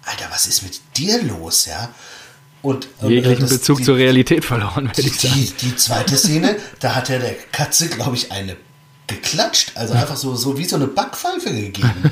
Alter, 0.03 0.25
was 0.31 0.47
ist 0.47 0.63
mit 0.63 0.81
dir 0.97 1.21
los, 1.23 1.65
ja? 1.67 1.89
Und, 2.61 2.87
äh, 3.01 3.07
jeglichen 3.07 3.41
das- 3.41 3.49
Bezug 3.51 3.77
die- 3.79 3.83
zur 3.85 3.95
Realität 3.97 4.43
verloren, 4.45 4.85
würde 4.87 5.01
die, 5.01 5.07
ich 5.07 5.19
sagen. 5.21 5.33
die, 5.35 5.53
die 5.67 5.75
zweite 5.77 6.17
Szene, 6.17 6.57
da 6.79 6.95
hat 6.95 7.09
er 7.09 7.19
der 7.19 7.33
Katze, 7.51 7.87
glaube 7.87 8.15
ich, 8.17 8.31
eine 8.31 8.57
geklatscht. 9.07 9.71
Also 9.75 9.93
einfach 9.93 10.17
so, 10.17 10.35
so 10.35 10.57
wie 10.57 10.65
so 10.65 10.75
eine 10.75 10.87
Backpfeife 10.87 11.51
gegeben. 11.53 12.11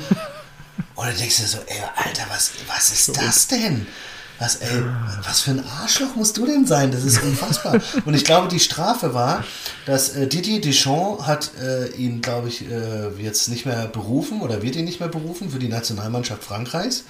Und 0.94 1.06
dann 1.06 1.16
denkst 1.16 1.36
du 1.38 1.46
so, 1.46 1.58
ey, 1.66 1.80
Alter, 1.96 2.24
was, 2.30 2.52
was 2.66 2.90
ist 2.92 3.16
das 3.16 3.46
denn? 3.48 3.86
Was, 4.40 4.56
ey, 4.56 4.82
was 5.22 5.42
für 5.42 5.50
ein 5.50 5.62
Arschloch 5.82 6.16
musst 6.16 6.38
du 6.38 6.46
denn 6.46 6.66
sein? 6.66 6.90
Das 6.90 7.04
ist 7.04 7.22
unfassbar. 7.22 7.78
Und 8.06 8.14
ich 8.14 8.24
glaube, 8.24 8.48
die 8.48 8.58
Strafe 8.58 9.12
war, 9.12 9.44
dass 9.84 10.16
äh, 10.16 10.26
Didier 10.26 10.62
Deschamps 10.62 11.26
hat 11.26 11.50
äh, 11.60 11.88
ihn, 11.88 12.22
glaube 12.22 12.48
ich, 12.48 12.66
äh, 12.66 13.10
jetzt 13.18 13.48
nicht 13.48 13.66
mehr 13.66 13.86
berufen 13.86 14.40
oder 14.40 14.62
wird 14.62 14.76
ihn 14.76 14.86
nicht 14.86 14.98
mehr 14.98 15.10
berufen 15.10 15.50
für 15.50 15.58
die 15.58 15.68
Nationalmannschaft 15.68 16.42
Frankreichs. 16.42 17.04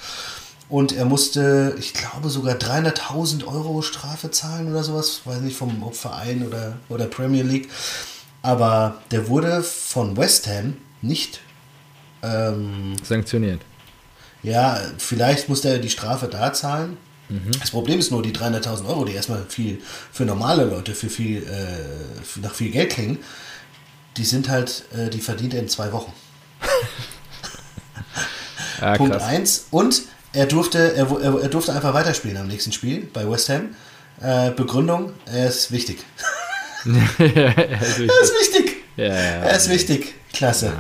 Und 0.69 0.91
er 0.91 1.05
musste, 1.05 1.77
ich 1.79 1.95
glaube, 1.95 2.31
sogar 2.31 2.57
300.000 2.57 3.47
Euro 3.47 3.81
Strafe 3.83 4.33
zahlen 4.33 4.69
oder 4.69 4.83
sowas. 4.83 5.21
Weiß 5.25 5.41
nicht, 5.41 5.57
vom 5.57 5.93
Verein 5.93 6.45
oder, 6.45 6.79
oder 6.89 7.07
Premier 7.07 7.45
League. 7.45 7.69
Aber 8.43 9.01
der 9.13 9.29
wurde 9.29 9.63
von 9.63 10.17
West 10.17 10.49
Ham 10.49 10.77
nicht 11.01 11.41
ähm, 12.25 12.97
Sanktioniert. 13.05 13.61
ja, 14.43 14.81
vielleicht 14.99 15.49
muss 15.49 15.61
der 15.61 15.79
die 15.79 15.91
Strafe 15.91 16.27
da 16.27 16.53
zahlen. 16.53 16.97
Das 17.61 17.71
Problem 17.71 17.99
ist 17.99 18.11
nur, 18.11 18.23
die 18.23 18.33
300.000 18.33 18.87
Euro, 18.87 19.05
die 19.05 19.15
erstmal 19.15 19.45
viel 19.49 19.81
für 20.13 20.25
normale 20.25 20.65
Leute 20.65 20.95
für 20.95 21.09
viel, 21.09 21.43
äh, 21.45 22.41
nach 22.41 22.55
viel 22.55 22.71
Geld 22.71 22.91
klingen, 22.91 23.19
die 24.17 24.25
sind 24.25 24.49
halt, 24.49 24.85
äh, 24.97 25.11
die 25.11 25.21
verdient 25.21 25.55
er 25.55 25.61
in 25.61 25.69
zwei 25.69 25.93
Wochen. 25.93 26.13
Ja, 28.81 28.97
Punkt 28.97 29.13
krass. 29.13 29.25
1. 29.25 29.67
Und 29.71 30.03
er 30.33 30.47
durfte, 30.47 30.95
er, 30.95 31.07
er, 31.21 31.49
durfte 31.51 31.75
einfach 31.75 31.93
weiterspielen 31.93 32.39
am 32.39 32.47
nächsten 32.47 32.73
Spiel 32.73 33.07
bei 33.13 33.29
West 33.31 33.51
Ham. 33.51 33.75
Äh, 34.23 34.53
Begründung, 34.53 35.13
er 35.27 35.49
ist 35.49 35.71
wichtig. 35.71 36.05
Er 36.87 37.83
ist 37.83 37.99
wichtig. 37.99 38.11
Er 38.11 38.23
ist 38.23 38.33
wichtig. 38.41 38.77
Ja, 38.97 39.05
ja, 39.05 39.13
Er 39.13 39.57
ist 39.57 39.69
wichtig. 39.69 40.15
Klasse. 40.33 40.73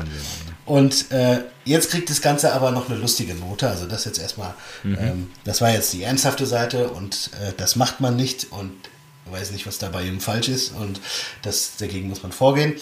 Und 0.71 1.11
äh, 1.11 1.41
jetzt 1.65 1.91
kriegt 1.91 2.11
das 2.11 2.23
Ganze 2.23 2.53
aber 2.53 2.71
noch 2.71 2.89
eine 2.89 2.97
lustige 2.97 3.35
Note. 3.35 3.69
Also 3.69 3.87
das 3.87 4.05
jetzt 4.05 4.21
erstmal, 4.21 4.55
ähm, 4.85 5.29
das 5.43 5.61
war 5.61 5.73
jetzt 5.73 5.93
die 5.93 6.05
ernsthafte 6.05 6.47
Seite 6.47 6.91
und 6.91 7.33
äh, 7.43 7.53
das 7.57 7.75
macht 7.75 8.01
man 8.01 8.15
nicht 8.15 8.53
und 8.53 8.71
weiß 9.29 9.51
nicht, 9.51 9.67
was 9.67 9.79
da 9.79 9.89
bei 9.89 10.05
ihm 10.05 10.21
falsch 10.21 10.49
ist 10.49 10.73
und 10.77 11.01
das, 11.43 11.73
dagegen 11.81 12.09
muss 12.09 12.23
man 12.23 12.31
vorgehen. 12.31 12.75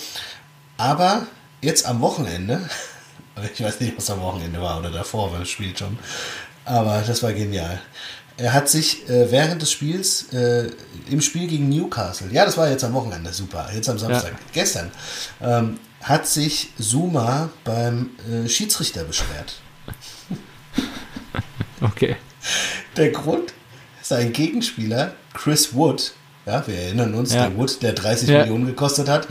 Aber 0.76 1.26
jetzt 1.62 1.86
am 1.86 2.02
Wochenende, 2.02 2.68
ich 3.54 3.64
weiß 3.64 3.80
nicht, 3.80 3.96
was 3.96 4.10
am 4.10 4.20
Wochenende 4.20 4.60
war 4.60 4.80
oder 4.80 4.90
davor, 4.90 5.32
weil 5.32 5.40
das 5.40 5.48
Spiel 5.48 5.74
schon, 5.74 5.98
aber 6.66 7.02
das 7.06 7.22
war 7.22 7.32
genial. 7.32 7.80
Er 8.36 8.52
hat 8.52 8.68
sich 8.68 9.08
äh, 9.08 9.30
während 9.30 9.62
des 9.62 9.72
Spiels 9.72 10.30
äh, 10.34 10.70
im 11.08 11.22
Spiel 11.22 11.46
gegen 11.46 11.70
Newcastle, 11.70 12.28
ja, 12.32 12.44
das 12.44 12.58
war 12.58 12.68
jetzt 12.68 12.84
am 12.84 12.92
Wochenende, 12.92 13.32
super, 13.32 13.70
jetzt 13.74 13.88
am 13.88 13.98
Samstag, 13.98 14.34
gestern, 14.52 14.92
ähm, 15.40 15.78
hat 16.02 16.26
sich 16.26 16.70
Zuma 16.78 17.50
beim 17.64 18.10
äh, 18.30 18.48
Schiedsrichter 18.48 19.04
beschwert. 19.04 19.60
Okay. 21.80 22.16
Der 22.96 23.10
Grund, 23.10 23.52
sein 24.02 24.32
Gegenspieler 24.32 25.12
Chris 25.34 25.74
Wood, 25.74 26.12
ja, 26.46 26.66
wir 26.66 26.74
erinnern 26.76 27.14
uns, 27.14 27.32
Ja. 27.34 27.48
der 27.48 27.56
Wood, 27.56 27.82
der 27.82 27.92
30 27.92 28.28
Ja. 28.28 28.40
Millionen 28.40 28.66
gekostet 28.66 29.08
hat, 29.08 29.28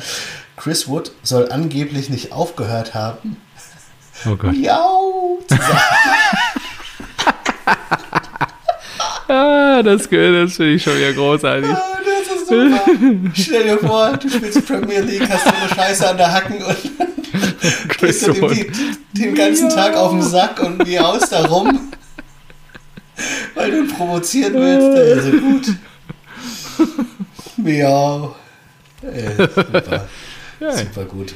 Chris 0.56 0.88
Wood 0.88 1.12
soll 1.24 1.52
angeblich 1.52 2.10
nicht 2.10 2.32
aufgehört 2.32 2.94
haben, 2.94 3.38
Oh 4.26 4.36
Gott. 4.36 4.54
Miau. 4.56 5.40
Ah, 9.30 9.82
das, 9.84 10.04
das 10.04 10.10
finde 10.56 10.72
ich 10.74 10.84
schon 10.84 10.98
wieder 10.98 11.12
großartig. 11.14 11.70
Super. 12.48 12.82
Stell 13.34 13.64
dir 13.64 13.78
vor, 13.80 14.18
du 14.18 14.30
spielst 14.30 14.66
Premier 14.66 15.02
League, 15.02 15.28
hast 15.30 15.44
so 15.44 15.50
eine 15.50 15.70
Scheiße 15.76 16.10
an 16.10 16.18
der 16.18 16.32
Hacken 16.32 16.64
und 16.64 16.78
gehst 18.00 18.28
du 18.28 18.32
dem 18.32 18.50
die, 18.50 18.72
den 19.14 19.36
ganzen 19.36 19.70
Tag 19.70 19.96
auf 19.96 20.12
den 20.12 20.22
Sack 20.22 20.60
und 20.62 20.86
miaust 20.86 21.32
da 21.32 21.46
rum, 21.46 21.92
weil 23.56 23.72
du 23.72 23.88
provozieren 23.94 24.54
willst. 24.54 24.98
Also 24.98 25.32
gut. 25.38 25.76
Miau. 27.58 28.36
Äh, 29.02 29.48
super. 29.56 30.08
Ja. 30.60 30.76
Super 30.76 31.06
gut. 31.06 31.36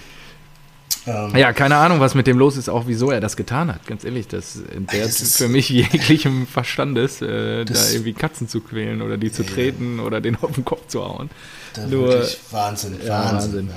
Ähm, 1.08 1.36
Ja, 1.36 1.52
keine 1.54 1.78
Ahnung, 1.78 2.00
was 2.00 2.14
mit 2.16 2.28
dem 2.28 2.38
los 2.38 2.58
ist, 2.58 2.70
auch 2.70 2.84
wieso 2.88 3.10
er 3.12 3.20
das 3.22 3.36
getan 3.36 3.74
hat. 3.74 3.86
Ganz 3.88 4.04
ehrlich, 4.04 4.28
das 4.28 4.58
entbehrt 4.76 5.10
für 5.12 5.48
mich 5.48 5.70
jeglichem 5.70 6.46
Verstandes, 6.48 7.22
äh, 7.22 7.66
da 7.66 7.74
irgendwie 7.92 8.14
Katzen 8.14 8.48
zu 8.48 8.62
quälen 8.62 9.02
oder 9.02 9.18
die 9.18 9.32
zu 9.32 9.44
treten 9.44 10.00
oder 10.00 10.22
den 10.22 10.36
auf 10.42 10.52
den 10.52 10.66
Kopf 10.66 10.88
zu 10.88 11.04
hauen. 11.04 11.30
Da 11.74 11.88
Nur- 11.88 12.10
wirklich 12.10 12.38
Wahnsinn, 12.52 12.98
Ja, 13.06 13.26
Wahnsinn. 13.26 13.54
Wahnsinn. 13.54 13.70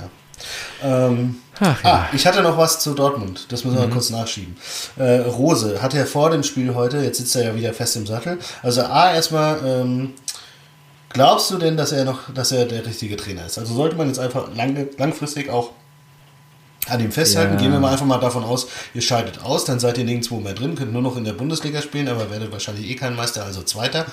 Ja. 0.82 1.08
Ähm, 1.08 1.37
Ach 1.60 1.84
ja. 1.84 1.90
ah, 1.92 2.08
ich 2.12 2.26
hatte 2.26 2.42
noch 2.42 2.58
was 2.58 2.80
zu 2.80 2.92
Dortmund, 2.94 3.46
das 3.50 3.64
müssen 3.64 3.76
wir 3.78 3.87
mal 3.87 3.92
kurz 3.92 4.10
nachschieben. 4.10 4.56
Äh, 4.96 5.20
Rose 5.20 5.80
hat 5.80 5.94
er 5.94 6.04
vor 6.06 6.30
dem 6.30 6.42
Spiel 6.42 6.74
heute, 6.74 6.98
jetzt 6.98 7.18
sitzt 7.18 7.37
er 7.37 7.44
ja 7.44 7.54
wieder 7.54 7.72
fest 7.72 7.94
im 7.96 8.06
Sattel. 8.06 8.38
Also 8.62 8.82
A, 8.82 9.14
erstmal, 9.14 9.60
ähm, 9.64 10.12
glaubst 11.10 11.50
du 11.52 11.58
denn, 11.58 11.76
dass 11.76 11.92
er 11.92 12.04
noch, 12.04 12.32
dass 12.34 12.50
er 12.50 12.64
der 12.66 12.84
richtige 12.84 13.16
Trainer 13.16 13.46
ist? 13.46 13.58
Also 13.58 13.72
sollte 13.74 13.94
man 13.94 14.08
jetzt 14.08 14.18
einfach 14.18 14.52
lange, 14.54 14.88
langfristig 14.98 15.48
auch 15.48 15.70
an 16.88 17.01
ihm 17.01 17.12
festhalten. 17.12 17.55
Ja. 17.55 17.61
Gehen 17.61 17.73
wir 17.73 17.81
mal 17.81 17.92
einfach 17.92 18.07
mal 18.07 18.18
davon 18.18 18.44
aus, 18.44 18.68
ihr 18.94 19.03
scheidet 19.03 19.40
aus, 19.42 19.64
dann 19.64 19.79
seid 19.81 19.99
ihr 19.99 20.05
nirgendwo 20.05 20.40
mehr 20.40 20.55
drin, 20.55 20.75
könnt 20.75 20.92
nur 20.92 21.03
noch 21.03 21.16
in 21.16 21.25
der 21.25 21.33
Bundesliga 21.33 21.81
spielen, 21.83 22.09
aber 22.09 22.31
werdet 22.31 22.53
wahrscheinlich 22.53 22.88
eh 22.90 22.94
kein 22.94 23.14
Meister, 23.16 23.44
also 23.44 23.62
Zweiter. 23.62 24.07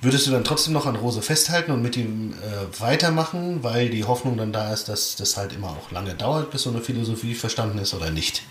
Würdest 0.00 0.26
du 0.26 0.32
dann 0.32 0.42
trotzdem 0.42 0.72
noch 0.72 0.86
an 0.86 0.96
Rose 0.96 1.22
festhalten 1.22 1.70
und 1.70 1.80
mit 1.80 1.96
ihm 1.96 2.32
äh, 2.32 2.80
weitermachen, 2.80 3.62
weil 3.62 3.88
die 3.88 4.04
Hoffnung 4.04 4.36
dann 4.36 4.52
da 4.52 4.72
ist, 4.72 4.88
dass 4.88 5.14
das 5.14 5.36
halt 5.36 5.52
immer 5.52 5.68
auch 5.68 5.92
lange 5.92 6.14
dauert, 6.14 6.50
bis 6.50 6.62
so 6.62 6.70
eine 6.70 6.80
Philosophie 6.80 7.34
verstanden 7.34 7.78
ist 7.78 7.94
oder 7.94 8.10
nicht? 8.10 8.42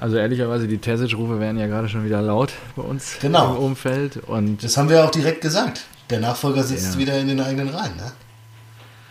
Also 0.00 0.16
ehrlicherweise, 0.16 0.68
die 0.68 0.78
Terzic-Rufe 0.78 1.40
werden 1.40 1.58
ja 1.58 1.66
gerade 1.66 1.88
schon 1.88 2.04
wieder 2.04 2.20
laut 2.22 2.52
bei 2.76 2.82
uns 2.82 3.16
Genau. 3.20 3.56
im 3.56 3.62
Umfeld. 3.62 4.18
Und 4.18 4.62
Das 4.62 4.76
haben 4.76 4.88
wir 4.88 5.04
auch 5.04 5.10
direkt 5.10 5.40
gesagt. 5.40 5.82
Der 6.10 6.20
Nachfolger 6.20 6.62
sitzt 6.62 6.94
Ja. 6.94 6.98
wieder 6.98 7.18
in 7.18 7.28
den 7.28 7.40
eigenen 7.40 7.68
Reihen. 7.70 7.96
Ne? 7.96 8.12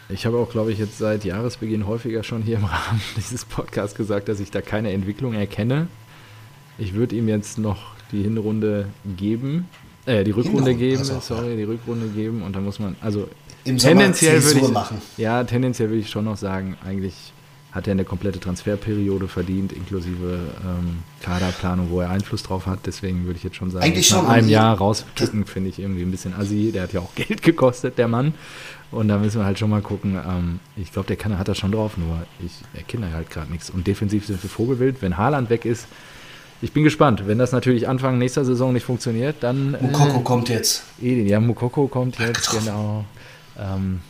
Ich 0.09 0.25
habe 0.25 0.37
auch, 0.37 0.49
glaube 0.49 0.71
ich, 0.71 0.79
jetzt 0.79 0.97
seit 0.97 1.23
Jahresbeginn 1.25 1.87
häufiger 1.87 2.23
schon 2.23 2.41
hier 2.41 2.57
im 2.57 2.65
Rahmen 2.65 3.01
dieses 3.17 3.45
Podcasts 3.45 3.95
gesagt, 3.95 4.27
dass 4.27 4.39
ich 4.39 4.51
da 4.51 4.61
keine 4.61 4.91
Entwicklung 4.91 5.33
erkenne. 5.33 5.87
Ich 6.77 6.93
würde 6.93 7.15
ihm 7.15 7.27
jetzt 7.27 7.57
noch 7.57 7.93
die 8.11 8.23
Hinrunde 8.23 8.87
geben, 9.17 9.67
äh, 10.05 10.23
die 10.23 10.31
Rückrunde 10.31 10.71
Hinrunde, 10.71 10.75
geben, 10.75 10.99
also, 10.99 11.19
sorry, 11.19 11.55
die 11.55 11.63
Rückrunde 11.63 12.07
geben 12.07 12.41
und 12.41 12.55
dann 12.55 12.63
muss 12.63 12.79
man, 12.79 12.95
also 13.01 13.29
Im 13.63 13.79
Sommer 13.79 13.93
tendenziell 13.93 14.43
würde 14.43 14.59
ich, 14.59 14.67
machen. 14.69 15.01
ja, 15.17 15.43
tendenziell 15.43 15.89
würde 15.89 16.01
ich 16.01 16.09
schon 16.09 16.25
noch 16.25 16.37
sagen, 16.37 16.77
eigentlich 16.85 17.33
hat 17.73 17.87
er 17.87 17.91
eine 17.91 18.05
komplette 18.05 18.39
Transferperiode 18.39 19.27
verdient, 19.27 19.71
inklusive 19.73 20.39
ähm, 20.63 20.99
Kaderplanung, 21.21 21.89
wo 21.89 22.01
er 22.01 22.11
Einfluss 22.11 22.43
drauf 22.43 22.67
hat. 22.67 22.81
Deswegen 22.85 23.25
würde 23.25 23.37
ich 23.37 23.43
jetzt 23.43 23.55
schon 23.55 23.71
sagen, 23.71 23.83
Eigentlich 23.83 24.11
nach 24.11 24.19
schon. 24.19 24.27
einem 24.27 24.47
Jahr 24.47 24.77
rauspicken, 24.77 25.47
finde 25.47 25.69
ich 25.69 25.79
irgendwie 25.79 26.03
ein 26.03 26.11
bisschen 26.11 26.35
assi. 26.35 26.71
Der 26.71 26.83
hat 26.83 26.93
ja 26.93 26.99
auch 26.99 27.15
Geld 27.15 27.41
gekostet, 27.41 27.97
der 27.97 28.07
Mann. 28.07 28.35
Und 28.93 29.07
da 29.07 29.17
müssen 29.17 29.39
wir 29.39 29.45
halt 29.45 29.57
schon 29.57 29.69
mal 29.69 29.81
gucken. 29.81 30.15
Ähm, 30.15 30.59
ich 30.75 30.91
glaube, 30.91 31.07
der 31.07 31.15
kann, 31.17 31.37
hat 31.37 31.47
das 31.47 31.57
schon 31.57 31.71
drauf, 31.71 31.97
nur 31.97 32.25
ich 32.45 32.51
erkenne 32.73 33.11
halt 33.13 33.29
gerade 33.29 33.51
nichts. 33.51 33.69
Und 33.69 33.87
defensiv 33.87 34.25
sind 34.27 34.41
wir 34.43 34.49
Vogelwild. 34.49 35.01
Wenn 35.01 35.17
Haaland 35.17 35.49
weg 35.49 35.65
ist, 35.65 35.87
ich 36.61 36.71
bin 36.71 36.83
gespannt. 36.83 37.23
Wenn 37.27 37.39
das 37.39 37.51
natürlich 37.51 37.87
Anfang 37.87 38.17
nächster 38.17 38.45
Saison 38.45 38.71
nicht 38.71 38.85
funktioniert, 38.85 39.37
dann. 39.41 39.71
Mukoko 39.81 40.19
kommt 40.21 40.49
jetzt. 40.49 40.83
Edin, 41.01 41.27
ja, 41.27 41.39
Mukoko 41.39 41.87
kommt 41.87 42.19
jetzt, 42.19 42.51
genau. 42.51 43.03
Ähm, 43.59 44.01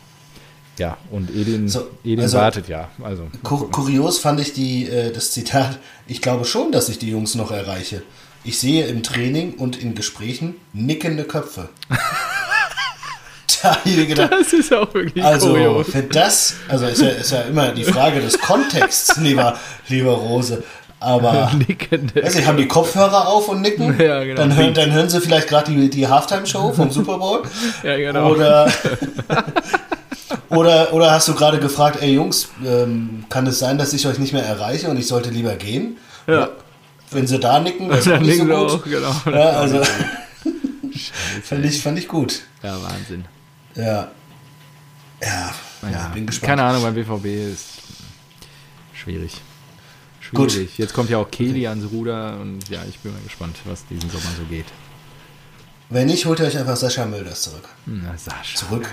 ja, 0.77 0.97
und 1.11 1.29
Edin, 1.33 1.67
So, 1.69 1.87
Edin 2.03 2.21
also- 2.21 2.37
wartet 2.37 2.67
ja. 2.67 2.89
Also, 3.03 3.27
Kur 3.43 3.71
kurios 3.71 4.19
fand 4.19 4.39
ich 4.39 4.53
die, 4.53 4.87
äh, 4.87 5.11
das 5.11 5.31
Zitat, 5.31 5.79
ich 6.07 6.21
glaube 6.21 6.45
schon, 6.45 6.71
dass 6.71 6.89
ich 6.89 6.99
die 6.99 7.09
Jungs 7.09 7.35
noch 7.35 7.51
erreiche. 7.51 8.03
Ich 8.43 8.59
sehe 8.59 8.85
im 8.87 9.03
Training 9.03 9.53
und 9.53 9.81
in 9.81 9.95
Gesprächen 9.95 10.55
nickende 10.73 11.23
Köpfe. 11.23 11.69
da 13.61 13.77
ich 13.83 13.95
mir 13.95 14.05
gedacht, 14.05 14.31
das 14.31 14.53
ist 14.53 14.73
auch 14.73 14.93
wirklich 14.93 15.23
also 15.23 15.49
kurios. 15.49 15.87
für 15.87 16.03
das, 16.03 16.55
also 16.67 16.85
ist 16.85 17.01
ja, 17.01 17.09
ist 17.09 17.31
ja 17.31 17.41
immer 17.41 17.69
die 17.69 17.83
Frage 17.83 18.21
des 18.21 18.39
Kontexts, 18.39 19.17
lieber, 19.21 19.57
lieber 19.87 20.11
Rose. 20.11 20.63
Aber 20.99 21.33
weiß 22.15 22.35
nicht, 22.35 22.47
haben 22.47 22.57
die 22.57 22.67
Kopfhörer 22.67 23.27
auf 23.27 23.49
und 23.49 23.59
nicken? 23.61 23.99
Ja, 23.99 24.23
genau. 24.23 24.37
dann, 24.37 24.55
hören, 24.55 24.73
dann 24.73 24.91
hören 24.93 25.09
sie 25.09 25.19
vielleicht 25.19 25.49
gerade 25.49 25.71
die, 25.71 25.89
die 25.89 26.07
Halftime-Show 26.07 26.71
vom 26.71 26.91
Super 26.91 27.17
Bowl. 27.17 27.41
Ja, 27.83 27.97
genau. 27.97 28.29
Oder, 28.29 28.71
oder, 30.49 30.93
oder 30.93 31.11
hast 31.11 31.27
du 31.27 31.35
gerade 31.35 31.59
gefragt, 31.59 31.97
ey 32.01 32.13
Jungs, 32.13 32.47
ähm, 32.65 33.25
kann 33.27 33.45
es 33.47 33.59
sein, 33.59 33.77
dass 33.77 33.91
ich 33.91 34.07
euch 34.07 34.17
nicht 34.17 34.31
mehr 34.31 34.45
erreiche 34.45 34.87
und 34.89 34.97
ich 34.97 35.07
sollte 35.07 35.29
lieber 35.29 35.55
gehen? 35.55 35.97
Ja. 36.25 36.49
Wenn 37.11 37.27
sie 37.27 37.37
da 37.37 37.59
nicken, 37.59 37.89
das 37.89 37.99
ist 37.99 38.07
Dann 38.07 38.23
nicht 38.23 38.37
so 38.37 38.45
gut. 38.45 38.55
auch, 38.55 38.83
genau. 38.83 39.13
Ja, 39.25 39.49
also 39.59 39.81
fand, 41.43 41.65
ich, 41.65 41.81
fand 41.81 41.99
ich 41.99 42.07
gut. 42.07 42.41
Ja, 42.61 42.81
Wahnsinn. 42.81 43.25
Ja. 43.75 44.11
Ja, 45.21 45.53
ja, 45.81 45.89
Ja, 45.89 46.07
bin 46.09 46.25
gespannt. 46.25 46.49
Keine 46.49 46.63
Ahnung, 46.63 46.83
beim 46.83 46.93
BVB 46.95 47.25
ist 47.51 47.81
schwierig. 48.93 49.41
Gut. 50.33 50.51
Schwierig. 50.51 50.77
Jetzt 50.77 50.93
kommt 50.93 51.09
ja 51.09 51.17
auch 51.19 51.29
Kelly 51.29 51.67
ans 51.67 51.85
Ruder 51.91 52.39
und 52.39 52.67
ja, 52.69 52.79
ich 52.89 52.97
bin 52.99 53.13
mal 53.13 53.21
gespannt, 53.21 53.55
was 53.65 53.85
diesen 53.85 54.09
Sommer 54.09 54.31
so 54.37 54.43
geht. 54.45 54.65
Wenn 55.89 56.07
nicht, 56.07 56.25
holt 56.25 56.39
ihr 56.39 56.47
euch 56.47 56.57
einfach 56.57 56.75
Sascha 56.75 57.05
Mölders 57.05 57.43
zurück. 57.43 57.69
Na, 57.85 58.17
Sascha. 58.17 58.57
Zurück. 58.57 58.89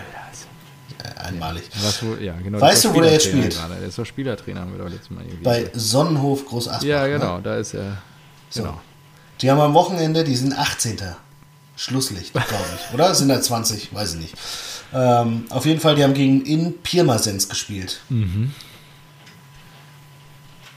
Ja, 1.03 1.23
einmalig. 1.23 1.63
Was 1.83 2.03
wohl, 2.03 2.23
ja, 2.23 2.35
genau. 2.35 2.61
Weißt 2.61 2.85
du, 2.85 2.95
wo 2.95 3.01
der 3.01 3.13
jetzt 3.13 3.27
spielt? 3.27 3.55
Gerade. 3.55 3.77
Der 3.77 3.89
ist 3.89 3.99
doch 3.99 4.05
Spielertrainer, 4.05 4.61
haben 4.61 4.73
wir 4.73 4.85
doch 4.85 4.91
letztes 4.91 5.11
Mal 5.11 5.25
irgendwie. 5.25 5.45
Bei 5.45 5.71
Sonnenhof 5.73 6.45
Groß 6.47 6.69
Asbach. 6.69 6.83
ja, 6.83 7.05
ne? 7.05 7.13
genau, 7.13 7.39
da 7.41 7.57
ist 7.57 7.73
er. 7.75 8.03
So. 8.51 8.63
Genau. 8.63 8.81
Die 9.41 9.51
haben 9.51 9.61
am 9.61 9.73
Wochenende, 9.73 10.25
die 10.25 10.37
sind 10.37 10.53
18. 10.53 10.99
Schlusslicht, 11.81 12.33
glaube 12.35 12.47
ich. 12.77 12.95
Oder 12.95 13.14
sind 13.14 13.29
da 13.31 13.40
20? 13.40 13.95
Weiß 13.95 14.14
ich 14.14 14.21
nicht. 14.21 14.35
Ähm, 14.93 15.47
auf 15.49 15.64
jeden 15.64 15.81
Fall, 15.81 15.95
die 15.95 16.05
haben 16.05 16.12
gegen 16.14 16.45
In 16.45 16.79
Pirmasens 16.83 17.49
gespielt. 17.49 18.01
Mhm. 18.11 18.53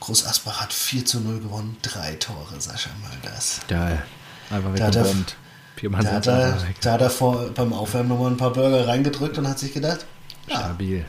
Groß 0.00 0.26
Asbach 0.26 0.60
hat 0.62 0.72
4 0.72 1.04
zu 1.04 1.20
0 1.20 1.40
gewonnen. 1.40 1.76
Drei 1.82 2.12
Tore, 2.14 2.58
Sascha 2.58 2.90
Mölders. 3.02 3.60
Geil. 3.68 4.02
Einfach 4.50 4.72
weggebombt. 4.72 5.36
Da 5.82 6.12
hat 6.12 6.26
er, 6.26 6.58
da 6.80 6.92
hat 6.92 7.00
er 7.02 7.10
vor, 7.10 7.50
beim 7.50 7.72
Aufwärmen 7.74 8.08
nochmal 8.08 8.30
ein 8.30 8.36
paar 8.38 8.52
Burger 8.52 8.86
reingedrückt 8.86 9.36
und 9.38 9.46
hat 9.48 9.58
sich 9.58 9.74
gedacht, 9.74 10.06
ja, 10.46 10.60
Stabil. 10.60 11.04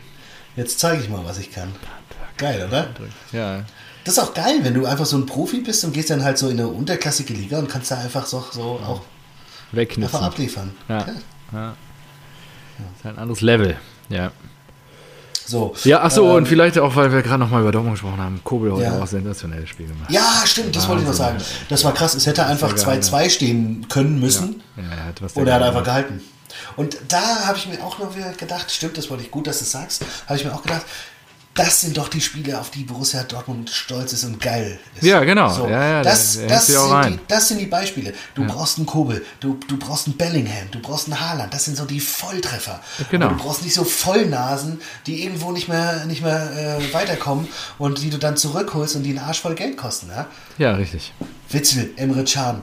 jetzt 0.57 0.79
zeige 0.79 1.03
ich 1.03 1.09
mal, 1.09 1.23
was 1.23 1.37
ich 1.37 1.51
kann. 1.51 1.73
Geil, 2.37 2.65
oder? 2.67 2.89
Ja, 3.31 3.63
Das 4.03 4.17
ist 4.17 4.23
auch 4.23 4.33
geil, 4.33 4.59
wenn 4.63 4.73
du 4.73 4.85
einfach 4.85 5.05
so 5.05 5.17
ein 5.17 5.25
Profi 5.25 5.61
bist 5.61 5.85
und 5.85 5.93
gehst 5.93 6.09
dann 6.09 6.23
halt 6.23 6.37
so 6.37 6.49
in 6.49 6.59
eine 6.59 6.67
unterklassige 6.67 7.33
Liga 7.33 7.59
und 7.59 7.69
kannst 7.69 7.91
da 7.91 7.97
einfach 7.99 8.25
so, 8.25 8.43
so 8.51 8.61
auch 8.85 9.01
einfach 9.71 9.77
wegkniffen. 9.77 10.19
abliefern. 10.19 10.71
Ja. 10.87 11.05
ja. 11.51 11.75
Ist 12.97 13.03
halt 13.03 13.15
ein 13.15 13.19
anderes 13.21 13.41
Level. 13.41 13.77
Ja. 14.09 14.31
So. 15.47 15.75
Ja, 15.83 16.01
ach 16.01 16.09
so, 16.09 16.27
ähm, 16.29 16.35
und 16.37 16.47
vielleicht 16.47 16.79
auch, 16.79 16.95
weil 16.95 17.11
wir 17.11 17.21
gerade 17.21 17.39
noch 17.39 17.51
mal 17.51 17.61
über 17.61 17.71
Dortmund 17.71 17.95
gesprochen 17.95 18.19
haben. 18.19 18.41
Kobel 18.43 18.71
heute 18.71 18.83
Ja. 18.85 18.99
auch 19.01 19.07
sensationelles 19.07 19.69
Spiel 19.69 19.87
gemacht. 19.87 20.09
Ja, 20.09 20.41
stimmt, 20.45 20.75
das 20.75 20.87
wollte 20.87 21.03
ich 21.03 21.07
noch 21.07 21.13
sagen. 21.13 21.37
Das 21.69 21.83
war 21.83 21.93
krass. 21.93 22.15
Es 22.15 22.25
hätte 22.25 22.45
einfach 22.45 22.69
war 22.69 22.93
geil, 22.93 22.99
2-2 22.99 23.29
stehen 23.29 23.87
können 23.87 24.19
müssen. 24.19 24.63
Ja, 24.75 24.83
er 24.83 25.05
hat 25.05 25.21
was 25.21 25.33
der 25.33 25.43
Oder 25.43 25.51
er 25.51 25.59
hat 25.59 25.67
einfach 25.67 25.83
gehalten. 25.83 26.21
Und 26.77 26.97
da 27.09 27.45
habe 27.45 27.57
ich 27.57 27.67
mir 27.67 27.83
auch 27.83 27.99
noch 27.99 28.15
wieder 28.15 28.31
gedacht, 28.33 28.71
stimmt, 28.71 28.97
das 28.97 29.09
wollte 29.09 29.23
ich 29.23 29.29
gut, 29.31 29.45
dass 29.45 29.59
du 29.59 29.65
es 29.65 29.71
sagst, 29.71 30.03
habe 30.25 30.39
ich 30.39 30.45
mir 30.45 30.53
auch 30.53 30.63
gedacht, 30.63 30.83
das 31.55 31.81
sind 31.81 31.97
doch 31.97 32.09
die 32.09 32.19
Spiele, 32.21 32.59
auf 32.59 32.69
die 32.69 32.83
Borussia 32.83 33.23
Dortmund 33.23 33.69
stolz 33.69 34.11
ist 34.13 34.23
und 34.25 34.39
geil 34.41 34.77
ist. 34.95 35.03
Ja, 35.03 35.23
genau. 35.23 35.67
Ja, 35.69 35.87
ja, 35.87 36.03
das, 36.03 36.35
da- 36.35 36.41
da 36.41 36.47
das, 36.49 36.67
sind 36.67 37.05
die, 37.09 37.19
das 37.29 37.47
sind 37.47 37.57
die 37.59 37.65
Beispiele. 37.65 38.13
Du 38.35 38.45
brauchst 38.45 38.77
einen 38.77 38.85
Kobel, 38.85 39.25
du, 39.39 39.57
du 39.67 39.77
brauchst 39.77 40.05
einen 40.07 40.17
Bellingham, 40.17 40.69
du 40.71 40.79
brauchst 40.79 41.07
einen 41.07 41.19
Haaland. 41.19 41.53
Das 41.53 41.65
sind 41.65 41.77
so 41.77 41.85
die 41.85 41.99
Volltreffer. 42.01 42.81
Genau. 43.09 43.27
Aber 43.27 43.35
du 43.35 43.41
brauchst 43.43 43.63
nicht 43.63 43.73
so 43.73 43.85
Vollnasen, 43.85 44.81
die 45.07 45.23
irgendwo 45.23 45.51
nicht 45.53 45.67
mehr, 45.69 46.05
nicht 46.05 46.21
mehr 46.21 46.77
äh, 46.79 46.93
weiterkommen 46.93 47.47
und 47.77 48.01
die 48.01 48.09
du 48.09 48.17
dann 48.17 48.35
zurückholst 48.37 48.95
und 48.97 49.03
die 49.03 49.11
einen 49.11 49.19
Arsch 49.19 49.39
voll 49.41 49.55
Geld 49.55 49.77
kosten. 49.77 50.09
Ja? 50.09 50.27
Ja, 50.57 50.75
richtig. 50.75 51.13
Witzel, 51.49 51.91
Emre 51.95 52.23
Can. 52.25 52.61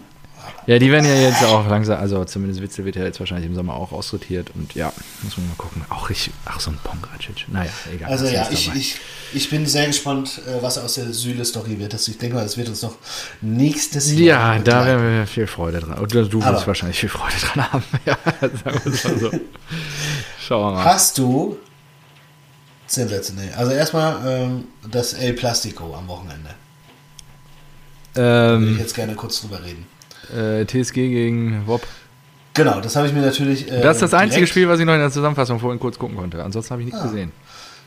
Ja, 0.66 0.78
die 0.78 0.92
werden 0.92 1.06
ja 1.06 1.14
jetzt 1.14 1.42
auch 1.44 1.68
langsam, 1.68 1.98
also 1.98 2.24
zumindest 2.24 2.62
Witzel 2.62 2.84
wird 2.84 2.94
ja 2.96 3.04
jetzt 3.04 3.18
wahrscheinlich 3.18 3.46
im 3.48 3.54
Sommer 3.54 3.74
auch 3.74 3.90
aussortiert 3.90 4.50
und 4.54 4.74
ja, 4.74 4.92
muss 5.22 5.36
man 5.36 5.48
mal 5.48 5.54
gucken. 5.56 5.84
Auch 5.88 6.08
ich, 6.10 6.30
ach 6.44 6.60
so 6.60 6.70
ein 6.70 6.78
Pongracic. 6.84 7.46
Naja, 7.48 7.70
egal. 7.92 8.10
Also 8.10 8.26
ja, 8.26 8.48
ich, 8.50 8.66
dabei. 8.66 8.78
ich, 8.78 9.00
ich 9.34 9.50
bin 9.50 9.66
sehr 9.66 9.86
gespannt, 9.88 10.40
äh, 10.46 10.62
was 10.62 10.78
aus 10.78 10.94
der 10.94 11.12
Süle-Story 11.12 11.78
wird. 11.80 11.92
Das, 11.94 12.06
ich 12.06 12.18
denke 12.18 12.36
mal, 12.36 12.42
das 12.44 12.56
wird 12.56 12.68
uns 12.68 12.82
noch 12.82 12.94
nächstes 13.40 14.12
Jahr. 14.12 14.56
Ja, 14.56 14.58
da 14.62 14.86
werden 14.86 15.18
wir 15.18 15.26
viel 15.26 15.46
Freude 15.48 15.80
dran. 15.80 15.98
Oder 15.98 16.24
du 16.24 16.44
wirst 16.44 16.66
wahrscheinlich 16.66 16.98
viel 16.98 17.08
Freude 17.08 17.34
dran 17.40 17.72
haben. 17.72 17.84
Ja, 18.04 18.16
sagen 18.40 18.80
wir 18.84 18.92
es 18.92 19.04
mal 19.04 19.18
so. 19.18 19.30
Schauen 20.40 20.72
wir 20.74 20.76
mal. 20.76 20.84
Hast 20.84 21.18
du 21.18 21.56
sensationell. 22.86 23.52
Also 23.54 23.72
erstmal 23.72 24.20
ähm, 24.26 24.64
das 24.90 25.14
El 25.14 25.32
Plastico 25.32 25.94
am 25.94 26.06
Wochenende. 26.08 26.50
Würde 28.14 28.64
ich 28.64 28.70
Ähm, 28.70 28.78
jetzt 28.78 28.94
gerne 28.94 29.14
kurz 29.14 29.40
drüber 29.40 29.62
reden. 29.62 29.86
Äh, 30.36 30.64
TSG 30.64 30.94
gegen 30.94 31.62
WOP. 31.66 31.82
Genau, 32.54 32.80
das 32.80 32.96
habe 32.96 33.06
ich 33.06 33.12
mir 33.14 33.20
natürlich. 33.22 33.70
Äh, 33.70 33.80
Das 33.80 33.96
ist 33.96 34.02
das 34.02 34.14
einzige 34.14 34.46
Spiel, 34.46 34.68
was 34.68 34.78
ich 34.78 34.86
noch 34.86 34.92
in 34.94 35.00
der 35.00 35.10
Zusammenfassung 35.10 35.58
vorhin 35.58 35.80
kurz 35.80 35.98
gucken 35.98 36.16
konnte. 36.16 36.42
Ansonsten 36.44 36.70
habe 36.72 36.82
ich 36.82 36.86
nichts 36.86 37.00
Ah. 37.00 37.04
gesehen. 37.06 37.32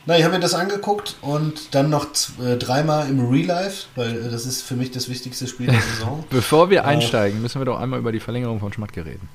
Na, 0.07 0.17
ich 0.17 0.23
habe 0.23 0.35
mir 0.35 0.39
das 0.39 0.53
angeguckt 0.53 1.15
und 1.21 1.73
dann 1.73 1.89
noch 1.89 2.07
äh, 2.43 2.57
dreimal 2.57 3.09
im 3.09 3.27
Real 3.27 3.47
Life, 3.47 3.87
weil 3.95 4.15
äh, 4.27 4.29
das 4.29 4.45
ist 4.45 4.61
für 4.61 4.75
mich 4.75 4.91
das 4.91 5.09
wichtigste 5.09 5.47
Spiel 5.47 5.65
der 5.67 5.79
Saison. 5.81 6.23
Bevor 6.29 6.69
wir 6.69 6.85
einsteigen, 6.85 7.41
müssen 7.41 7.59
wir 7.59 7.65
doch 7.65 7.79
einmal 7.79 7.99
über 7.99 8.11
die 8.11 8.19
Verlängerung 8.19 8.59
von 8.59 8.71
Schmatke 8.71 9.03
reden. 9.05 9.27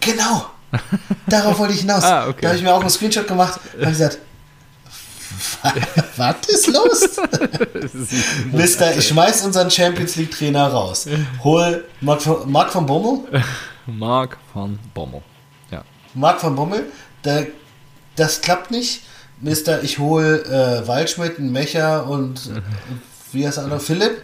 Genau! 0.00 0.46
Darauf 1.28 1.58
wollte 1.58 1.74
ich 1.74 1.80
hinaus. 1.80 2.02
Ah, 2.10 2.26
okay. 2.28 2.38
Da 2.42 2.48
habe 2.48 2.56
ich 2.58 2.62
mir 2.64 2.72
auch 2.74 2.80
einen 2.80 2.90
Screenshot 2.90 3.26
gemacht 3.28 3.60
und 3.78 3.86
gesagt, 3.88 4.18
Was 6.16 6.36
ist 6.48 6.66
los? 6.68 7.20
Mister, 8.52 8.96
ich 8.96 9.08
schmeiß 9.08 9.44
unseren 9.44 9.70
Champions 9.70 10.16
League 10.16 10.30
Trainer 10.30 10.68
raus. 10.68 11.06
Hol 11.44 11.84
Marc 12.00 12.22
von, 12.22 12.50
Marc 12.50 12.72
von 12.72 12.86
Bommel. 12.86 13.42
Mark 13.86 14.38
van 14.54 14.78
Bommel. 14.94 15.22
Ja. 15.70 15.84
Marc 16.14 16.40
von 16.40 16.54
Bommel, 16.54 16.84
der, 17.24 17.46
das 18.16 18.40
klappt 18.40 18.70
nicht. 18.70 19.02
Mister, 19.40 19.82
ich 19.82 19.98
hol 19.98 20.44
äh, 20.46 20.86
Waldschmidt, 20.86 21.38
einen 21.38 21.50
Mecher 21.50 22.06
und, 22.06 22.46
und 22.46 22.62
wie 23.32 23.46
heißt 23.46 23.56
der 23.56 23.64
andere? 23.64 23.80
Philipp. 23.80 24.22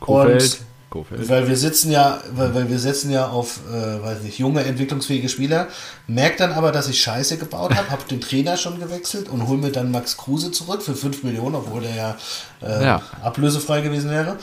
Kofeld. 0.00 0.60
Kofeld. 0.92 1.28
Weil 1.28 1.48
wir 1.48 1.56
sitzen 1.56 1.90
ja, 1.90 2.20
weil, 2.32 2.54
weil 2.54 2.68
wir 2.70 2.78
setzen 2.78 3.10
ja 3.10 3.28
auf, 3.28 3.60
äh, 3.72 4.02
weiß 4.02 4.20
nicht, 4.22 4.38
junge, 4.38 4.62
entwicklungsfähige 4.62 5.28
Spieler, 5.28 5.68
merkt 6.06 6.38
dann 6.40 6.52
aber, 6.52 6.70
dass 6.70 6.88
ich 6.88 7.00
Scheiße 7.02 7.38
gebaut 7.38 7.74
habe, 7.74 7.90
habe 7.90 8.04
den 8.10 8.20
Trainer 8.20 8.56
schon 8.56 8.78
gewechselt 8.78 9.28
und 9.28 9.48
hol 9.48 9.56
mir 9.56 9.72
dann 9.72 9.90
Max 9.90 10.16
Kruse 10.16 10.52
zurück 10.52 10.82
für 10.82 10.94
5 10.94 11.22
Millionen, 11.24 11.56
obwohl 11.56 11.80
der 11.82 11.94
ja, 11.94 12.16
äh, 12.62 12.84
Ja. 12.84 13.02
ablösefrei 13.22 13.80
gewesen 13.80 14.10
wäre. 14.10 14.36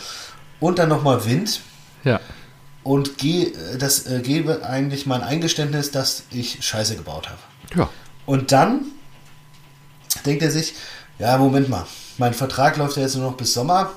Und 0.59 0.79
dann 0.79 0.89
nochmal 0.89 1.23
Wind 1.25 1.61
Ja. 2.03 2.19
und 2.83 3.17
geh, 3.17 3.53
das 3.77 4.07
äh, 4.07 4.19
gebe 4.21 4.65
eigentlich 4.65 5.05
mein 5.05 5.21
Eingeständnis, 5.21 5.91
dass 5.91 6.23
ich 6.31 6.65
Scheiße 6.65 6.95
gebaut 6.95 7.29
habe. 7.29 7.39
Ja. 7.75 7.89
Und 8.25 8.51
dann 8.51 8.81
denkt 10.25 10.41
er 10.43 10.51
sich, 10.51 10.73
ja, 11.19 11.37
Moment 11.37 11.69
mal, 11.69 11.85
mein 12.17 12.33
Vertrag 12.33 12.75
läuft 12.77 12.97
ja 12.97 13.03
jetzt 13.03 13.15
nur 13.15 13.29
noch 13.29 13.37
bis 13.37 13.53
Sommer. 13.53 13.91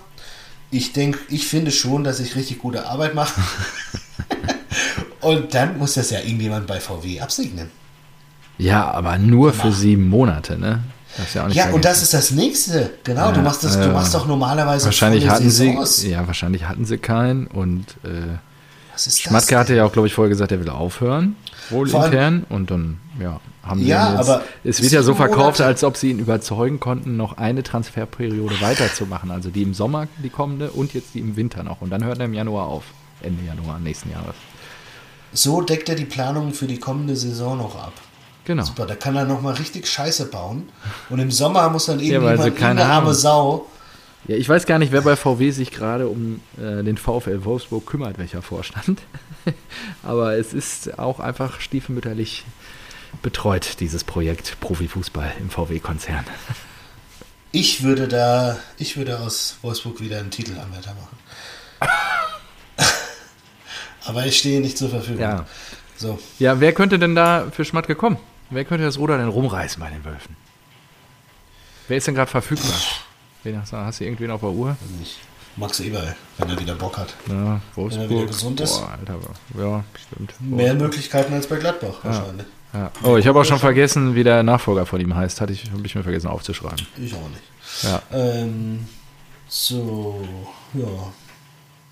Ich 0.73 0.93
denke, 0.93 1.19
ich 1.29 1.47
finde 1.47 1.71
schon, 1.71 2.03
dass 2.03 2.19
ich 2.19 2.35
richtig 2.35 2.59
gute 2.59 2.87
Arbeit 2.87 3.15
mache. 3.15 3.41
Und 5.21 5.55
dann 5.55 5.79
muss 5.79 5.95
das 5.95 6.11
ja 6.11 6.19
irgendjemand 6.19 6.67
bei 6.67 6.81
VW 6.81 7.21
absegnen. 7.21 7.71
Ja, 8.59 8.91
aber 8.91 9.19
nur 9.19 9.53
für 9.53 9.71
sieben 9.71 10.09
Monate, 10.09 10.59
ne? 10.59 10.83
Ja 11.35 11.47
Ja, 11.49 11.71
und 11.71 11.85
das 11.85 12.03
ist 12.03 12.15
das 12.15 12.31
nächste. 12.31 12.91
Genau, 13.05 13.31
du 13.31 13.37
Ja, 13.37 13.43
machst 13.43 13.63
das, 13.65 13.75
du 13.79 13.85
äh, 13.85 13.93
machst 13.93 14.15
doch 14.15 14.27
normalerweise 14.27 14.87
Wahrscheinlich 14.87 15.29
hatten 15.29 15.51
sie, 15.51 15.67
Saisons. 15.69 16.05
ja, 16.05 16.27
wahrscheinlich 16.27 16.67
hatten 16.67 16.85
sie 16.87 16.97
keinen 16.99 17.47
und 17.49 17.85
äh, 18.05 18.39
Schmatke 18.99 19.59
hatte 19.59 19.75
ja 19.75 19.85
auch, 19.85 19.93
glaube 19.93 20.09
ich, 20.09 20.15
vorher 20.15 20.31
gesagt, 20.31 20.53
er 20.53 20.61
will 20.61 20.71
aufhören, 20.71 21.37
wohl 21.71 21.87
Vor 21.89 22.07
intern 22.07 22.45
und 22.49 22.71
dann, 22.71 22.99
ja, 23.21 23.41
haben 23.63 23.81
sie 23.81 23.87
Ja, 23.87 24.11
jetzt, 24.17 24.29
aber 24.29 24.43
es 24.65 24.83
wird 24.83 24.93
ja 24.93 25.03
so 25.03 25.15
verkauft, 25.15 25.59
Monate- 25.59 25.67
als 25.67 25.85
ob 25.85 25.97
sie 25.97 26.11
ihn 26.11 26.19
überzeugen 26.19 26.81
konnten, 26.81 27.17
noch 27.17 27.37
eine 27.39 27.63
Transferperiode 27.63 28.61
weiterzumachen, 28.61 29.31
also 29.31 29.51
die 29.51 29.63
im 29.63 29.75
Sommer, 29.75 30.09
die 30.23 30.31
kommende 30.31 30.71
und 30.71 30.95
jetzt 30.95 31.15
die 31.15 31.21
im 31.21 31.37
Winter 31.37 31.63
noch 31.63 31.81
und 31.81 31.91
dann 31.91 32.05
hört 32.05 32.19
er 32.19 32.25
im 32.27 32.35
Januar 32.35 32.67
auf, 32.67 32.85
Ende 33.23 33.45
Januar 33.45 33.79
nächsten 33.79 34.11
Jahres. 34.11 34.35
So 35.33 35.61
deckt 35.63 35.89
er 35.89 35.95
die 35.95 36.05
Planung 36.05 36.53
für 36.53 36.67
die 36.67 36.79
kommende 36.79 37.17
Saison 37.17 37.57
noch 37.59 37.77
ab. 37.77 37.93
Genau. 38.45 38.65
Super, 38.65 38.87
da 38.87 38.97
kann 38.97 39.15
er 39.17 39.25
nochmal 39.25 39.55
richtig 39.55 39.87
Scheiße 39.87 40.27
bauen. 40.27 40.69
Und 41.09 41.21
im 41.21 41.31
Sommer 41.31 41.69
muss 41.71 41.87
dann 41.87 42.01
irgendjemand, 42.01 42.43
sie 42.43 42.51
keine 42.51 42.81
irgendeine 42.81 42.93
arme. 42.93 43.15
Sau, 43.15 43.67
Ja, 44.27 44.37
ich 44.37 44.49
weiß 44.49 44.67
gar 44.67 44.79
nicht, 44.81 44.91
wer 44.93 45.03
bei 45.03 45.15
VW 45.17 45.53
sich 45.53 45.71
gerade 45.71 46.09
um 46.09 46.41
äh, 46.59 46.83
den 46.83 46.97
VfL 46.97 47.45
Wolfsburg 47.45 47.87
kümmert, 47.87 48.19
welcher 48.19 48.43
Vorstand. 48.43 49.01
Aber 50.03 50.37
es 50.37 50.53
ist 50.53 50.99
auch 50.99 51.21
einfach 51.21 51.61
stiefmütterlich 51.61 52.45
betreut, 53.21 53.81
dieses 53.81 54.05
Projekt 54.05 54.59
Profifußball 54.61 55.33
im 55.41 55.51
VW-Konzern. 55.51 56.25
Ich 57.53 57.83
würde 57.83 58.09
da, 58.09 58.59
ich 58.79 58.97
würde 58.97 59.21
aus 59.21 59.57
Wolfsburg 59.63 60.01
wieder 60.01 60.19
einen 60.19 60.31
Titelanwärter 60.31 60.95
machen. 60.95 61.19
Aber 64.05 64.27
ich 64.27 64.39
stehe 64.39 64.61
nicht 64.61 64.79
zur 64.79 64.89
Verfügung. 64.91 65.21
Ja. 65.23 65.47
So. 65.97 66.19
Ja, 66.39 66.59
wer 66.61 66.73
könnte 66.73 66.99
denn 66.99 67.15
da 67.15 67.47
für 67.53 67.65
Schmatke 67.65 67.95
kommen? 67.95 68.17
Wer 68.51 68.65
könnte 68.65 68.85
das 68.85 68.99
Ruder 68.99 69.19
denn 69.19 69.29
rumreißen 69.29 69.81
bei 69.81 69.89
den 69.91 70.05
Wölfen? 70.05 70.37
Wer 71.89 71.97
ist 71.99 72.07
denn 72.07 72.15
gerade 72.15 72.31
verfügbar? 72.31 72.73
Wen 73.45 73.61
hast, 73.61 73.73
du- 73.73 73.77
hast 73.77 74.01
du 74.01 74.05
irgendwen 74.05 74.31
auf 74.31 74.41
der 74.41 74.51
Uhr? 74.51 74.77
Nicht. 74.99 75.19
Max 75.57 75.81
Eberl, 75.81 76.17
wenn 76.39 76.49
er 76.49 76.59
wieder 76.59 76.75
Bock 76.75 76.97
hat. 76.97 77.15
Ja, 77.29 77.61
Wolfsburg. 77.75 78.09
wieder 78.09 78.27
gesund 78.27 78.61
ist. 78.61 78.79
Boah, 78.79 78.97
Alter, 78.99 79.19
ja, 79.59 79.85
stimmt. 80.07 80.35
Mehr 80.41 80.73
Möglichkeiten 80.75 81.35
als 81.35 81.47
bei 81.47 81.57
Gladbach 81.57 81.97
wahrscheinlich. 82.03 82.47
Ja. 82.73 82.91
Oh, 83.03 83.17
ich 83.17 83.27
habe 83.27 83.39
auch 83.41 83.45
schon 83.45 83.59
vergessen, 83.59 84.15
wie 84.15 84.25
der 84.25 84.43
Nachfolger 84.43 84.87
von 84.87 85.01
ihm 85.01 85.15
heißt. 85.15 85.41
Hatte 85.41 85.53
ich, 85.53 85.71
habe 85.71 85.85
ich 85.85 85.95
mir 85.95 86.03
vergessen 86.03 86.29
aufzuschreiben. 86.29 86.87
Ich 86.99 87.13
auch 87.15 87.29
nicht. 87.29 87.43
Ja. 87.83 88.03
Ähm, 88.13 88.87
so, 89.49 90.23
ja. 90.75 91.13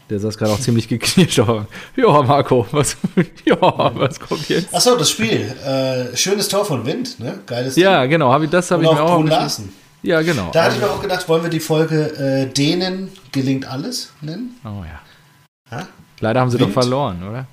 Der 0.09 0.19
saß 0.19 0.37
gerade 0.37 0.53
auch 0.53 0.59
ziemlich 0.59 0.89
geknirscht. 0.89 1.39
Ja, 1.97 2.23
Marco, 2.23 2.67
was, 2.73 2.97
ja, 3.45 3.61
was 3.61 4.19
kommt 4.19 4.49
jetzt? 4.49 4.75
Achso, 4.75 4.97
das 4.97 5.11
Spiel. 5.11 5.55
Äh, 5.65 6.17
schönes 6.17 6.49
Tor 6.49 6.65
von 6.65 6.85
Wind, 6.85 7.21
ne? 7.21 7.41
Geiles 7.47 7.77
Ja, 7.77 8.07
genau, 8.07 8.33
hab 8.33 8.43
ich, 8.43 8.51
das 8.51 8.71
habe 8.71 8.83
ich 8.83 8.91
mir 8.91 9.03
auch 9.03 9.23
Larsen. 9.23 9.73
Ja, 10.03 10.23
genau. 10.23 10.51
Da 10.53 10.65
hatte 10.65 10.77
ich 10.77 10.81
mir 10.81 10.91
auch 10.91 11.03
gedacht, 11.03 11.29
wollen 11.29 11.43
wir 11.43 11.51
die 11.51 11.61
Folge 11.61 12.07
äh, 12.17 12.47
denen 12.47 13.11
gelingt 13.33 13.67
alles 13.67 14.13
nennen? 14.23 14.57
oh 14.65 14.83
ja. 14.85 15.77
Ha? 15.77 15.87
Leider 16.21 16.41
haben 16.41 16.51
sie 16.51 16.59
Wind? 16.59 16.71
doch 16.71 16.83
verloren, 16.83 17.23
oder? 17.23 17.47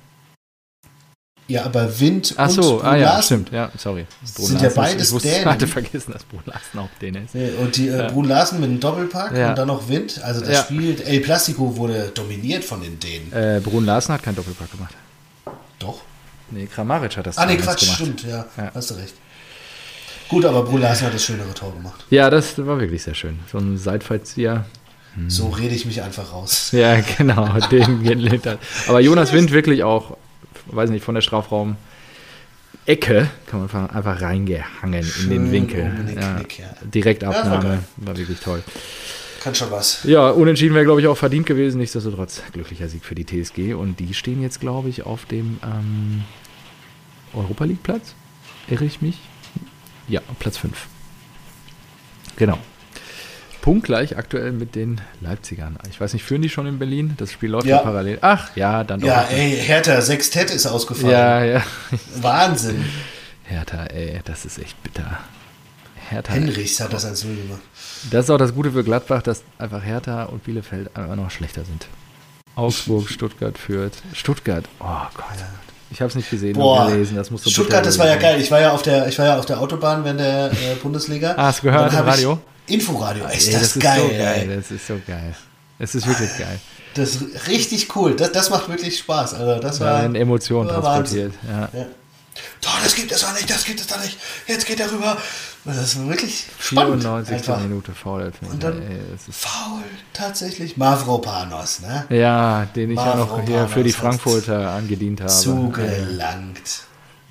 Ja, 1.48 1.64
aber 1.64 1.98
Wind 1.98 2.34
Ach 2.36 2.48
und 2.48 2.54
so, 2.54 2.76
Brun 2.76 2.86
ah 2.86 2.96
ja, 2.96 3.04
Larsen 3.06 3.22
stimmt. 3.24 3.52
Ja, 3.52 3.70
sorry. 3.78 4.06
Sind 4.22 4.60
ja 4.60 4.68
beides 4.68 5.08
Ich 5.08 5.14
wusste, 5.14 5.28
Dänen. 5.30 5.46
hatte 5.46 5.66
vergessen, 5.66 6.12
dass 6.12 6.22
Brun 6.24 6.42
Larsen 6.44 6.78
auch 6.78 6.88
Däne 7.00 7.24
ist. 7.24 7.34
Nee, 7.34 7.50
Und 7.58 7.74
die 7.76 7.88
äh, 7.88 7.96
Ja. 7.98 8.08
Brun 8.08 8.26
Larsen 8.28 8.60
mit 8.60 8.68
dem 8.68 8.78
Doppelpack 8.80 9.34
Ja. 9.36 9.50
und 9.50 9.56
dann 9.58 9.68
noch 9.68 9.88
Wind. 9.88 10.20
Also 10.22 10.40
das 10.40 10.50
Ja. 10.50 10.62
Spiel, 10.64 11.00
El 11.00 11.20
Plastico 11.20 11.74
wurde 11.76 12.12
dominiert 12.14 12.64
von 12.64 12.82
den 12.82 13.00
Dänen. 13.00 13.32
Äh, 13.32 13.60
Brun 13.60 13.86
Larsen 13.86 14.12
hat 14.14 14.22
keinen 14.22 14.36
Doppelpack 14.36 14.70
gemacht. 14.70 14.94
Doch. 15.78 16.02
Nee, 16.50 16.66
Kramaric 16.66 17.16
hat 17.16 17.26
das 17.26 17.38
Ah 17.38 17.46
nee, 17.46 17.56
Quatsch, 17.56 17.80
gemacht. 17.80 17.96
stimmt, 17.96 18.24
ja. 18.24 18.44
Hast 18.74 18.90
du 18.90 18.94
recht. 18.94 19.14
Gut, 20.28 20.44
aber 20.44 20.62
Brun 20.64 20.82
Larsen 20.82 21.06
hat 21.06 21.14
das 21.14 21.24
schönere 21.24 21.54
Tor 21.54 21.72
gemacht. 21.72 22.04
Ja, 22.10 22.28
das 22.28 22.58
war 22.58 22.78
wirklich 22.78 23.02
sehr 23.02 23.14
schön. 23.14 23.38
So 23.50 23.56
ein 23.56 23.78
Seitfallzieher. 23.78 24.66
So 25.28 25.48
rede 25.48 25.74
ich 25.74 25.86
mich 25.86 26.02
einfach 26.02 26.30
raus. 26.32 26.68
Ja, 26.72 27.00
genau, 27.16 27.48
den 27.70 28.02
gelehnt 28.04 28.46
hat. 28.46 28.58
Aber 28.86 29.00
Jonas 29.00 29.32
Wind 29.32 29.50
wirklich 29.50 29.82
auch, 29.82 30.16
weiß 30.70 30.90
nicht, 30.90 31.04
von 31.04 31.14
der 31.14 31.22
Strafraum 31.22 31.76
Ecke 32.86 33.28
kann 33.46 33.60
man 33.60 33.90
einfach, 33.90 34.20
reingehangen 34.22 35.00
in 35.00 35.04
Schön 35.04 35.30
den 35.30 35.52
Winkel. 35.52 36.14
ja. 36.14 36.34
Knick, 36.36 36.58
ja. 36.58 36.66
Direktabnahme, 36.82 37.64
Ja, 37.64 37.70
war 37.96 38.06
war, 38.08 38.16
wirklich 38.16 38.40
toll. 38.40 38.62
Kann 39.42 39.54
schon 39.54 39.70
was. 39.70 40.04
Ja, 40.04 40.30
unentschieden 40.30 40.74
wäre, 40.74 40.84
glaube 40.84 41.00
ich, 41.00 41.06
auch 41.06 41.16
verdient 41.16 41.46
gewesen. 41.46 41.78
Nichtsdestotrotz 41.78 42.42
glücklicher 42.52 42.88
Sieg 42.88 43.04
für 43.04 43.14
die 43.14 43.24
TSG. 43.24 43.74
Und 43.74 44.00
die 44.00 44.14
stehen 44.14 44.42
jetzt, 44.42 44.60
glaube 44.60 44.88
ich, 44.88 45.04
auf 45.04 45.26
dem 45.26 45.58
ähm, 45.62 46.24
Europa 47.34 47.64
League 47.64 47.82
Platz. 47.82 48.14
Irre 48.68 48.84
ich 48.84 49.00
mich? 49.00 49.18
Ja, 50.08 50.20
Platz 50.38 50.56
5. 50.56 50.86
Genau. 52.36 52.58
Punktgleich 53.60 54.16
aktuell 54.16 54.52
mit 54.52 54.74
den 54.74 55.00
Leipzigern. 55.20 55.76
Ich 55.90 56.00
weiß 56.00 56.12
nicht, 56.12 56.24
führen 56.24 56.42
die 56.42 56.48
schon 56.48 56.66
in 56.66 56.78
Berlin? 56.78 57.14
Das 57.16 57.32
Spiel 57.32 57.50
läuft 57.50 57.66
ja, 57.66 57.76
Ja. 57.76 57.82
parallel. 57.82 58.18
Ach, 58.22 58.54
ja, 58.56 58.84
dann 58.84 59.00
doch. 59.00 59.08
Ja, 59.08 59.22
ey, 59.30 59.56
Hertha, 59.56 60.00
Sextett 60.00 60.50
ist 60.50 60.66
ausgefallen. 60.66 61.10
ja, 61.10 61.44
ja. 61.44 61.62
Wahnsinn. 62.20 62.84
Hertha, 63.44 63.84
ey, 63.86 64.20
das 64.24 64.44
ist 64.44 64.58
echt 64.58 64.80
bitter. 64.82 65.18
Hertha. 66.08 66.32
Henrichs 66.32 66.80
hat 66.80 66.92
das 66.92 67.04
als 67.04 67.24
Null 67.24 67.36
gemacht. 67.36 67.60
Das 68.10 68.24
ist 68.26 68.30
auch 68.30 68.38
das 68.38 68.54
Gute 68.54 68.70
für 68.72 68.84
Gladbach, 68.84 69.22
dass 69.22 69.42
einfach 69.58 69.82
Hertha 69.84 70.24
und 70.24 70.44
Bielefeld 70.44 70.96
einfach 70.96 71.16
noch 71.16 71.30
schlechter 71.30 71.64
sind. 71.64 71.86
Augsburg, 72.54 73.08
Stuttgart 73.10 73.58
führt. 73.58 73.94
Stuttgart, 74.14 74.64
oh 74.80 74.84
Gott. 75.14 75.26
Ich 75.90 76.00
habe 76.00 76.08
es 76.08 76.14
nicht 76.14 76.30
gesehen, 76.30 76.54
Boah, 76.54 76.82
nur 76.84 76.90
gelesen. 76.92 77.16
Das 77.16 77.30
muss 77.30 77.42
so 77.42 77.50
Stuttgart, 77.50 77.84
das 77.84 77.98
war 77.98 78.06
ja 78.06 78.16
geil. 78.16 78.40
Ich 78.40 78.50
war 78.50 78.60
ja 78.60 78.72
auf 78.72 78.82
der, 78.82 79.08
ich 79.08 79.18
war 79.18 79.26
ja 79.26 79.38
auf 79.38 79.46
der 79.46 79.60
Autobahn 79.60 80.04
während 80.04 80.20
der 80.20 80.50
äh, 80.52 80.74
Bundesliga. 80.82 81.34
Ah, 81.36 81.46
hast 81.46 81.60
du 81.60 81.68
gehört 81.68 81.92
im 81.92 81.98
Radio? 82.00 82.38
Inforadio, 82.66 83.24
ist 83.26 83.46
Ey, 83.48 83.52
das, 83.54 83.62
das 83.62 83.76
ist 83.76 83.82
geil, 83.82 84.00
so 84.02 84.08
geil. 84.08 84.48
ey. 84.50 84.56
Das 84.56 84.70
ist 84.70 84.86
so 84.86 84.94
geil. 85.06 85.34
Es 85.78 85.94
ist 85.94 86.06
wirklich 86.06 86.30
geil. 86.38 86.58
Das 86.94 87.14
ist 87.14 87.48
richtig 87.48 87.96
cool. 87.96 88.14
Das, 88.16 88.32
das 88.32 88.50
macht 88.50 88.68
wirklich 88.68 88.98
Spaß. 88.98 89.34
Also 89.34 89.60
das 89.60 89.78
Da 89.78 89.84
war 89.84 90.02
werden 90.02 90.16
Emotionen 90.16 90.68
war 90.68 90.82
transportiert. 90.82 91.32
Ja. 91.48 91.68
Ja. 91.72 91.86
Doch, 92.60 92.82
das 92.82 92.94
gibt 92.94 93.12
es 93.12 93.20
doch 93.20 93.32
nicht, 93.34 93.48
das 93.48 93.64
gibt 93.64 93.80
es 93.80 93.86
doch 93.86 94.00
nicht. 94.02 94.18
Jetzt 94.46 94.66
geht 94.66 94.80
er 94.80 94.90
rüber. 94.90 95.16
Das 95.64 95.76
ist 95.78 96.06
wirklich 96.08 96.46
spannend. 96.60 97.02
94. 97.02 97.34
Einfach. 97.34 97.60
Minute 97.60 97.92
Foul. 97.92 98.32
Und 98.42 98.62
dann- 98.62 98.80
ey, 98.82 99.00
Faul, 99.30 99.82
tatsächlich. 100.12 100.76
Mavropanos, 100.76 101.80
ne? 101.80 102.06
ja, 102.10 102.64
den 102.66 102.90
ich 102.90 102.96
ja 102.96 103.14
noch 103.16 103.44
hier 103.44 103.68
für 103.68 103.82
die 103.84 103.92
Frankfurter 103.92 104.70
angedient 104.70 105.20
habe. 105.20 105.30
Zugelangt. 105.30 106.82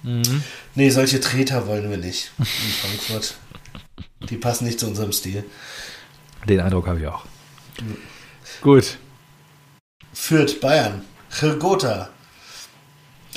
Mhm. 0.03 0.43
Nee, 0.75 0.89
solche 0.89 1.19
Treter 1.19 1.65
wollen 1.67 1.89
wir 1.89 1.97
nicht 1.97 2.31
in 2.37 2.45
Frankfurt. 2.45 3.35
Die 4.29 4.37
passen 4.37 4.65
nicht 4.65 4.79
zu 4.79 4.87
unserem 4.87 5.11
Stil. 5.11 5.43
Den 6.47 6.59
Eindruck 6.61 6.87
habe 6.87 6.99
ich 6.99 7.07
auch. 7.07 7.25
Gut. 8.61 8.97
Fürth, 10.13 10.59
Bayern. 10.61 11.03
Chirgota. 11.29 12.09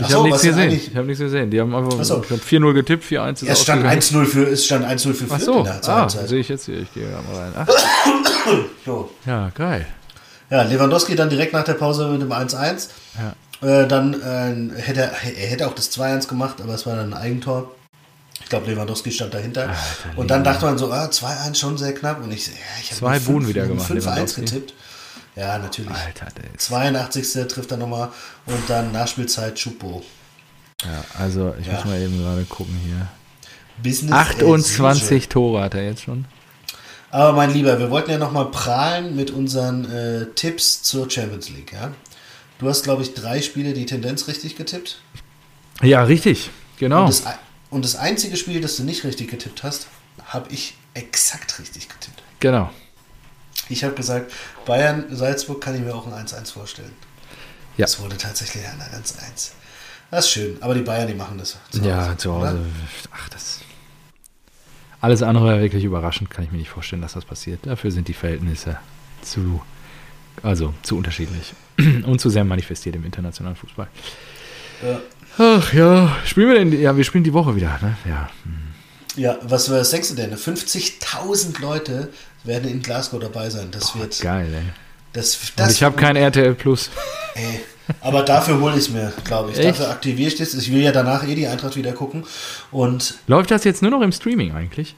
Ich 0.01 0.07
Ach 0.07 0.11
so, 0.11 0.19
habe 0.19 0.29
nichts 0.29 0.43
gesehen. 0.43 0.71
Ich 0.71 0.97
habe 0.97 1.07
nichts 1.07 1.21
gesehen. 1.21 1.51
Die 1.51 1.61
haben 1.61 1.75
einfach 1.75 1.99
Ach 2.01 2.05
so. 2.05 2.21
ich 2.23 2.29
glaub, 2.29 2.41
4-0 2.41 2.73
getippt, 2.73 3.05
4-1 3.05 3.33
ist 3.33 3.43
Es 3.43 3.63
stand 3.63 3.85
ausgegangen. 3.85 4.27
1-0 4.27 4.31
für, 4.31 4.49
es 4.49 4.65
stand 4.65 4.87
1-0 4.87 5.13
für 5.15 5.27
Ach 5.31 5.41
so, 5.41 5.59
in 5.59 5.65
der 5.65 5.89
ah, 5.89 6.09
sehe 6.09 6.41
ich 6.41 6.49
jetzt 6.49 6.65
hier. 6.67 6.79
Ich 6.81 6.93
gehe 6.95 7.07
da 7.11 7.21
mal 7.23 7.41
rein. 7.41 7.53
Ach, 7.57 7.67
So. 8.87 9.11
ja, 9.27 9.51
geil. 9.55 9.87
Ja, 10.49 10.63
Lewandowski 10.63 11.15
dann 11.15 11.29
direkt 11.29 11.53
nach 11.53 11.65
der 11.65 11.75
Pause 11.75 12.09
mit 12.09 12.23
dem 12.23 12.33
1-1. 12.33 12.89
Ja. 13.19 13.83
Äh, 13.83 13.87
dann 13.87 14.15
äh, 14.15 14.81
hätte 14.81 15.03
er, 15.03 15.13
er 15.37 15.49
hätte 15.49 15.67
auch 15.69 15.75
das 15.75 15.93
2-1 15.93 16.29
gemacht, 16.29 16.61
aber 16.63 16.75
es 16.75 16.87
war 16.87 16.97
dann 16.97 17.13
ein 17.13 17.21
Eigentor. 17.21 17.71
glaube, 18.49 18.71
Lewandowski 18.71 19.13
stand 19.13 19.35
dahinter. 19.35 19.63
Alter, 19.69 19.79
und 20.17 20.31
dann 20.31 20.43
dachte 20.43 20.65
man 20.65 20.79
so, 20.79 20.91
ah, 20.91 21.05
2-1 21.07 21.55
schon 21.57 21.77
sehr 21.77 21.93
knapp. 21.93 22.25
Und 22.25 22.33
ich, 22.33 22.47
ja, 22.47 22.53
ich 22.81 22.91
habe 22.91 22.99
Zwei 23.01 23.19
Buhnen 23.19 23.47
wieder 23.47 23.67
gemacht, 23.67 23.91
5-1 23.91 23.95
Lewandowski. 23.95 24.41
getippt. 24.41 24.75
Ja, 25.37 25.59
natürlich. 25.59 25.91
Alter, 25.93 26.27
der 26.37 26.55
ist, 26.55 26.67
82. 26.67 27.47
trifft 27.49 27.71
er 27.71 27.77
nochmal 27.77 28.11
und 28.47 28.69
dann 28.69 28.93
Nachspielzeit 28.93 29.59
Schupo. 29.59 30.03
ja, 30.85 31.05
also 31.19 31.55
ich 31.61 31.67
Ja. 31.67 31.75
muss 31.75 31.85
mal 31.85 32.01
eben 32.01 32.19
gerade 32.21 32.45
gucken 32.45 32.77
hier. 32.85 33.07
Business 33.83 34.13
as 34.13 34.29
28 34.31 35.29
Tore 35.29 35.63
hat 35.63 35.75
er 35.75 35.85
jetzt 35.85 36.03
schon. 36.03 36.27
Aber 37.11 37.33
mein 37.33 37.53
Lieber, 37.53 37.79
wir 37.79 37.91
wollten 37.91 38.11
ja 38.11 38.19
nochmal 38.19 38.47
prahlen 38.51 39.17
mit 39.17 39.31
unseren 39.31 39.91
äh, 39.91 40.27
Tipps 40.35 40.83
zur 40.83 41.11
Champions 41.11 41.49
League. 41.49 41.73
Ja? 41.73 41.93
Du 42.59 42.69
hast, 42.69 42.85
glaube 42.85 43.03
ich, 43.03 43.15
drei 43.15 43.41
Spiele 43.43 43.73
die 43.73 43.87
Tendenz 43.87 44.29
richtig 44.29 44.57
getippt. 44.57 45.01
Ja, 45.83 46.03
richtig, 46.03 46.51
genau. 46.79 47.03
Und, 47.03 47.09
das, 47.09 47.23
und 47.71 47.85
das 47.85 47.97
einzige 47.97 48.37
Spiel, 48.37 48.61
das 48.61 48.77
du 48.77 48.85
nicht 48.85 49.03
richtig 49.05 49.31
getippt 49.31 49.63
hast, 49.63 49.87
habe 50.27 50.53
ich 50.53 50.75
exakt 50.95 51.59
richtig 51.59 51.89
getippt. 51.89 52.23
Genau. 52.39 52.71
Ich 53.69 53.85
habe 53.85 53.95
gesagt, 53.95 54.33
Bayern-Salzburg 54.67 55.61
kann 55.61 55.75
ich 55.77 55.81
mir 55.83 55.95
auch 55.95 56.07
ein 56.07 56.27
1-1 56.27 56.53
vorstellen. 56.53 56.93
Ja. 57.77 57.85
Es 57.85 58.01
wurde 58.01 58.17
tatsächlich 58.17 58.65
ein 58.67 58.81
1-1. 58.81 59.53
Das 60.11 60.25
ist 60.25 60.31
schön. 60.33 60.57
Aber 60.61 60.75
die 60.75 60.81
Bayern, 60.83 61.07
die 61.07 61.15
machen 61.15 61.39
das. 61.39 61.57
Ja, 61.83 62.17
zu 62.19 62.33
Hause. 62.35 62.55
oder? 62.55 62.59
Ach, 63.13 63.29
das. 63.29 63.61
Alles 65.01 65.23
andere 65.23 65.61
wirklich 65.61 65.85
überraschend, 65.85 66.31
kann 66.31 66.45
ich 66.45 66.51
mir 66.51 66.59
nicht 66.59 66.69
vorstellen, 66.69 67.01
dass 67.01 67.13
das 67.15 67.25
passiert. 67.25 67.61
Dafür 67.65 67.91
sind 67.91 68.09
die 68.09 68.13
Verhältnisse 68.13 68.77
zu, 69.23 69.63
also 70.43 70.75
zu 70.83 70.97
unterschiedlich 70.97 71.55
und 71.79 72.21
zu 72.21 72.29
sehr 72.29 72.45
manifestiert 72.45 72.97
im 72.97 73.05
internationalen 73.05 73.57
Fußball. 73.57 73.89
Ja. 74.83 75.01
Ach 75.39 75.73
ja, 75.73 76.17
spielen 76.25 76.49
wir 76.49 76.59
denn? 76.59 76.81
Ja, 76.81 76.97
wir 76.97 77.05
spielen 77.05 77.25
die 77.25 77.33
Woche 77.33 77.55
wieder, 77.55 77.79
ne? 77.81 77.97
Ja. 78.05 78.29
Ja, 79.17 79.39
was, 79.43 79.71
was 79.71 79.91
denkst 79.91 80.09
du 80.11 80.15
denn? 80.15 80.35
50.000 80.37 81.61
Leute 81.61 82.09
werden 82.45 82.71
in 82.71 82.83
Glasgow 82.83 83.21
dabei 83.21 83.51
sein. 83.51 83.69
Das 83.71 83.97
wird. 83.97 84.19
Geil, 84.21 84.49
ey. 84.55 84.63
Das, 85.13 85.35
Und 85.37 85.53
das 85.57 85.73
ich 85.73 85.83
habe 85.83 85.97
kein 85.97 86.17
RTL 86.17 86.55
Plus. 86.55 86.91
Ey, 87.35 87.61
aber 88.01 88.23
dafür 88.23 88.61
hole 88.61 88.75
ich 88.75 88.83
es 88.83 88.91
mir, 88.91 89.13
glaube 89.25 89.51
ich. 89.51 89.59
Echt? 89.59 89.69
Dafür 89.71 89.91
aktiviere 89.91 90.29
ich 90.29 90.37
das. 90.37 90.55
Ich 90.55 90.71
will 90.73 90.83
ja 90.83 90.93
danach 90.93 91.27
eh 91.27 91.35
die 91.35 91.47
Eintracht 91.49 91.77
wieder 91.77 91.93
gucken. 91.93 92.25
Und 92.71 93.15
Läuft 93.27 93.51
das 93.51 93.65
jetzt 93.65 93.83
nur 93.83 93.91
noch 93.91 94.03
im 94.03 94.13
Streaming 94.13 94.53
eigentlich? 94.53 94.95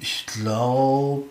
ich 0.00 0.26
glaube. 0.26 1.24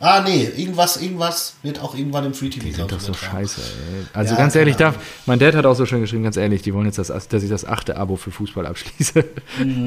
Ah, 0.00 0.22
nee, 0.24 0.44
irgendwas, 0.56 0.96
irgendwas 1.02 1.54
wird 1.64 1.80
auch 1.80 1.96
irgendwann 1.96 2.24
im 2.24 2.32
Free 2.32 2.48
TV 2.48 2.64
Die 2.66 2.72
sind 2.72 2.92
doch 2.92 3.00
so 3.00 3.12
scheiße, 3.12 3.60
ey. 3.60 4.06
Also 4.12 4.34
Ja, 4.34 4.38
ganz 4.40 4.54
ehrlich, 4.54 4.76
keine 4.76 4.92
darf, 4.92 5.04
mein 5.26 5.40
Dad 5.40 5.56
hat 5.56 5.66
auch 5.66 5.74
so 5.74 5.86
schön 5.86 6.00
geschrieben, 6.00 6.22
ganz 6.22 6.36
ehrlich, 6.36 6.62
die 6.62 6.72
wollen 6.72 6.86
jetzt, 6.86 6.98
das, 6.98 7.08
dass 7.28 7.42
ich 7.42 7.50
das 7.50 7.64
achte 7.64 7.96
Abo 7.96 8.14
für 8.14 8.30
Fußball 8.30 8.64
abschließe. 8.66 9.24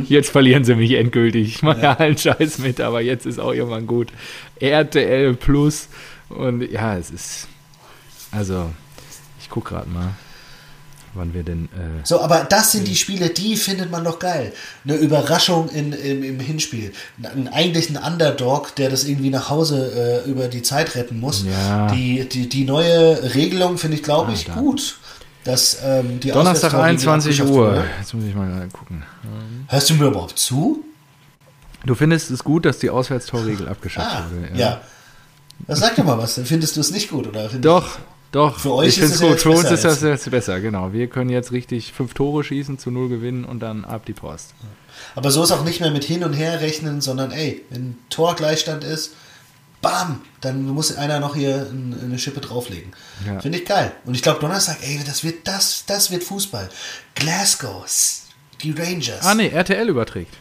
Jetzt 0.09 0.29
verlieren 0.31 0.65
sie 0.65 0.75
mich 0.75 0.91
endgültig. 0.93 1.55
Ich 1.55 1.63
mache 1.63 1.81
ja 1.81 1.93
allen 1.93 2.17
Scheiß 2.17 2.57
mit, 2.57 2.81
aber 2.81 2.99
jetzt 2.99 3.25
ist 3.25 3.39
auch 3.39 3.53
irgendwann 3.53 3.87
gut. 3.87 4.09
RTL 4.59 5.33
Plus 5.35 5.87
und 6.27 6.61
ja, 6.69 6.97
es 6.97 7.09
ist, 7.09 7.47
also, 8.31 8.69
ich 9.39 9.49
gucke 9.49 9.69
gerade 9.69 9.89
mal, 9.89 10.09
wann 11.13 11.33
wir 11.33 11.43
denn, 11.43 11.65
äh, 11.65 12.01
So, 12.03 12.21
aber 12.21 12.45
das 12.49 12.71
sind 12.71 12.87
die 12.87 12.95
Spiele, 12.95 13.29
die 13.29 13.55
findet 13.57 13.91
man 13.91 14.03
doch 14.03 14.19
geil. 14.19 14.53
Eine 14.85 14.95
Überraschung 14.95 15.69
in, 15.69 15.91
im, 15.93 16.23
im 16.23 16.39
Hinspiel. 16.39 16.93
Ein, 17.23 17.47
eigentlich 17.49 17.89
ein 17.89 17.97
Underdog, 17.97 18.75
der 18.75 18.89
das 18.89 19.03
irgendwie 19.03 19.29
nach 19.29 19.49
Hause 19.49 20.23
äh, 20.25 20.29
über 20.29 20.47
die 20.47 20.61
Zeit 20.61 20.95
retten 20.95 21.19
muss. 21.19 21.43
Ja. 21.45 21.87
Die, 21.93 22.27
die, 22.27 22.47
die 22.49 22.63
neue 22.65 23.33
Regelung 23.35 23.77
finde 23.77 23.97
ich, 23.97 24.03
glaube 24.03 24.31
ich, 24.33 24.47
Alter. 24.49 24.59
gut. 24.61 24.97
Dass, 25.43 25.79
ähm, 25.83 26.19
die 26.19 26.29
Donnerstag 26.29 26.73
Auswärtstorregel 26.73 26.89
21 27.09 27.41
abgeschafft 27.41 27.49
Uhr. 27.49 27.65
wurde. 27.71 27.83
Jetzt 27.99 28.13
muss 28.13 28.23
ich 28.25 28.35
mal 28.35 28.67
gucken. 28.71 29.03
Hörst 29.67 29.89
du 29.89 29.93
mir 29.95 30.05
überhaupt 30.05 30.37
zu? 30.37 30.83
Du 31.83 31.95
findest 31.95 32.29
es 32.29 32.43
gut, 32.43 32.65
dass 32.65 32.77
die 32.77 32.91
Auswärtstorregel 32.91 33.67
abgeschafft 33.67 34.07
Ah, 34.11 34.25
wurde? 34.31 34.55
ja. 34.59 34.81
Das 35.67 35.79
sag 35.79 35.95
doch 35.95 36.03
mal 36.03 36.17
was. 36.17 36.39
Findest 36.43 36.75
du 36.75 36.79
es 36.81 36.91
nicht 36.91 37.09
gut, 37.09 37.27
oder? 37.27 37.47
Doch, 37.49 37.97
doch. 38.31 38.59
Für 38.59 38.73
euch 38.73 38.89
ich 38.89 38.97
ist 38.99 39.13
finde 39.19 39.25
es 39.25 39.31
gut. 39.31 39.39
Für 39.41 39.49
uns 39.51 39.69
ist 39.71 39.83
das 39.83 40.01
jetzt. 40.01 40.29
besser, 40.31 40.59
genau. 40.61 40.93
Wir 40.93 41.07
können 41.07 41.29
jetzt 41.29 41.51
richtig 41.51 41.93
fünf 41.93 42.13
Tore 42.13 42.43
schießen, 42.43 42.77
zu 42.79 42.91
null 42.91 43.09
gewinnen 43.09 43.45
und 43.45 43.59
dann 43.59 43.83
ab 43.85 44.05
die 44.05 44.13
Post. 44.13 44.53
Aber 45.15 45.31
so 45.31 45.43
ist 45.43 45.51
auch 45.51 45.63
nicht 45.63 45.79
mehr 45.81 45.91
mit 45.91 46.03
hin 46.03 46.23
und 46.23 46.33
her 46.33 46.61
rechnen, 46.61 47.01
sondern 47.01 47.31
ey, 47.31 47.63
wenn 47.69 47.97
Torgleichstand 48.09 48.83
ist, 48.83 49.13
bam, 49.81 50.21
dann 50.41 50.63
muss 50.67 50.95
einer 50.95 51.19
noch 51.19 51.35
hier 51.35 51.67
ein- 51.71 51.97
eine 52.03 52.19
Schippe 52.19 52.39
drauflegen. 52.39 52.91
Ja. 53.25 53.39
Finde 53.39 53.57
ich 53.57 53.65
geil. 53.65 53.91
Und 54.05 54.13
ich 54.15 54.21
glaube 54.21 54.39
Donnerstag, 54.39 54.77
ey, 54.83 54.99
das 55.05 55.23
wird 55.23 55.47
das, 55.47 55.85
das 55.87 56.11
wird 56.11 56.23
Fußball. 56.23 56.69
Glasgow, 57.15 57.83
die 58.61 58.71
Rangers, 58.71 59.25
Ah, 59.25 59.33
nee, 59.33 59.47
RTL 59.49 59.89
überträgt. 59.89 60.35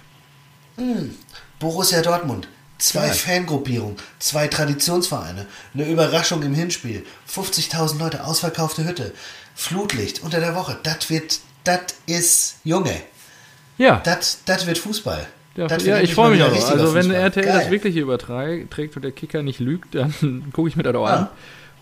Borussia 1.58 2.02
Dortmund. 2.02 2.48
Zwei 2.80 3.06
Geil. 3.08 3.14
Fangruppierungen, 3.14 3.96
zwei 4.18 4.48
Traditionsvereine, 4.48 5.46
eine 5.74 5.86
Überraschung 5.88 6.42
im 6.42 6.54
Hinspiel, 6.54 7.04
50.000 7.32 7.98
Leute, 7.98 8.24
ausverkaufte 8.24 8.84
Hütte, 8.84 9.12
Flutlicht 9.54 10.22
unter 10.22 10.40
der 10.40 10.54
Woche. 10.54 10.78
Das 10.82 11.10
wird, 11.10 11.40
das 11.64 11.80
ist 12.06 12.56
Junge. 12.64 12.94
Ja, 13.76 14.00
Das 14.04 14.38
wird 14.66 14.78
Fußball. 14.78 15.26
ja, 15.56 15.66
ja 15.78 16.00
ich 16.00 16.14
freue 16.14 16.30
mich 16.30 16.42
auch. 16.42 16.52
Also, 16.70 16.94
wenn. 16.94 17.10
RTL 17.10 17.44
Geil. 17.44 17.58
das 17.60 17.70
wirklich 17.70 17.96
überträgt 17.96 18.96
und 18.96 19.02
der 19.02 19.12
Kicker 19.12 19.42
nicht 19.42 19.60
lügt, 19.60 19.94
dann 19.94 20.50
gucke 20.52 20.68
ich 20.68 20.76
mir 20.76 20.82
das 20.82 20.94
auch 20.96 21.06
Ja. 21.06 21.14
an. 21.16 21.28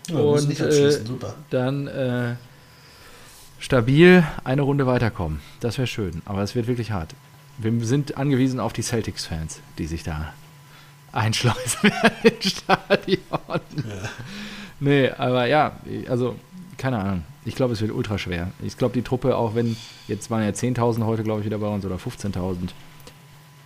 Ja, 0.09 0.15
Und, 0.17 0.59
äh, 0.59 0.91
super. 0.91 1.35
Dann 1.49 1.87
äh, 1.87 2.35
stabil 3.59 4.23
eine 4.43 4.61
Runde 4.63 4.85
weiterkommen. 4.87 5.39
Das 5.59 5.77
wäre 5.77 5.87
schön. 5.87 6.21
Aber 6.25 6.41
es 6.41 6.55
wird 6.55 6.67
wirklich 6.67 6.91
hart. 6.91 7.13
Wir 7.57 7.71
sind 7.85 8.17
angewiesen 8.17 8.59
auf 8.59 8.73
die 8.73 8.81
Celtics-Fans, 8.81 9.59
die 9.77 9.85
sich 9.87 10.03
da 10.03 10.33
einschleusen 11.11 11.83
werden 11.83 12.17
ins 12.35 12.51
Stadion. 12.51 13.61
Nee, 14.79 15.09
aber 15.11 15.45
ja, 15.45 15.73
also 16.07 16.35
keine 16.77 16.99
Ahnung. 16.99 17.23
Ich 17.45 17.55
glaube, 17.55 17.73
es 17.73 17.81
wird 17.81 17.91
ultra 17.91 18.17
schwer. 18.17 18.51
Ich 18.63 18.77
glaube, 18.77 18.93
die 18.93 19.01
Truppe, 19.01 19.35
auch 19.35 19.55
wenn, 19.55 19.75
jetzt 20.07 20.29
waren 20.29 20.43
ja 20.43 20.49
10.000 20.49 21.05
heute, 21.05 21.23
glaube 21.23 21.41
ich, 21.41 21.45
wieder 21.45 21.57
bei 21.57 21.67
uns 21.67 21.85
oder 21.85 21.95
15.000, 21.95 22.69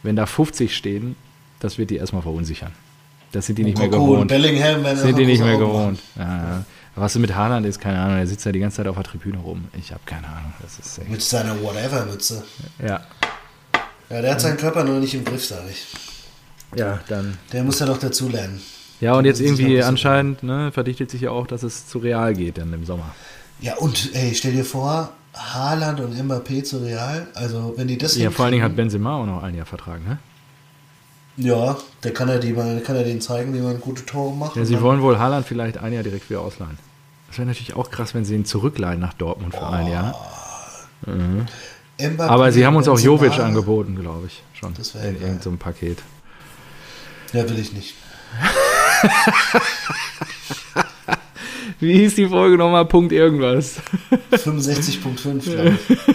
wenn 0.04 0.16
da 0.16 0.26
50 0.26 0.76
stehen, 0.76 1.16
das 1.60 1.78
wird 1.78 1.90
die 1.90 1.98
erstmal 1.98 2.22
verunsichern. 2.22 2.72
Das 3.32 3.48
sind 3.48 3.58
die 3.58 3.64
nicht 3.64 3.78
mehr 3.78 3.88
und 3.88 3.92
gewohnt. 3.94 4.28
Bellingham 4.28 4.84
werden 4.84 4.98
Sind 4.98 5.18
die 5.18 5.26
nicht 5.26 5.44
mehr 5.44 5.58
gewohnt. 5.58 6.00
Ja, 6.16 6.24
ja. 6.24 6.66
Was 6.96 7.16
mit 7.16 7.36
Haaland 7.36 7.66
ist, 7.66 7.80
keine 7.80 8.00
Ahnung. 8.00 8.18
Er 8.18 8.28
sitzt 8.28 8.46
ja 8.46 8.52
die 8.52 8.60
ganze 8.60 8.78
Zeit 8.78 8.88
auf 8.88 8.96
der 8.96 9.04
Tribüne 9.04 9.40
rum. 9.40 9.66
Ich 9.80 9.92
habe 9.92 10.02
keine 10.06 10.28
Ahnung. 10.28 10.54
Das 10.62 10.78
ist 10.78 11.00
echt. 11.00 11.10
Mit 11.10 11.22
seiner 11.24 11.60
Whatever-Mütze. 11.62 12.44
Ja. 12.80 13.02
Ja, 14.10 14.22
der 14.22 14.32
hat 14.32 14.42
seinen 14.42 14.58
Körper 14.58 14.84
noch 14.84 15.00
nicht 15.00 15.16
im 15.16 15.26
Griff, 15.26 15.44
sage 15.44 15.70
ich. 15.72 15.88
Ja, 16.80 17.00
dann. 17.08 17.38
Der 17.52 17.64
muss 17.64 17.80
ja 17.80 17.86
noch 17.86 17.98
dazulernen. 17.98 18.62
Ja, 19.02 19.16
und 19.16 19.26
jetzt 19.26 19.42
irgendwie 19.42 19.84
anscheinend 19.84 20.44
ne, 20.44 20.72
verdichtet 20.72 21.10
sich 21.12 21.22
ja 21.22 21.32
auch, 21.32 21.46
dass 21.48 21.64
es 21.64 21.88
zu 21.88 21.98
Real 22.00 22.34
geht 22.34 22.58
dann 22.58 22.72
im 22.74 22.86
Sommer. 22.86 23.14
Ja, 23.60 23.76
und 23.78 24.12
ey, 24.14 24.34
stell 24.34 24.54
dir 24.54 24.64
vor, 24.66 25.12
Haaland 25.34 26.00
und 26.00 26.14
Mbappé 26.16 26.64
zu 26.64 26.78
Real. 26.78 27.28
Also, 27.34 27.74
wenn 27.76 27.88
die 27.88 27.98
das 27.98 28.16
Ja, 28.16 28.30
vor 28.32 28.46
allen 28.46 28.54
Dingen 28.54 28.64
hat 28.64 28.76
Benzema 28.76 29.18
auch 29.18 29.26
noch 29.26 29.44
ein 29.44 29.56
Jahr 29.56 29.66
Vertrag, 29.66 30.06
ne? 30.08 30.20
Ja, 31.36 31.76
der 32.04 32.14
kann 32.14 32.30
ja, 32.30 32.38
die 32.38 32.54
mal, 32.54 32.80
kann 32.82 32.96
ja 32.96 33.04
denen 33.04 33.20
zeigen, 33.20 33.54
wie 33.56 33.60
man 33.60 33.82
gute 33.82 34.06
Tore 34.06 34.36
macht. 34.36 34.56
Ja, 34.56 34.66
sie 34.66 34.80
wollen 34.82 35.02
wohl 35.02 35.18
Haaland 35.18 35.46
vielleicht 35.48 35.80
ein 35.80 35.92
Jahr 35.92 36.04
direkt 36.04 36.30
wieder 36.30 36.42
ausleihen. 36.42 36.78
Das 37.28 37.40
wäre 37.40 37.48
natürlich 37.48 37.76
auch 37.76 37.90
krass, 37.90 38.14
wenn 38.14 38.24
sie 38.24 38.36
ihn 38.36 38.46
zurückleihen 38.46 39.00
nach 39.00 39.14
Dortmund 39.14 39.56
für 39.56 39.68
ein 39.68 39.88
Jahr. 39.88 40.14
Mbappé, 41.98 42.28
Aber 42.28 42.52
sie 42.52 42.66
haben 42.66 42.76
uns 42.76 42.88
auch 42.88 42.98
Benzema- 42.98 43.04
Jovic 43.06 43.40
angeboten, 43.40 43.96
glaube 44.00 44.28
ich. 44.28 44.44
Schon. 44.54 44.74
Das 44.76 44.94
wär 44.94 45.06
in 45.10 45.20
irgendeinem 45.22 45.58
Paket. 45.58 45.98
Ja, 47.34 47.50
will 47.50 47.60
ich 47.60 47.74
nicht. 47.74 47.96
Wie 51.80 51.94
hieß 51.94 52.16
die 52.16 52.28
Folge 52.28 52.58
nochmal? 52.58 52.86
Punkt 52.86 53.12
irgendwas. 53.12 53.76
65.5, 54.32 55.52
glaube 55.52 55.78
ich. 55.90 55.98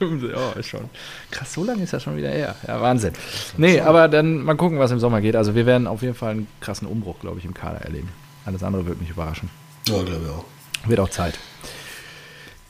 Ja, 0.00 0.52
ist 0.52 0.68
schon. 0.68 0.88
Krass, 1.32 1.54
so 1.54 1.64
lange 1.64 1.82
ist 1.82 1.92
das 1.92 2.04
schon 2.04 2.16
wieder 2.16 2.30
her. 2.30 2.54
Ja, 2.68 2.80
Wahnsinn. 2.80 3.14
Nee, 3.56 3.80
aber 3.80 4.06
dann 4.06 4.44
mal 4.44 4.54
gucken, 4.54 4.78
was 4.78 4.92
im 4.92 5.00
Sommer 5.00 5.20
geht. 5.20 5.34
Also 5.34 5.56
wir 5.56 5.66
werden 5.66 5.88
auf 5.88 6.02
jeden 6.02 6.14
Fall 6.14 6.30
einen 6.30 6.46
krassen 6.60 6.86
Umbruch, 6.86 7.18
glaube 7.18 7.40
ich, 7.40 7.44
im 7.44 7.52
Kader 7.52 7.80
erleben. 7.80 8.08
Alles 8.44 8.62
andere 8.62 8.86
wird 8.86 9.00
mich 9.00 9.10
überraschen. 9.10 9.50
Ja, 9.88 10.00
glaube 10.02 10.20
ich 10.24 10.30
auch. 10.30 10.44
Wird 10.88 11.00
auch 11.00 11.08
Zeit. 11.08 11.36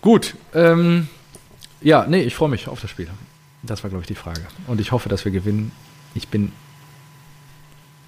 Gut. 0.00 0.36
Ähm, 0.54 1.08
ja, 1.82 2.06
nee, 2.08 2.22
ich 2.22 2.34
freue 2.34 2.48
mich 2.48 2.66
auf 2.66 2.80
das 2.80 2.88
Spiel. 2.88 3.10
Das 3.62 3.82
war, 3.82 3.90
glaube 3.90 4.04
ich, 4.04 4.08
die 4.08 4.14
Frage. 4.14 4.40
Und 4.66 4.80
ich 4.80 4.92
hoffe, 4.92 5.10
dass 5.10 5.26
wir 5.26 5.32
gewinnen. 5.32 5.70
Ich 6.14 6.28
bin 6.28 6.52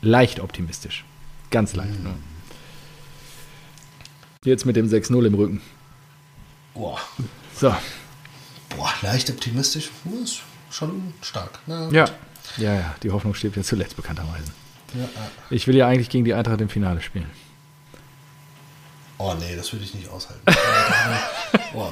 leicht 0.03 0.40
optimistisch. 0.40 1.05
Ganz 1.51 1.74
leicht. 1.74 2.03
nur. 2.03 2.14
Jetzt 4.44 4.64
mit 4.64 4.76
dem 4.76 4.88
6-0 4.88 5.26
im 5.26 5.34
Rücken. 5.34 5.61
Boah. 6.74 6.98
So. 7.55 7.74
Boah, 8.76 8.92
leicht 9.03 9.28
optimistisch. 9.30 9.90
Hm, 10.05 10.24
Ist 10.24 10.40
schon 10.70 11.12
stark. 11.20 11.59
Ne? 11.66 11.88
Ja. 11.92 12.07
Ja, 12.57 12.74
ja, 12.74 12.94
die 13.03 13.11
Hoffnung 13.11 13.34
stirbt 13.34 13.57
ja 13.57 13.62
zuletzt 13.62 13.96
bekannterweise. 13.96 14.51
Ja. 14.94 15.09
Ich 15.51 15.66
will 15.66 15.76
ja 15.76 15.86
eigentlich 15.86 16.09
gegen 16.09 16.24
die 16.24 16.34
Eintracht 16.34 16.61
im 16.61 16.68
Finale 16.68 17.01
spielen. 17.01 17.30
Oh 19.18 19.34
nee, 19.38 19.55
das 19.55 19.72
würde 19.72 19.84
ich 19.84 19.94
nicht 19.94 20.09
aushalten. 20.09 20.42
Oh, 21.72 21.86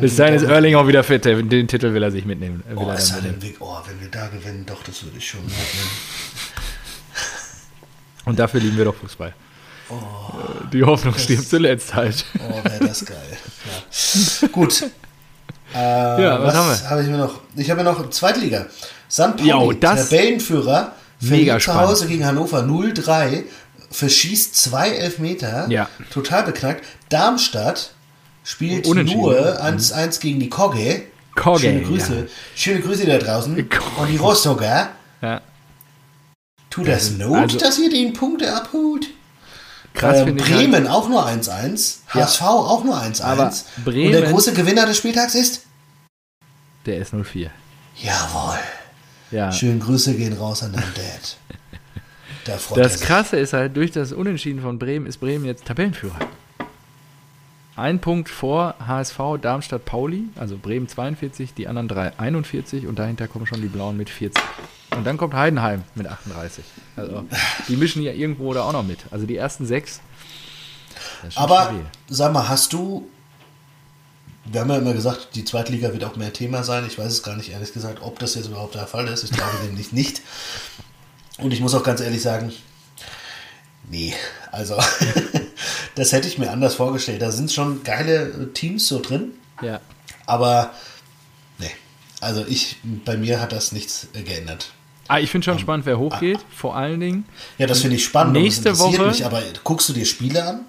Bis 0.00 0.16
dahin 0.16 0.34
ist 0.34 0.42
Erling 0.42 0.74
auch 0.74 0.88
wieder 0.88 1.04
fit. 1.04 1.24
Den 1.24 1.68
Titel 1.68 1.94
will 1.94 2.02
er 2.02 2.10
sich 2.10 2.24
mitnehmen. 2.24 2.64
Oh, 2.74 2.88
er 2.88 2.94
mitnehmen. 2.96 3.40
Weg. 3.40 3.56
Oh, 3.60 3.78
wenn 3.86 4.00
wir 4.00 4.08
da 4.08 4.26
gewinnen, 4.26 4.66
doch, 4.66 4.82
das 4.82 5.04
würde 5.04 5.18
ich 5.18 5.28
schon 5.28 5.40
mitnehmen. 5.42 5.60
Und 8.30 8.38
dafür 8.38 8.60
lieben 8.60 8.76
wir 8.76 8.84
doch 8.86 8.94
Fußball. 8.94 9.28
Äh, 9.90 9.92
Die 10.72 10.84
Hoffnung 10.84 11.14
stirbt 11.18 11.48
zuletzt 11.48 11.94
halt. 11.94 12.24
Oh, 12.38 12.64
wäre 12.64 12.86
das 12.86 13.04
geil. 13.04 13.16
Ja. 14.40 14.48
Gut. 14.48 14.82
Äh, 15.74 16.22
Ja, 16.22 16.42
was 16.42 16.54
haben 16.54 16.68
wir? 16.68 16.90
habe 16.90 17.02
ich 17.02 17.08
mir 17.08 17.18
noch? 17.18 17.40
Ich 17.56 17.70
habe 17.70 17.82
mir 17.82 17.90
noch 17.90 18.08
Zweitliga. 18.10 18.66
St. 19.10 19.36
Pauli, 19.36 19.80
Tabellenführer, 19.80 20.92
Mega 21.20 21.58
zu. 21.58 21.74
Hause 21.74 22.06
gegen 22.06 22.24
Hannover 22.24 22.60
0-3, 22.62 23.42
verschießt 23.90 24.54
zwei 24.56 24.90
Elfmeter, 24.90 25.66
Ja. 25.68 25.88
total 26.12 26.44
beknackt. 26.44 26.84
Darmstadt 27.08 27.92
spielt 28.44 28.86
nur 28.86 29.60
1-1 29.62 30.20
gegen 30.20 30.38
die 30.40 30.48
Kogge. 30.48 31.02
Kogge, 31.34 31.60
Schöne 31.60 31.82
Grüße. 31.82 32.14
ja. 32.14 32.22
Schöne 32.54 32.80
Grüße 32.80 33.06
da 33.06 33.18
draußen. 33.18 33.68
Kogge. 33.68 33.84
Und 34.02 34.08
die 34.12 34.16
Rostocker. 34.16 34.88
Ja. 35.22 35.40
Tut 36.70 36.86
das 36.88 37.10
Not, 37.12 37.36
also- 37.36 37.58
dass 37.58 37.78
ihr 37.78 37.90
den 37.90 38.12
Punkte 38.12 38.54
abholt? 38.54 39.08
Krass 39.92 40.18
Ähm, 40.18 40.36
ich. 40.38 40.44
Halt, 40.44 40.54
Bremen 40.54 40.86
auch 40.86 41.08
nur 41.08 41.26
1-1. 41.26 42.02
HSV 42.08 42.42
auch 42.42 42.84
nur 42.84 42.96
1-1. 42.96 43.22
Aber 43.24 43.46
Und 43.46 43.64
der 43.84 43.90
Bremen- 43.90 44.30
große 44.30 44.52
Gewinner 44.54 44.86
des 44.86 44.96
Spieltags 44.96 45.34
ist? 45.34 45.66
der 46.86 46.98
ist 46.98 47.12
04. 47.12 47.50
Jawohl. 48.00 48.58
Ja. 49.32 49.52
Schönen 49.52 49.80
Grüße 49.80 50.14
gehen 50.14 50.32
raus 50.32 50.62
an 50.62 50.72
deinen 50.72 50.94
Dad. 50.94 51.36
Da 52.46 52.56
Das. 52.74 53.00
Krasse 53.00 53.36
ist 53.36 53.52
halt, 53.52 53.76
durch 53.76 53.90
das 53.90 54.12
Unentschieden 54.12 54.62
von 54.62 54.78
Bremen 54.78 55.04
ist 55.06 55.18
Bremen 55.18 55.44
jetzt 55.44 55.66
Tabellenführer. 55.66 56.18
Ein 57.76 57.98
Punkt 58.00 58.30
vor 58.30 58.74
HSV, 58.84 59.18
Darmstadt, 59.42 59.84
Pauli, 59.84 60.24
also 60.36 60.56
Bremen 60.56 60.88
42, 60.88 61.52
die 61.52 61.68
anderen 61.68 61.86
drei 61.88 62.18
41 62.18 62.86
und 62.86 62.98
dahinter 62.98 63.28
kommen 63.28 63.46
schon 63.46 63.60
die 63.60 63.68
Blauen 63.68 63.96
mit 63.98 64.08
40. 64.08 64.42
Und 65.00 65.04
dann 65.06 65.16
kommt 65.16 65.34
Heidenheim 65.34 65.84
mit 65.94 66.06
38. 66.06 66.64
Also 66.96 67.24
die 67.68 67.76
mischen 67.76 68.02
ja 68.02 68.12
irgendwo 68.12 68.52
da 68.54 68.62
auch 68.64 68.72
noch 68.72 68.82
mit. 68.84 68.98
Also 69.10 69.26
die 69.26 69.36
ersten 69.36 69.66
sechs. 69.66 70.00
Aber 71.34 71.62
stabil. 71.64 71.84
sag 72.08 72.32
mal, 72.32 72.48
hast 72.48 72.72
du. 72.72 73.08
Wir 74.44 74.62
haben 74.62 74.70
ja 74.70 74.78
immer 74.78 74.92
gesagt, 74.94 75.28
die 75.34 75.44
Zweitliga 75.44 75.92
wird 75.92 76.02
auch 76.04 76.16
mehr 76.16 76.32
Thema 76.32 76.64
sein. 76.64 76.84
Ich 76.86 76.98
weiß 76.98 77.12
es 77.12 77.22
gar 77.22 77.36
nicht, 77.36 77.50
ehrlich 77.50 77.72
gesagt, 77.72 78.00
ob 78.02 78.18
das 78.18 78.34
jetzt 78.34 78.46
überhaupt 78.48 78.74
der 78.74 78.86
Fall 78.86 79.06
ist. 79.08 79.22
Ich 79.24 79.30
glaube 79.30 79.56
nämlich 79.64 79.92
nicht. 79.92 80.22
Und 81.38 81.52
ich 81.52 81.60
muss 81.60 81.74
auch 81.74 81.82
ganz 81.84 82.00
ehrlich 82.00 82.22
sagen, 82.22 82.52
nee, 83.90 84.14
also 84.50 84.76
das 85.94 86.12
hätte 86.12 86.28
ich 86.28 86.38
mir 86.38 86.50
anders 86.50 86.74
vorgestellt. 86.74 87.22
Da 87.22 87.30
sind 87.30 87.52
schon 87.52 87.82
geile 87.84 88.52
Teams 88.52 88.88
so 88.88 89.00
drin, 89.00 89.32
Ja. 89.62 89.80
aber 90.26 90.72
nee, 91.58 91.70
also 92.20 92.44
ich, 92.46 92.76
bei 92.82 93.16
mir 93.16 93.40
hat 93.40 93.52
das 93.52 93.72
nichts 93.72 94.08
geändert. 94.12 94.72
Ah, 95.10 95.18
ich 95.18 95.30
finde 95.30 95.44
schon 95.44 95.58
spannend, 95.58 95.86
wer 95.86 95.98
hochgeht. 95.98 96.38
Vor 96.54 96.76
allen 96.76 97.00
Dingen, 97.00 97.24
Ja, 97.58 97.66
das 97.66 97.80
finde 97.80 97.96
ich 97.96 98.04
spannend. 98.04 98.34
Nächste 98.34 98.78
Woche- 98.78 99.08
Mich, 99.08 99.24
aber 99.26 99.42
guckst 99.64 99.88
du 99.88 99.92
dir 99.92 100.04
Spiele 100.06 100.46
an? 100.46 100.60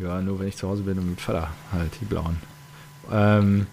Ja, 0.00 0.20
nur 0.22 0.40
wenn 0.40 0.48
ich 0.48 0.56
zu 0.56 0.66
Hause 0.68 0.82
bin 0.82 0.98
und 0.98 1.10
mit 1.10 1.20
Vater 1.20 1.48
halt, 1.72 1.90
die 2.00 2.06
blauen. 2.06 2.38
Ähm, 3.12 3.66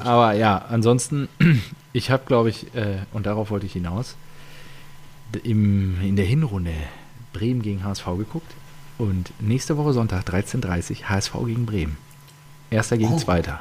aber 0.00 0.32
ja, 0.32 0.64
ansonsten, 0.70 1.28
ich 1.92 2.10
habe, 2.10 2.22
glaube 2.26 2.48
ich, 2.48 2.74
äh, 2.74 3.00
und 3.12 3.26
darauf 3.26 3.50
wollte 3.50 3.66
ich 3.66 3.72
hinaus, 3.74 4.14
im, 5.42 6.00
in 6.00 6.16
der 6.16 6.24
Hinrunde 6.24 6.72
Bremen 7.32 7.60
gegen 7.62 7.84
HSV 7.84 8.06
geguckt 8.16 8.50
und 8.98 9.30
nächste 9.40 9.76
Woche 9.76 9.92
Sonntag 9.92 10.24
13.30 10.26 11.00
Uhr 11.02 11.08
HSV 11.10 11.32
gegen 11.46 11.66
Bremen. 11.66 11.98
Erster 12.70 12.96
gegen 12.96 13.12
Oh. 13.14 13.18
Zweiter. 13.18 13.60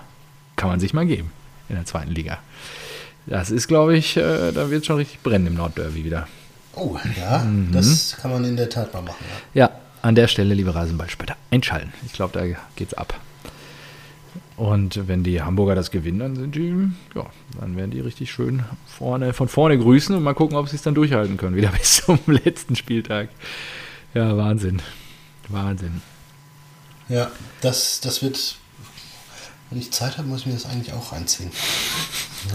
Kann 0.55 0.69
man 0.69 0.79
sich 0.79 0.93
mal 0.93 1.05
geben 1.05 1.31
in 1.67 1.75
der 1.75 1.85
zweiten 1.85 2.11
Liga. 2.11 2.39
Das 3.25 3.51
ist, 3.51 3.67
glaube 3.67 3.95
ich, 3.97 4.17
äh, 4.17 4.51
da 4.51 4.69
wird 4.71 4.85
schon 4.85 4.97
richtig 4.97 5.19
brennen 5.21 5.47
im 5.47 5.55
Nordderby 5.55 6.03
wieder. 6.03 6.27
Oh, 6.75 6.97
ja, 7.19 7.39
Mhm. 7.39 7.71
das 7.71 8.17
kann 8.21 8.31
man 8.31 8.43
in 8.45 8.55
der 8.57 8.69
Tat 8.69 8.93
mal 8.93 9.01
machen. 9.01 9.23
Ja. 9.53 9.67
Ja, 9.67 9.71
an 10.01 10.15
der 10.15 10.27
Stelle, 10.27 10.53
liebe 10.53 10.73
Rasenballspötter, 10.73 11.35
einschalten. 11.51 11.91
Ich 12.05 12.13
glaube, 12.13 12.37
da 12.39 12.45
geht's 12.75 12.93
ab. 12.93 13.19
Und 14.55 15.07
wenn 15.07 15.23
die 15.23 15.41
Hamburger 15.41 15.75
das 15.75 15.89
gewinnen, 15.89 16.19
dann 16.19 16.35
sind 16.35 16.55
die, 16.55 16.73
ja, 17.15 17.25
dann 17.59 17.77
werden 17.77 17.91
die 17.91 18.01
richtig 18.01 18.29
schön 18.31 18.63
vorne, 18.87 19.33
von 19.33 19.47
vorne 19.47 19.77
grüßen 19.77 20.13
und 20.15 20.21
mal 20.23 20.33
gucken, 20.33 20.57
ob 20.57 20.67
sie 20.67 20.75
es 20.75 20.81
dann 20.81 20.95
durchhalten 20.95 21.37
können, 21.37 21.55
wieder 21.55 21.69
bis 21.77 22.03
zum 22.05 22.19
letzten 22.27 22.75
Spieltag. 22.75 23.29
Ja, 24.13 24.35
Wahnsinn. 24.35 24.81
Wahnsinn. 25.47 26.01
Ja, 27.07 27.31
das, 27.61 28.01
das 28.01 28.21
wird. 28.21 28.55
Wenn 29.69 29.79
ich 29.79 29.91
Zeit 29.91 30.17
habe, 30.17 30.27
muss 30.27 30.41
ich 30.41 30.45
mir 30.47 30.53
das 30.53 30.65
eigentlich 30.65 30.93
auch 30.93 31.11
reinziehen. 31.13 31.51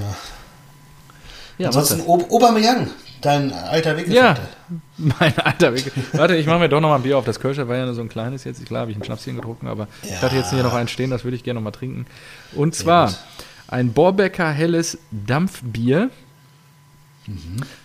Ja. 0.00 0.16
Ja, 1.58 1.68
Ansonsten 1.68 2.00
Ob 2.06 2.30
Aubameyang, 2.32 2.88
dein 3.20 3.52
alter 3.52 3.92
Ja, 3.92 3.96
Weggefährte. 3.98 4.40
mein 4.98 5.38
alter 5.38 5.74
Weg. 5.74 5.92
Warte, 6.12 6.36
ich 6.36 6.46
mache 6.46 6.58
mir 6.58 6.68
doch 6.68 6.80
noch 6.80 6.88
mal 6.88 6.96
ein 6.96 7.02
Bier 7.02 7.16
auf. 7.18 7.24
Das 7.24 7.38
Kölscher 7.40 7.68
war 7.68 7.76
ja 7.76 7.84
nur 7.84 7.94
so 7.94 8.00
ein 8.02 8.08
kleines 8.08 8.44
jetzt. 8.44 8.64
Klar 8.66 8.82
habe 8.82 8.90
ich 8.90 8.96
ein 8.96 9.04
Schnapschen 9.04 9.36
getrunken, 9.36 9.68
aber 9.68 9.88
ich 10.02 10.10
Ja. 10.10 10.22
hatte 10.22 10.36
jetzt 10.36 10.50
hier 10.50 10.62
noch 10.62 10.74
einen 10.74 10.88
stehen, 10.88 11.10
das 11.10 11.24
würde 11.24 11.36
ich 11.36 11.44
gerne 11.44 11.60
noch 11.60 11.64
mal 11.64 11.70
trinken. 11.70 12.06
Und 12.54 12.74
zwar 12.74 13.14
ein 13.68 13.92
Borbecker 13.92 14.50
helles 14.50 14.98
Dampfbier, 15.10 16.10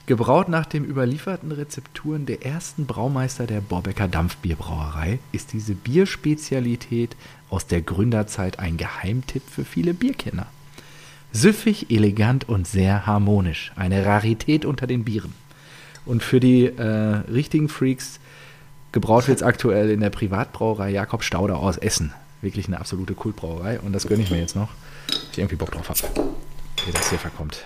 gebraut 0.06 0.50
nach 0.50 0.66
den 0.66 0.84
überlieferten 0.84 1.52
Rezepturen 1.54 2.26
der 2.26 2.46
ersten 2.46 2.86
Braumeister 2.86 3.48
der 3.48 3.62
Borbecker 3.62 4.10
Dampfbierbrauerei, 4.10 5.20
ist 5.32 5.54
diese 5.54 5.76
Bierspezialität 5.76 7.16
aus 7.50 7.66
der 7.66 7.82
Gründerzeit 7.82 8.60
ein 8.60 8.76
Geheimtipp 8.76 9.44
für 9.50 9.64
viele 9.64 9.94
Bierkenner. 9.94 10.48
Süffig, 11.32 11.92
elegant 11.92 12.50
und 12.50 12.68
sehr 12.68 13.06
harmonisch. 13.06 13.72
Eine 13.76 14.06
Rarität 14.06 14.66
unter 14.66 14.88
den 14.88 15.04
Bieren. 15.04 15.34
Und 16.06 16.24
für 16.24 16.40
die 16.40 16.66
äh, 16.66 16.82
richtigen 17.32 17.70
Freaks 17.70 18.20
gebraut 18.92 19.28
wird 19.28 19.38
es 19.38 19.44
aktuell 19.44 19.92
in 19.92 20.00
der 20.00 20.10
Privatbrauerei 20.10 20.90
Jakob 20.90 21.24
Stauder 21.24 21.58
aus 21.58 21.78
Essen. 21.78 22.14
Wirklich 22.42 22.68
eine 22.68 22.80
absolute 22.80 23.14
Kultbrauerei 23.14 23.80
und 23.80 23.94
das 23.94 24.08
gönne 24.08 24.24
ich 24.24 24.32
mir 24.32 24.40
jetzt 24.40 24.56
noch, 24.56 24.70
ich 25.32 25.38
irgendwie 25.38 25.58
Bock 25.58 25.72
drauf 25.72 25.90
habe, 25.90 26.00
wie 26.86 26.92
das 26.92 27.10
hier 27.10 27.20
verkommt. 27.20 27.66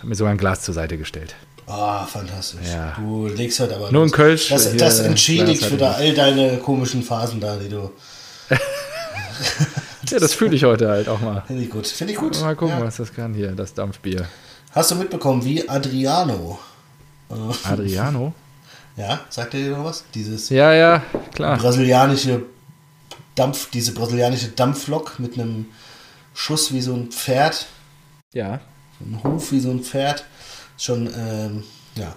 Hab 0.00 0.06
mir 0.06 0.14
sogar 0.14 0.32
ein 0.32 0.38
Glas 0.38 0.62
zur 0.62 0.74
Seite 0.74 0.98
gestellt. 0.98 1.34
Ah, 1.66 2.04
fantastisch. 2.04 2.68
Ja. 2.68 2.94
Du 2.98 3.26
legst 3.26 3.58
heute 3.58 3.76
aber. 3.76 3.90
Nur 3.90 4.04
ein. 4.04 4.10
Kölsch, 4.10 4.50
Das, 4.50 4.76
das 4.76 5.00
entschädigt 5.00 5.80
da 5.80 5.92
all 5.92 6.14
deine 6.14 6.58
komischen 6.58 7.02
Phasen 7.02 7.40
da, 7.40 7.56
die 7.56 7.68
du. 7.68 7.90
Ja, 10.10 10.18
das 10.18 10.34
fühle 10.34 10.54
ich 10.56 10.64
heute 10.64 10.88
halt 10.88 11.08
auch 11.08 11.20
mal. 11.20 11.42
Finde 11.46 11.62
ich 11.62 11.70
gut. 11.70 11.86
Finde 11.86 12.12
ich 12.12 12.18
gut. 12.18 12.40
Mal 12.40 12.56
gucken, 12.56 12.78
ja. 12.78 12.84
was 12.84 12.96
das 12.96 13.12
kann 13.12 13.34
hier, 13.34 13.52
das 13.52 13.74
Dampfbier. 13.74 14.26
Hast 14.72 14.90
du 14.90 14.94
mitbekommen, 14.94 15.44
wie 15.44 15.68
Adriano. 15.68 16.58
Äh, 17.30 17.34
Adriano? 17.68 18.34
ja, 18.96 19.20
sagt 19.30 19.54
er 19.54 19.60
dir 19.60 19.76
noch 19.76 19.84
was? 19.84 20.04
Dieses 20.14 20.48
Ja, 20.50 20.72
ja, 20.72 21.02
klar. 21.34 21.56
brasilianische 21.58 22.42
Dampf, 23.34 23.70
diese 23.70 23.92
brasilianische 23.92 24.48
Dampflok 24.48 25.18
mit 25.18 25.34
einem 25.38 25.66
Schuss 26.34 26.72
wie 26.72 26.80
so 26.80 26.94
ein 26.94 27.10
Pferd. 27.10 27.66
Ja. 28.32 28.60
ein 29.00 29.20
Huf 29.24 29.52
wie 29.52 29.60
so 29.60 29.70
ein 29.70 29.80
Pferd. 29.80 30.24
Schon, 30.78 31.10
ähm, 31.16 31.64
ja. 31.96 32.14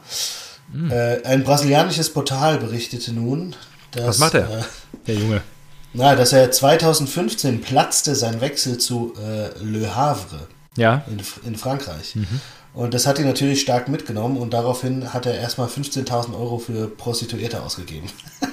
Äh, 0.92 1.24
ein 1.26 1.44
brasilianisches 1.44 2.14
Portal 2.14 2.58
berichtete 2.60 3.14
nun, 3.14 3.56
dass, 3.92 4.06
Was 4.06 4.18
macht 4.20 4.34
er? 4.36 4.60
Äh, 4.60 4.64
Der 5.08 5.16
Junge. 5.16 5.42
Na, 5.94 6.16
dass 6.16 6.34
er 6.34 6.52
2015 6.52 7.62
platzte 7.62 8.16
sein 8.16 8.42
Wechsel 8.42 8.78
zu 8.78 9.14
äh, 9.20 9.50
Le 9.64 9.96
Havre 9.96 10.48
Ja. 10.78 11.04
in, 11.10 11.20
in 11.46 11.56
Frankreich. 11.56 12.16
Und 12.74 12.94
das 12.94 13.08
hat 13.08 13.18
ihn 13.20 13.26
natürlich 13.26 13.62
stark 13.62 13.88
mitgenommen 13.90 14.38
und 14.38 14.54
daraufhin 14.54 15.14
hat 15.14 15.26
er 15.26 15.34
erstmal 15.36 15.68
15.000 15.68 16.34
Euro 16.40 16.60
für 16.60 16.88
Prostituierte 16.88 17.62
ausgegeben. 17.62 18.08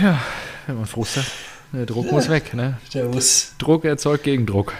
Ja, 0.00 0.18
wenn 0.66 0.76
man 0.76 0.86
frustet. 0.86 1.26
Der 1.72 1.84
Druck 1.84 2.10
muss 2.10 2.28
weg, 2.30 2.54
ne? 2.54 2.78
Der 2.94 3.04
muss, 3.04 3.52
Druck 3.58 3.84
erzeugt 3.84 4.24
Gegendruck. 4.24 4.72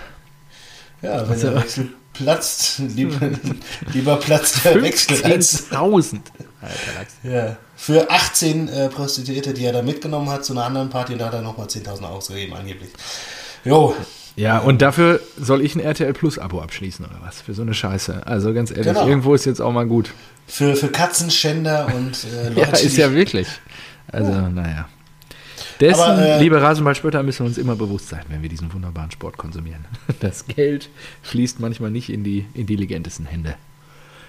ja, 1.02 1.28
wenn 1.28 1.38
der 1.38 1.56
Wechsel 1.56 1.88
platzt, 2.14 2.78
lieber, 2.78 3.18
lieber 3.92 4.16
platzt 4.16 4.64
der 4.64 4.80
Wechsel 4.82 5.22
als 5.24 5.70
15.000. 5.70 6.20
Alter 6.62 6.74
Lachs. 6.98 7.12
Ja, 7.22 7.56
für 7.80 8.10
18 8.10 8.68
äh, 8.68 8.88
Prostituierte, 8.90 9.54
die 9.54 9.64
er 9.64 9.72
da 9.72 9.80
mitgenommen 9.80 10.28
hat 10.28 10.44
zu 10.44 10.52
einer 10.52 10.64
anderen 10.64 10.90
Party, 10.90 11.14
und 11.14 11.18
da 11.20 11.26
hat 11.28 11.34
er 11.34 11.40
nochmal 11.40 11.66
10.000 11.66 12.02
ausgegeben, 12.04 12.52
angeblich. 12.54 12.90
Jo, 13.64 13.94
Ja, 14.36 14.58
und 14.58 14.82
dafür 14.82 15.20
soll 15.38 15.62
ich 15.62 15.74
ein 15.74 15.80
RTL 15.80 16.12
Plus 16.12 16.38
Abo 16.38 16.60
abschließen 16.60 17.04
oder 17.06 17.18
was? 17.24 17.40
Für 17.40 17.54
so 17.54 17.62
eine 17.62 17.72
Scheiße. 17.74 18.26
Also 18.26 18.52
ganz 18.52 18.70
ehrlich, 18.70 18.86
Genau. 18.86 19.06
irgendwo 19.08 19.34
ist 19.34 19.46
jetzt 19.46 19.60
auch 19.60 19.72
mal 19.72 19.86
gut. 19.86 20.12
für, 20.46 20.76
für 20.76 20.88
Katzenschänder 20.88 21.86
und 21.94 22.24
äh, 22.24 22.48
Leute, 22.54 22.60
Ja, 22.60 22.66
ist 22.68 22.96
ja 22.98 23.12
wirklich. 23.14 23.48
Also, 24.12 24.30
naja. 24.32 24.88
Dessen, 25.80 26.00
Aber, 26.02 26.20
äh, 26.22 26.38
liebe 26.38 26.60
Rasenballspötter, 26.60 27.22
müssen 27.22 27.40
wir 27.40 27.46
uns 27.46 27.56
immer 27.56 27.76
bewusst 27.76 28.08
sein, 28.10 28.22
wenn 28.28 28.42
wir 28.42 28.50
diesen 28.50 28.72
wunderbaren 28.74 29.10
Sport 29.10 29.38
konsumieren. 29.38 29.86
Das 30.20 30.46
Geld 30.46 30.90
fließt 31.22 31.60
manchmal 31.60 31.90
nicht 31.90 32.10
in 32.10 32.24
die 32.24 32.44
intelligentesten 32.52 33.24
Hände. 33.24 33.54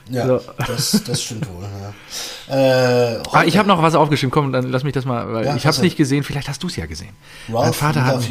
Ja, 0.10 0.28
so. 0.28 0.42
das, 0.68 1.04
das 1.06 1.22
stimmt 1.24 1.48
wohl. 1.50 1.64
Ja. 1.64 1.94
Äh, 2.50 3.22
Ah, 3.32 3.44
ich 3.46 3.58
habe 3.58 3.68
noch 3.70 3.82
was 3.82 3.96
aufgeschrieben. 3.96 4.30
Komm, 4.32 4.52
dann 4.52 4.70
lass 4.72 4.84
mich 4.84 4.92
das 4.94 5.06
mal, 5.06 5.32
weil 5.32 5.46
Ja, 5.46 5.56
ich 5.56 5.66
habe 5.66 5.74
es 5.74 5.82
nicht 5.82 5.96
gesehen. 5.96 6.24
Vielleicht 6.24 6.50
hast 6.50 6.62
du 6.64 6.68
es 6.68 6.76
ja 6.76 6.86
gesehen. 6.86 7.12
mein 7.48 7.64
Ralph, 7.64 7.78
Vater 7.78 8.02
we 8.02 8.06
hat. 8.06 8.24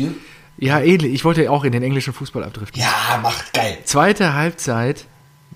Ja, 0.58 0.80
ähnlich. 0.80 1.14
Ich 1.14 1.24
wollte 1.24 1.50
auch 1.50 1.64
in 1.64 1.72
den 1.72 1.82
englischen 1.82 2.12
Fußball 2.12 2.44
abdriften. 2.44 2.82
Ja, 2.82 3.18
macht 3.22 3.54
geil. 3.54 3.78
Zweite 3.84 4.34
Halbzeit, 4.34 5.06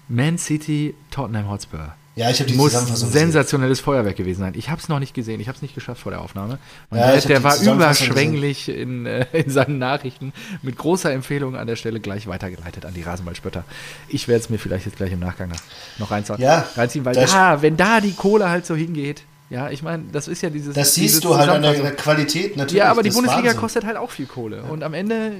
Man 0.09 0.39
City, 0.39 0.95
Tottenham 1.11 1.51
Hotspur. 1.51 1.95
Ja, 2.17 2.31
ich 2.31 2.39
habe 2.39 2.49
die 2.51 2.57
Muss 2.57 2.71
Zusammenfassung 2.73 3.09
gesehen. 3.09 3.21
sensationelles 3.23 3.81
Feuerwerk 3.81 4.15
gewesen 4.17 4.41
sein. 4.41 4.53
Ich 4.57 4.71
habe 4.71 4.81
es 4.81 4.89
noch 4.89 5.01
nicht 5.01 5.15
gesehen. 5.15 5.41
Ich 5.41 5.49
habe 5.49 5.57
es 5.57 5.63
nicht 5.63 5.75
geschafft 5.75 6.01
vor 6.03 6.13
der 6.13 6.21
Aufnahme. 6.21 6.59
Ja, 6.93 7.17
der 7.17 7.39
die 7.39 7.43
war 7.45 7.57
überschwänglich 7.61 8.69
in, 8.69 9.05
äh, 9.07 9.27
in 9.33 9.51
seinen 9.51 9.79
Nachrichten. 9.79 10.33
Mit 10.63 10.77
großer 10.79 11.11
Empfehlung 11.13 11.57
an 11.57 11.67
der 11.67 11.75
Stelle 11.77 11.99
gleich 11.99 12.27
weitergeleitet 12.29 12.85
an 12.87 12.95
die 12.95 13.03
Rasenballspötter. 13.03 13.65
Ich 14.09 14.29
werde 14.29 14.45
es 14.45 14.49
mir 14.51 14.59
vielleicht 14.59 14.87
jetzt 14.87 14.97
gleich 14.97 15.11
im 15.13 15.19
Nachgang 15.21 15.51
noch- 15.99 16.11
reinziehen, 16.11 16.41
Ja, 16.41 16.67
reinziehen 16.77 17.05
weil 17.05 17.15
da, 17.15 17.63
wenn 17.63 17.77
da 17.77 18.01
die 18.01 18.13
Kohle 18.13 18.49
halt 18.49 18.65
so 18.65 18.77
hingeht, 18.77 19.23
ja, 19.51 19.71
ich 19.71 19.83
meine, 19.83 20.05
das 20.13 20.27
ist 20.29 20.41
ja 20.43 20.51
dieses. 20.51 20.75
Das 20.75 20.95
siehst 20.95 21.23
du 21.25 21.37
halt 21.37 21.49
an 21.51 21.63
der, 21.63 21.75
der 21.75 21.93
Qualität 21.97 22.57
natürlich. 22.57 22.79
Ja, 22.83 22.91
aber 22.91 23.03
die 23.03 23.11
Bundesliga 23.11 23.47
Wahnsinn. 23.49 23.61
kostet 23.61 23.85
halt 23.85 23.97
auch 23.97 24.11
viel 24.11 24.27
Kohle. 24.27 24.63
Und 24.63 24.83
am 24.83 24.95
Ende 24.95 25.33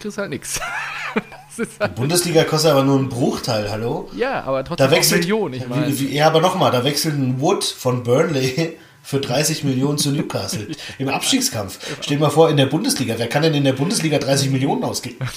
kriegst 0.00 0.16
du 0.16 0.20
halt 0.22 0.30
nichts. 0.30 0.60
Halt, 1.80 1.94
Bundesliga 1.94 2.44
kostet 2.44 2.70
aber 2.72 2.82
nur 2.82 2.98
einen 2.98 3.08
Bruchteil, 3.08 3.70
hallo? 3.70 4.10
ja, 4.16 4.42
aber 4.44 4.64
trotzdem 4.64 4.86
Da 4.86 4.90
wechselt. 4.90 5.20
Millionen. 5.20 5.54
Ich 5.54 5.68
meine, 5.68 5.88
ja, 5.92 6.26
aber 6.26 6.40
nochmal, 6.40 6.70
da 6.70 6.84
wechselt 6.84 7.14
ein 7.14 7.40
Wood 7.40 7.64
von 7.64 8.02
Burnley 8.02 8.76
für 9.02 9.20
30 9.20 9.64
Millionen 9.64 9.98
zu 9.98 10.10
Newcastle 10.10 10.68
im 10.98 11.08
Abstiegskampf. 11.08 11.78
Stell 12.00 12.16
dir 12.16 12.22
mal 12.22 12.30
vor, 12.30 12.48
in 12.50 12.56
der 12.56 12.66
Bundesliga, 12.66 13.14
wer 13.18 13.28
kann 13.28 13.42
denn 13.42 13.54
in 13.54 13.64
der 13.64 13.74
Bundesliga 13.74 14.18
30 14.18 14.50
Millionen 14.50 14.82
ausgeben? 14.84 15.18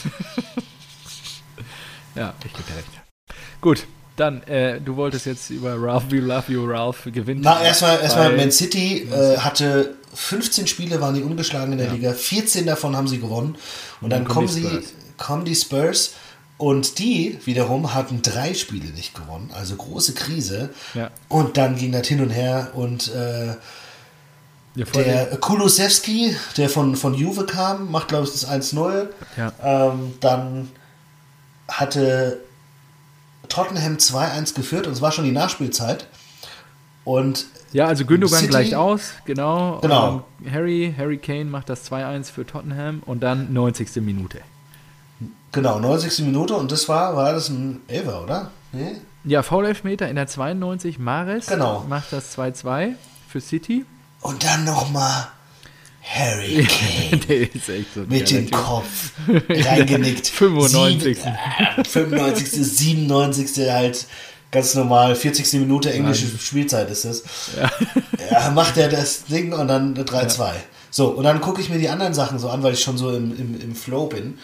Ja, 2.15 2.34
ich 2.43 2.51
gebe 2.51 2.63
dir 2.63 2.78
recht. 2.78 2.88
Gut, 3.61 3.86
dann, 4.15 4.41
äh, 4.43 4.82
du 4.82 4.95
wolltest 4.95 5.28
jetzt 5.28 5.51
über 5.51 5.76
Ralph, 5.80 6.05
We 6.09 6.18
Love 6.18 6.51
You, 6.51 6.65
Ralph 6.65 7.03
gewinnen. 7.13 7.41
Na, 7.43 7.61
erstmal, 7.61 7.99
erstmal 8.01 8.36
Man 8.36 8.51
City 8.51 9.07
äh, 9.11 9.38
hatte 9.38 9.93
15 10.15 10.65
Spiele, 10.65 10.99
waren 10.99 11.13
die 11.13 11.22
ungeschlagen 11.22 11.74
in 11.74 11.78
der 11.78 11.88
Ja. 11.88 11.93
Liga, 11.93 12.13
14 12.13 12.65
davon 12.65 12.95
haben 12.97 13.07
sie 13.07 13.20
gewonnen. 13.20 13.55
Und 14.01 14.09
dann, 14.09 14.24
dann 14.24 14.34
kommen, 14.34 14.47
sie, 14.47 14.63
Spurs. 14.65 14.93
Kommen 15.18 15.45
die 15.45 15.55
Spurs 15.55 16.13
und 16.57 16.97
die 16.99 17.38
wiederum 17.45 17.93
hatten 17.93 18.22
drei 18.22 18.53
Spiele 18.53 18.89
nicht 18.91 19.13
gewonnen, 19.13 19.51
also 19.53 19.76
große 19.76 20.13
Krise. 20.13 20.70
Ja. 20.93 21.11
Und 21.30 21.57
dann 21.57 21.76
ging 21.76 21.91
das 21.91 22.07
hin 22.07 22.22
und 22.22 22.30
her 22.32 22.72
und 22.74 23.13
äh, 23.13 23.47
Ja, 24.76 24.86
der 24.95 25.38
Kulusewski, 25.38 26.36
der 26.57 26.70
von, 26.70 26.95
von 26.95 27.13
Juve 27.13 27.45
kam, 27.45 27.91
macht 27.91 28.07
glaube 28.09 28.26
ich 28.26 28.32
das 28.32 28.47
1-0. 28.49 29.07
Ja. 29.38 29.51
Ähm, 29.63 30.13
dann 30.20 30.70
hatte 31.68 32.39
Tottenham 33.49 33.97
2-1 33.97 34.55
geführt 34.55 34.88
und 34.88 34.93
es 34.93 35.01
war 35.01 35.11
schon 35.11 35.26
die 35.26 35.32
Nachspielzeit. 35.32 36.07
Und 37.03 37.45
ja, 37.74 37.86
also 37.88 38.05
Gündogan 38.05 38.39
City- 38.39 38.49
gleicht 38.49 38.74
aus, 38.76 39.11
genau. 39.26 39.80
Genau. 39.82 40.24
Und 40.39 40.51
Harry, 40.51 40.93
Harry 40.97 41.18
Kane 41.18 41.45
macht 41.45 41.70
das 41.70 41.89
2-1 41.89 42.32
für 42.32 42.45
Tottenham 42.45 43.01
und 43.05 43.22
dann 43.22 43.53
90. 43.53 43.97
Minute. 43.97 44.39
Genau, 45.51 45.79
90. 45.79 46.25
Minute 46.25 46.55
und 46.55 46.71
das 46.71 46.87
war, 46.89 47.15
war 47.15 47.33
das 47.33 47.49
ein 47.49 47.81
Elfer, 47.87 48.23
oder? 48.23 48.51
Nee? 48.71 48.97
Ja, 49.23 49.43
Foul-Elfmeter 49.43 50.07
in 50.09 50.15
der 50.15 50.27
92, 50.27 50.99
Mares 50.99 51.47
Genau. 51.47 51.85
macht 51.89 52.13
das 52.13 52.37
2-2 52.37 52.93
für 53.27 53.41
City. 53.41 53.85
Und 54.21 54.43
dann 54.43 54.63
nochmal 54.63 55.27
Harry 56.01 56.65
Kane 57.09 57.21
Der 57.27 57.53
ist 57.53 57.69
echt 57.69 57.93
so 57.93 58.01
mit 58.07 58.29
dem. 58.31 58.49
Kopf 58.49 59.11
reingenickt. 59.49 60.27
95.. 60.27 61.17
Sieben, 61.17 61.35
äh, 61.77 61.83
95., 61.83 62.49
97. 62.51 63.69
halt 63.69 64.05
ganz 64.51 64.73
normal. 64.75 65.15
40. 65.15 65.53
Minute 65.59 65.91
englische 65.91 66.27
Spielzeit 66.37 66.89
ist 66.89 67.05
das. 67.05 67.23
Ja. 68.29 68.51
macht 68.51 68.75
er 68.77 68.89
das 68.89 69.23
Ding 69.25 69.53
und 69.53 69.69
dann 69.69 69.95
3-2. 69.95 70.51
So, 70.91 71.07
und 71.09 71.23
dann 71.23 71.39
gucke 71.39 71.61
ich 71.61 71.69
mir 71.69 71.77
die 71.79 71.87
anderen 71.87 72.13
Sachen 72.13 72.39
so 72.39 72.49
an, 72.49 72.61
weil 72.61 72.73
ich 72.73 72.81
schon 72.81 72.97
so 72.97 73.15
im, 73.15 73.31
im, 73.37 73.61
im 73.61 73.73
Flow 73.75 74.07
bin. 74.07 74.37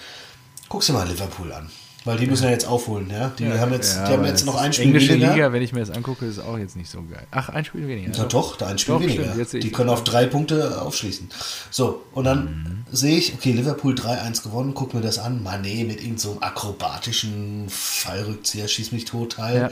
Guckst 0.70 0.90
du 0.90 0.94
mal 0.94 1.08
Liverpool 1.08 1.52
an. 1.52 1.70
Weil 2.06 2.18
die 2.18 2.28
müssen 2.28 2.44
ja 2.44 2.50
jetzt 2.50 2.68
aufholen, 2.68 3.10
ja. 3.10 3.32
Die 3.40 3.48
haben 3.48 3.72
jetzt, 3.72 3.96
Ja, 3.96 4.08
die 4.08 4.14
haben 4.14 4.26
jetzt 4.26 4.46
noch 4.46 4.56
ein 4.56 4.74
Spiel 4.74 4.88
Englische 4.88 5.14
weniger. 5.14 5.34
Liga, 5.36 5.54
wenn 5.54 5.62
ich 5.62 5.72
mir 5.72 5.80
das 5.80 5.90
angucke, 5.90 6.26
ist 6.26 6.40
auch 6.40 6.58
jetzt 6.58 6.76
nicht 6.76 6.90
so 6.90 7.02
geil. 7.02 7.26
Ach, 7.32 7.48
ein 7.48 7.64
Spiel 7.64 7.88
weniger. 7.88 8.12
Ja, 8.12 8.26
doch, 8.26 8.58
da 8.58 8.68
ein 8.68 8.78
Spiel 8.78 8.96
Doch, 8.96 9.02
weniger. 9.02 9.46
die 9.46 9.72
können 9.72 9.90
auf 9.90 10.04
drei 10.04 10.26
Punkte 10.26 10.82
aufschließen. 10.82 11.30
So, 11.72 12.04
und 12.12 12.26
dann 12.26 12.86
sehe 12.92 13.18
ich, 13.18 13.34
okay, 13.34 13.54
Liverpool 13.54 13.94
3-1 13.94 14.44
gewonnen, 14.44 14.74
guck 14.74 14.94
mir 14.94 15.00
das 15.00 15.18
an. 15.18 15.46
Mané 15.46 15.86
mit 15.86 15.98
irgendeinem 16.00 16.18
so 16.18 16.32
einem 16.32 16.44
akrobatischen 16.44 17.68
Fallrückzieher, 17.70 18.68
schieß 18.68 18.92
mich 18.92 19.06
total. 19.06 19.72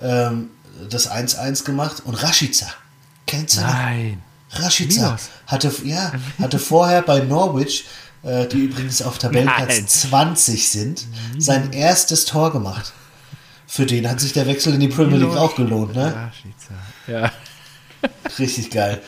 Ähm, 0.00 0.48
das 0.88 1.10
1-1 1.10 1.64
gemacht 1.64 2.02
und 2.06 2.14
Rashica. 2.14 2.66
Kennst 3.26 3.58
du? 3.58 3.60
Nein. 3.60 4.22
Rashica 4.52 5.18
hatte, 5.46 5.70
ja, 5.84 6.12
hatte 6.40 6.58
vorher 6.58 7.02
bei 7.02 7.20
Norwich, 7.20 7.84
die 8.22 8.64
übrigens 8.64 9.02
auf 9.02 9.18
Tabellenplatz 9.18 9.68
Nein. 9.68 9.88
20 9.88 10.68
sind, 10.68 11.06
sein 11.38 11.72
erstes 11.72 12.24
Tor 12.24 12.52
gemacht. 12.52 12.92
Für 13.66 13.86
den 13.86 14.08
hat 14.08 14.20
sich 14.20 14.32
der 14.32 14.46
Wechsel 14.46 14.74
in 14.74 14.80
die 14.80 14.88
Premier 14.88 15.18
League 15.18 15.36
auch 15.36 15.54
gelohnt, 15.54 15.94
ne? 15.94 16.30
Ja, 17.06 17.30
Richtig 18.38 18.70
geil. 18.70 19.00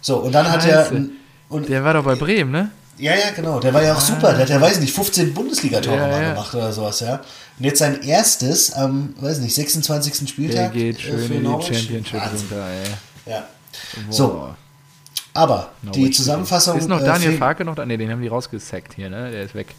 So, 0.00 0.18
und 0.18 0.32
dann 0.32 0.50
hat 0.50 0.66
er. 0.66 0.84
Scheiße. 0.84 1.08
Und, 1.48 1.68
der 1.68 1.84
war 1.84 1.94
doch 1.94 2.04
bei 2.04 2.14
Bremen, 2.14 2.50
ne? 2.50 2.70
ja, 2.98 3.14
ja, 3.14 3.30
genau. 3.34 3.58
Der 3.60 3.74
war 3.74 3.82
ja 3.82 3.94
auch 3.94 4.00
super. 4.00 4.32
Der 4.32 4.42
hat 4.42 4.48
ja, 4.48 4.60
weiß 4.60 4.80
nicht, 4.80 4.94
15 4.94 5.34
Bundesliga-Tore 5.34 5.96
Ja, 5.96 6.08
mal 6.08 6.22
ja. 6.22 6.28
gemacht 6.30 6.54
oder 6.54 6.72
sowas, 6.72 7.00
ja. 7.00 7.20
Und 7.58 7.64
jetzt 7.64 7.78
sein 7.78 8.02
erstes 8.02 8.72
am, 8.72 9.14
weiß 9.20 9.38
nicht, 9.38 9.54
26. 9.54 10.18
Der 10.20 10.26
Spieltag. 10.26 10.72
geht 10.72 10.98
äh, 10.98 11.00
schön 11.00 11.18
für 11.18 11.34
in 11.34 11.42
die 11.42 11.48
Norwich. 11.48 11.78
Championship 11.78 12.22
runter, 12.22 12.66
ey. 12.68 13.32
Ja. 13.32 13.46
Boah. 14.06 14.12
So, 14.12 14.54
aber 15.34 15.70
die 15.82 15.86
Norwich 16.00 16.16
Zusammenfassung. 16.16 16.78
Ist 16.78 16.88
noch 16.88 17.00
äh, 17.00 17.04
Daniel 17.04 17.30
fehlt- 17.30 17.38
Farke 17.38 17.64
noch 17.64 17.74
da? 17.74 17.86
Ne, 17.86 17.96
den 17.98 18.10
haben 18.10 18.20
die 18.22 18.28
rausgesackt 18.28 18.94
hier, 18.94 19.10
ne? 19.10 19.30
Der 19.30 19.42
ist 19.44 19.54
weg. 19.54 19.74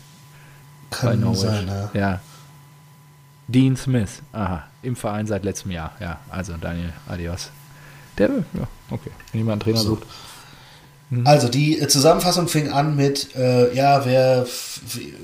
Kann 0.89 1.19
Norwich. 1.21 1.39
sein, 1.39 1.67
ja. 1.67 1.89
Ja. 1.99 2.21
Dean 3.47 3.75
Smith. 3.75 4.21
Aha. 4.31 4.63
Im 4.81 4.95
Verein 4.95 5.27
seit 5.27 5.43
letztem 5.43 5.71
Jahr. 5.71 5.91
Ja, 5.99 6.19
also 6.29 6.53
Daniel, 6.59 6.93
adios. 7.07 7.49
Der, 8.17 8.29
ja, 8.29 8.67
okay. 8.89 9.09
Wenn 9.31 9.39
jemand 9.41 9.53
einen 9.53 9.73
Trainer 9.73 9.83
So. 9.83 9.95
sucht. 9.95 10.03
Also 11.25 11.47
die 11.47 11.79
äh, 11.79 11.87
Zusammenfassung 11.87 12.47
fing 12.47 12.71
an 12.71 12.95
mit, 12.95 13.35
äh, 13.35 13.71
ja, 13.75 14.03
wer 14.05 14.47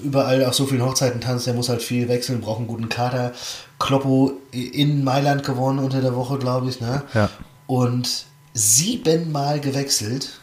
überall 0.03 0.45
auf 0.45 0.53
so 0.53 0.67
vielen 0.67 0.83
Hochzeiten 0.83 1.19
tanzt, 1.21 1.47
der 1.47 1.55
muss 1.55 1.69
halt 1.69 1.81
viel 1.81 2.07
wechseln, 2.07 2.41
braucht 2.41 2.59
einen 2.59 2.67
guten 2.67 2.89
Kader. 2.89 3.31
Kloppo 3.79 4.33
in 4.51 5.03
Mailand 5.03 5.43
gewonnen 5.43 5.79
unter 5.79 6.01
der 6.01 6.15
Woche, 6.15 6.37
glaube 6.37 6.69
ich, 6.69 6.79
ne? 6.81 7.01
Ja. 7.15 7.29
Und 7.65 8.25
siebenmal 8.59 9.59
gewechselt. 9.59 10.39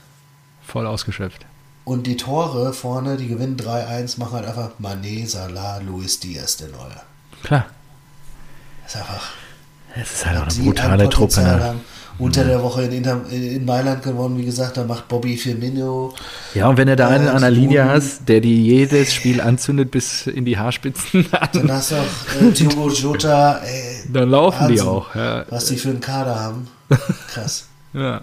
Voll 0.66 0.86
ausgeschöpft. 0.86 1.44
Und 1.84 2.06
die 2.06 2.16
Tore 2.16 2.72
vorne, 2.72 3.16
die 3.16 3.28
gewinnen 3.28 3.56
3-1, 3.56 4.18
machen 4.18 4.32
halt 4.32 4.46
einfach 4.46 4.70
Mané, 4.80 5.26
Salah, 5.26 5.78
Luis 5.78 6.18
Diaz, 6.18 6.56
der 6.56 6.68
Neue. 6.68 7.00
Klar. 7.44 7.66
Das 8.82 8.94
ist 8.94 9.00
einfach 9.00 9.30
Es 9.94 10.12
ist 10.14 10.26
halt 10.26 10.38
auch 10.38 10.42
eine 10.42 10.52
die 10.52 10.62
brutale 10.62 11.08
Truppe, 11.08 11.40
ne? 11.42 11.74
Unter 12.18 12.44
der 12.44 12.62
Woche 12.62 12.82
in, 12.84 12.92
Inter, 12.92 13.20
in 13.30 13.66
Mailand 13.66 14.02
gewonnen, 14.02 14.38
wie 14.38 14.44
gesagt, 14.46 14.78
da 14.78 14.84
macht 14.84 15.06
Bobby 15.06 15.36
Firmino. 15.36 16.14
Ja, 16.54 16.66
und 16.68 16.78
wenn 16.78 16.88
du 16.88 16.96
da 16.96 17.08
einen 17.08 17.28
an 17.28 17.42
der 17.42 17.50
Linie 17.50 17.84
hast, 17.84 18.26
der 18.26 18.40
die 18.40 18.64
jedes 18.64 19.12
Spiel 19.12 19.38
anzündet 19.42 19.90
bis 19.90 20.26
in 20.26 20.46
die 20.46 20.56
Haarspitzen, 20.56 21.26
Dann 21.52 21.70
hast 21.70 21.90
du 21.90 21.96
auch 21.96 22.40
äh, 22.40 22.50
Thiago 22.52 22.88
Jota, 22.88 23.58
ey, 23.58 24.04
dann 24.10 24.30
laufen 24.30 24.66
die 24.68 24.78
Wahnsinn. 24.78 24.88
auch. 24.88 25.14
Ja. 25.14 25.44
was 25.50 25.66
die 25.66 25.76
für 25.76 25.90
einen 25.90 26.00
Kader 26.00 26.40
haben. 26.40 26.68
Krass. 27.28 27.66
Ja. 27.97 28.20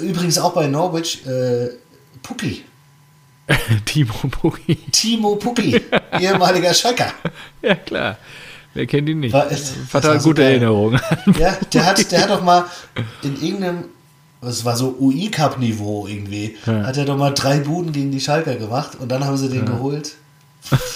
Übrigens 0.00 0.38
auch 0.38 0.52
bei 0.52 0.66
Norwich, 0.66 1.24
äh, 1.26 1.68
Pucki. 2.22 2.64
Timo 3.84 4.14
Pukki. 4.30 4.76
Timo 4.92 5.36
Pucki, 5.36 5.80
ehemaliger 6.20 6.72
Schalker. 6.72 7.12
Ja, 7.62 7.74
klar. 7.74 8.16
Wer 8.74 8.86
kennt 8.86 9.08
ihn 9.08 9.18
nicht? 9.20 9.32
War- 9.32 9.50
es- 9.50 9.74
das 9.74 9.88
Vater 9.88 10.14
hat 10.14 10.22
gute 10.22 10.42
geil. 10.42 10.52
Erinnerungen. 10.52 11.00
Ja, 11.38 11.56
der 11.72 11.86
hat, 11.86 12.12
der 12.12 12.22
hat 12.22 12.30
doch 12.30 12.42
mal 12.44 12.64
in 13.22 13.34
irgendeinem, 13.42 13.84
es 14.42 14.64
war 14.64 14.76
so 14.76 14.96
UI-Cup-Niveau 15.00 16.06
irgendwie, 16.06 16.56
Ja. 16.66 16.84
hat 16.84 16.96
er 16.96 17.04
doch 17.04 17.16
mal 17.16 17.34
drei 17.34 17.58
Buden 17.58 17.90
gegen 17.92 18.12
die 18.12 18.20
Schalker 18.20 18.54
gemacht 18.54 18.92
und 19.00 19.08
dann 19.08 19.24
haben 19.24 19.36
sie 19.36 19.48
den 19.48 19.66
geholt. 19.66 20.12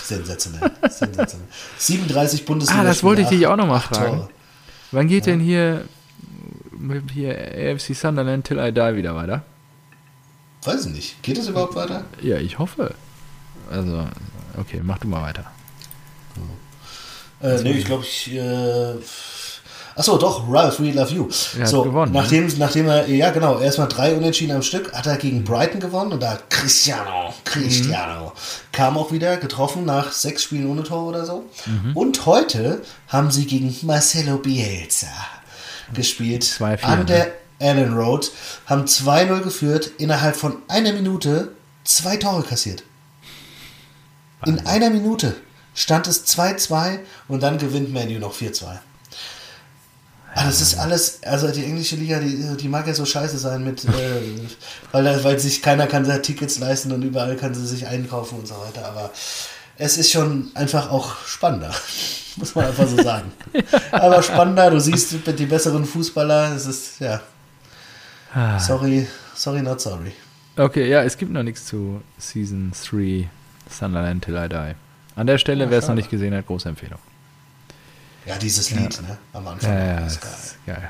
Sensationell. 0.05 0.71
Sensationell. 0.91 1.49
37 1.79 2.45
Bundesliga. 2.45 2.81
Ah, 2.83 2.85
das 2.85 3.03
wollte 3.03 3.23
ich 3.23 3.29
dich 3.29 3.47
auch 3.49 3.57
noch 3.57 3.67
mal 3.67 3.77
acht 3.79 3.97
fragen. 3.97 4.19
Tore. 4.19 4.29
Wann 4.93 5.09
geht 5.09 5.27
denn 5.27 5.41
hier 5.41 5.85
hier 7.13 7.37
AFC 7.37 7.95
Sunderland 7.95 8.47
Till 8.47 8.59
I 8.59 8.73
Die 8.73 8.97
wieder 8.97 9.15
weiter? 9.15 9.43
Weiß 10.63 10.87
ich 10.87 10.93
nicht. 10.93 11.23
Geht 11.23 11.39
das 11.39 11.49
überhaupt 11.49 11.75
weiter? 11.75 12.05
Ja, 12.23 12.39
ich 12.39 12.59
hoffe. 12.59 12.95
Also, 13.71 14.07
okay, 14.59 14.81
mach 14.83 14.99
du 14.99 15.09
mal 15.09 15.23
weiter. 15.23 15.45
Äh, 17.43 17.63
nee, 17.63 17.73
ich 17.73 17.85
glaube, 17.85 18.05
ich. 18.05 18.33
Äh, 18.35 18.95
Achso, 19.97 20.19
doch, 20.19 20.51
Ralph, 20.51 20.81
We 20.81 20.91
Love 20.91 21.15
You. 21.15 21.29
Er 21.57 21.69
so, 21.69 21.85
gewonnen, 21.85 22.11
ne? 22.11 22.19
nachdem, 22.19 22.49
nachdem 22.59 22.89
er, 22.89 23.09
ja 23.09 23.31
genau, 23.31 23.61
erstmal 23.61 23.87
drei 23.87 24.15
Unentschieden 24.15 24.57
am 24.57 24.63
Stück, 24.63 24.93
hat 24.93 25.07
er 25.07 25.17
gegen 25.19 25.45
Brighton 25.45 25.79
gewonnen 25.79 26.13
und 26.13 26.21
da 26.21 26.33
hat 26.33 26.51
Cristiano, 26.51 27.33
Cristiano, 27.45 28.33
kam 28.73 28.99
auch 28.99 29.13
wieder, 29.13 29.37
getroffen 29.37 29.85
nach 29.85 30.11
sechs 30.11 30.43
Spielen 30.43 30.69
ohne 30.69 30.83
Tor 30.83 31.07
oder 31.07 31.25
so. 31.25 31.45
Mhm. 31.67 31.97
Und 31.97 32.27
heute 32.27 32.83
haben 33.07 33.31
sie 33.31 33.47
gegen 33.47 33.73
Marcelo 33.83 34.39
Bielsa 34.39 35.07
gespielt. 35.93 36.45
2-4, 36.45 36.83
an 36.83 36.99
ne? 37.01 37.05
der 37.05 37.33
Allen 37.61 37.95
Road, 37.95 38.31
haben 38.67 38.85
2-0 38.85 39.41
geführt, 39.43 39.91
innerhalb 39.99 40.37
von 40.37 40.57
einer 40.69 40.93
Minute 40.93 41.53
zwei 41.85 42.17
Tore 42.17 42.43
kassiert. 42.43 42.83
In 44.47 44.67
einer 44.67 44.91
Minute 44.91 45.37
stand 45.75 46.07
es 46.07 46.27
2-2 46.27 46.99
und 47.29 47.43
dann 47.43 47.59
gewinnt 47.59 47.93
Manu 47.93 48.19
noch 48.19 48.35
4-2. 48.35 48.79
Ah, 50.37 50.47
das 50.47 50.61
ist 50.61 50.79
alles, 50.79 51.23
also 51.23 51.49
die 51.53 51.65
englische 51.65 51.95
Liga, 51.95 52.19
die, 52.19 52.57
die 52.57 52.69
mag 52.69 52.89
ja 52.89 52.95
so 52.95 53.05
scheiße 53.05 53.39
sein 53.39 53.63
mit, 53.63 53.85
äh, 53.85 53.89
weil, 54.91 55.23
weil 55.23 55.39
sich 55.39 55.63
keiner 55.63 55.87
kann 55.87 56.05
sich 56.05 56.23
Tickets 56.23 56.59
leisten 56.59 56.91
und 56.91 57.03
überall 57.03 57.37
kann 57.37 57.55
sie 57.55 57.65
sich 57.65 57.87
einkaufen 57.87 58.41
und 58.41 58.49
so 58.49 58.55
weiter, 58.55 58.85
aber 58.85 59.13
es 59.79 59.97
ist 59.99 60.11
schon 60.11 60.51
einfach 60.55 60.91
auch 60.91 61.17
spannender, 61.27 61.73
muss 62.37 62.55
man 62.55 62.67
einfach 62.67 62.87
so 62.87 63.03
sagen. 63.03 63.33
aber 63.91 64.23
spannender, 64.23 64.71
du 64.71 64.81
siehst 64.81 65.15
die 65.39 65.47
besseren 65.47 65.85
Fußballer, 65.85 66.55
es 66.55 66.67
ist, 66.67 67.01
ja, 67.01 67.21
Ah. 68.37 68.59
sorry, 68.59 69.07
sorry, 69.35 69.63
not 69.63 69.81
sorry. 69.81 70.13
Okay, 70.57 70.89
ja, 70.89 71.03
es 71.05 71.17
gibt 71.17 71.33
noch 71.33 71.43
nichts 71.45 71.67
zu 71.67 72.01
Season 72.19 72.73
3 72.89 73.29
Sunderland 73.71 74.25
Till 74.25 74.37
I 74.37 74.49
Die. 74.49 74.75
An 75.17 75.27
der 75.29 75.39
Stelle, 75.39 75.67
Ah, 75.67 75.71
wer 75.71 75.79
es 75.79 75.87
noch 75.89 75.95
nicht 75.95 76.11
gesehen 76.11 76.35
hat, 76.35 76.45
große 76.47 76.69
Empfehlung. 76.69 76.99
Ja, 78.27 78.37
dieses 78.37 78.71
Lied, 78.71 79.01
ne, 79.03 79.19
am 79.33 79.47
Anfang, 79.47 79.71
Ja, 79.73 79.85
ja, 80.01 80.07
ist 80.07 80.17
ist 80.25 80.57
geil. 80.67 80.77
geil. 80.77 80.89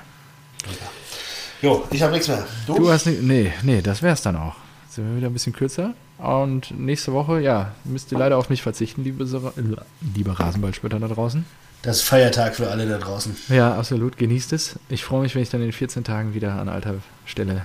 Jo, 1.61 1.87
ich 1.91 2.03
habe 2.03 2.13
nichts 2.13 2.29
mehr. 2.29 2.47
Du? 2.67 2.75
Du 2.77 2.91
hast 2.91 3.07
nicht, 3.07 3.23
nee, 3.23 3.53
nee, 3.63 3.83
das 3.83 4.01
wär's 4.03 4.23
dann 4.23 4.37
auch. 4.37 4.55
Sind 4.95 5.09
wir 5.11 5.17
wieder 5.17 5.27
ein 5.29 5.33
bisschen 5.33 5.53
kürzer. 5.53 5.95
Und 6.19 6.71
nächste 6.79 7.13
Woche, 7.13 7.41
ja, 7.41 7.73
müsst 7.85 8.13
ihr 8.13 8.19
leider 8.19 8.39
auf 8.39 8.49
mich 8.49 8.63
verzichten, 8.63 9.03
liebe, 9.03 9.25
liebe 10.15 10.39
Rasenballspötter 10.41 11.01
da 11.01 11.09
draußen. 11.09 11.45
Das 11.83 11.97
ist 11.97 12.03
Feiertag 12.05 12.55
für 12.55 12.71
alle 12.71 12.89
da 12.89 12.99
draußen. 12.99 13.37
Ja, 13.49 13.75
absolut, 13.77 14.17
genießt 14.17 14.53
es. 14.53 14.79
Ich 14.89 15.05
freue 15.05 15.23
mich, 15.23 15.35
wenn 15.35 15.43
ich 15.43 15.51
dann 15.51 15.63
in 15.63 15.73
14 15.73 16.05
Tagen 16.05 16.33
wieder 16.33 16.53
an 16.55 16.69
alter 16.69 16.95
Stelle 17.27 17.65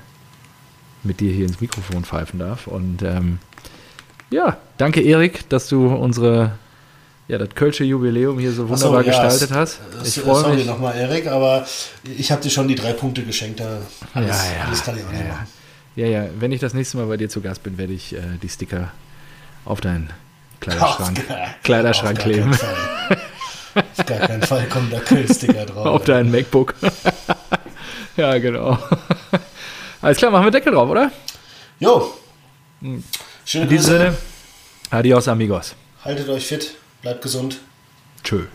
mit 1.03 1.19
dir 1.21 1.31
hier 1.31 1.45
ins 1.45 1.61
Mikrofon 1.61 2.03
pfeifen 2.03 2.39
darf. 2.39 2.67
Und 2.67 3.01
ähm, 3.03 3.37
ja, 4.31 4.57
danke 4.77 5.01
Erik, 5.01 5.47
dass 5.49 5.69
du 5.69 5.87
unsere, 5.87 6.51
ja, 7.29 7.37
das 7.37 7.49
Kölsche 7.55 7.83
Jubiläum 7.85 8.39
hier 8.39 8.51
so 8.51 8.67
Ach 8.69 8.77
so, 8.77 8.87
wunderbar 8.87 9.05
ja, 9.05 9.11
gestaltet 9.11 9.51
es- 9.51 9.55
hast. 9.55 9.79
Ich 10.03 10.19
freue 10.19 10.55
mich. 10.55 10.65
nochmal, 10.65 10.95
Erik, 10.97 11.27
aber 11.27 11.65
ich 12.17 12.31
habe 12.31 12.41
dir 12.41 12.49
schon 12.49 12.67
die 12.67 12.75
drei 12.75 12.91
Punkte 12.93 13.23
geschenkt. 13.23 13.59
Da 13.61 13.77
alles, 14.15 14.29
Ja, 14.51 14.57
ja, 14.57 14.65
alles 14.65 14.83
kann 14.83 14.97
ich 14.97 15.05
auch 15.05 15.11
nicht 15.11 15.27
machen. 15.29 15.47
Ja, 15.99 16.07
ja, 16.07 16.29
wenn 16.39 16.53
ich 16.53 16.61
das 16.61 16.73
nächste 16.73 16.95
Mal 16.95 17.07
bei 17.07 17.17
dir 17.17 17.27
zu 17.27 17.41
Gast 17.41 17.61
bin, 17.61 17.77
werde 17.77 17.91
ich 17.91 18.15
äh, 18.15 18.21
die 18.41 18.47
Sticker 18.47 18.93
auf 19.65 19.81
deinen 19.81 20.09
Kleiderschrank, 20.61 21.19
Auf 21.29 21.61
Kleiderschrank 21.63 22.17
auf 22.19 22.23
kleben. 22.23 22.53
Auf 22.53 24.05
gar 24.05 24.19
keinen 24.19 24.41
Fall 24.43 24.65
kommen 24.69 24.89
da 24.91 25.01
Kölsticker 25.01 25.65
drauf. 25.65 25.85
auf 25.85 26.05
deinen 26.05 26.31
MacBook. 26.31 26.73
ja, 28.15 28.37
genau. 28.37 28.79
Alles 30.01 30.17
klar, 30.17 30.31
machen 30.31 30.45
wir 30.45 30.51
Deckel 30.51 30.71
drauf, 30.71 30.89
oder? 30.89 31.11
Jo. 31.81 32.13
Schöne 33.43 33.63
In 33.65 33.69
diesem. 33.69 33.91
Sinne, 33.97 34.17
adios 34.91 35.27
amigos. 35.27 35.75
Haltet 36.05 36.29
euch 36.29 36.47
fit, 36.47 36.75
bleibt 37.01 37.21
gesund. 37.21 37.59
Tschö. 38.23 38.45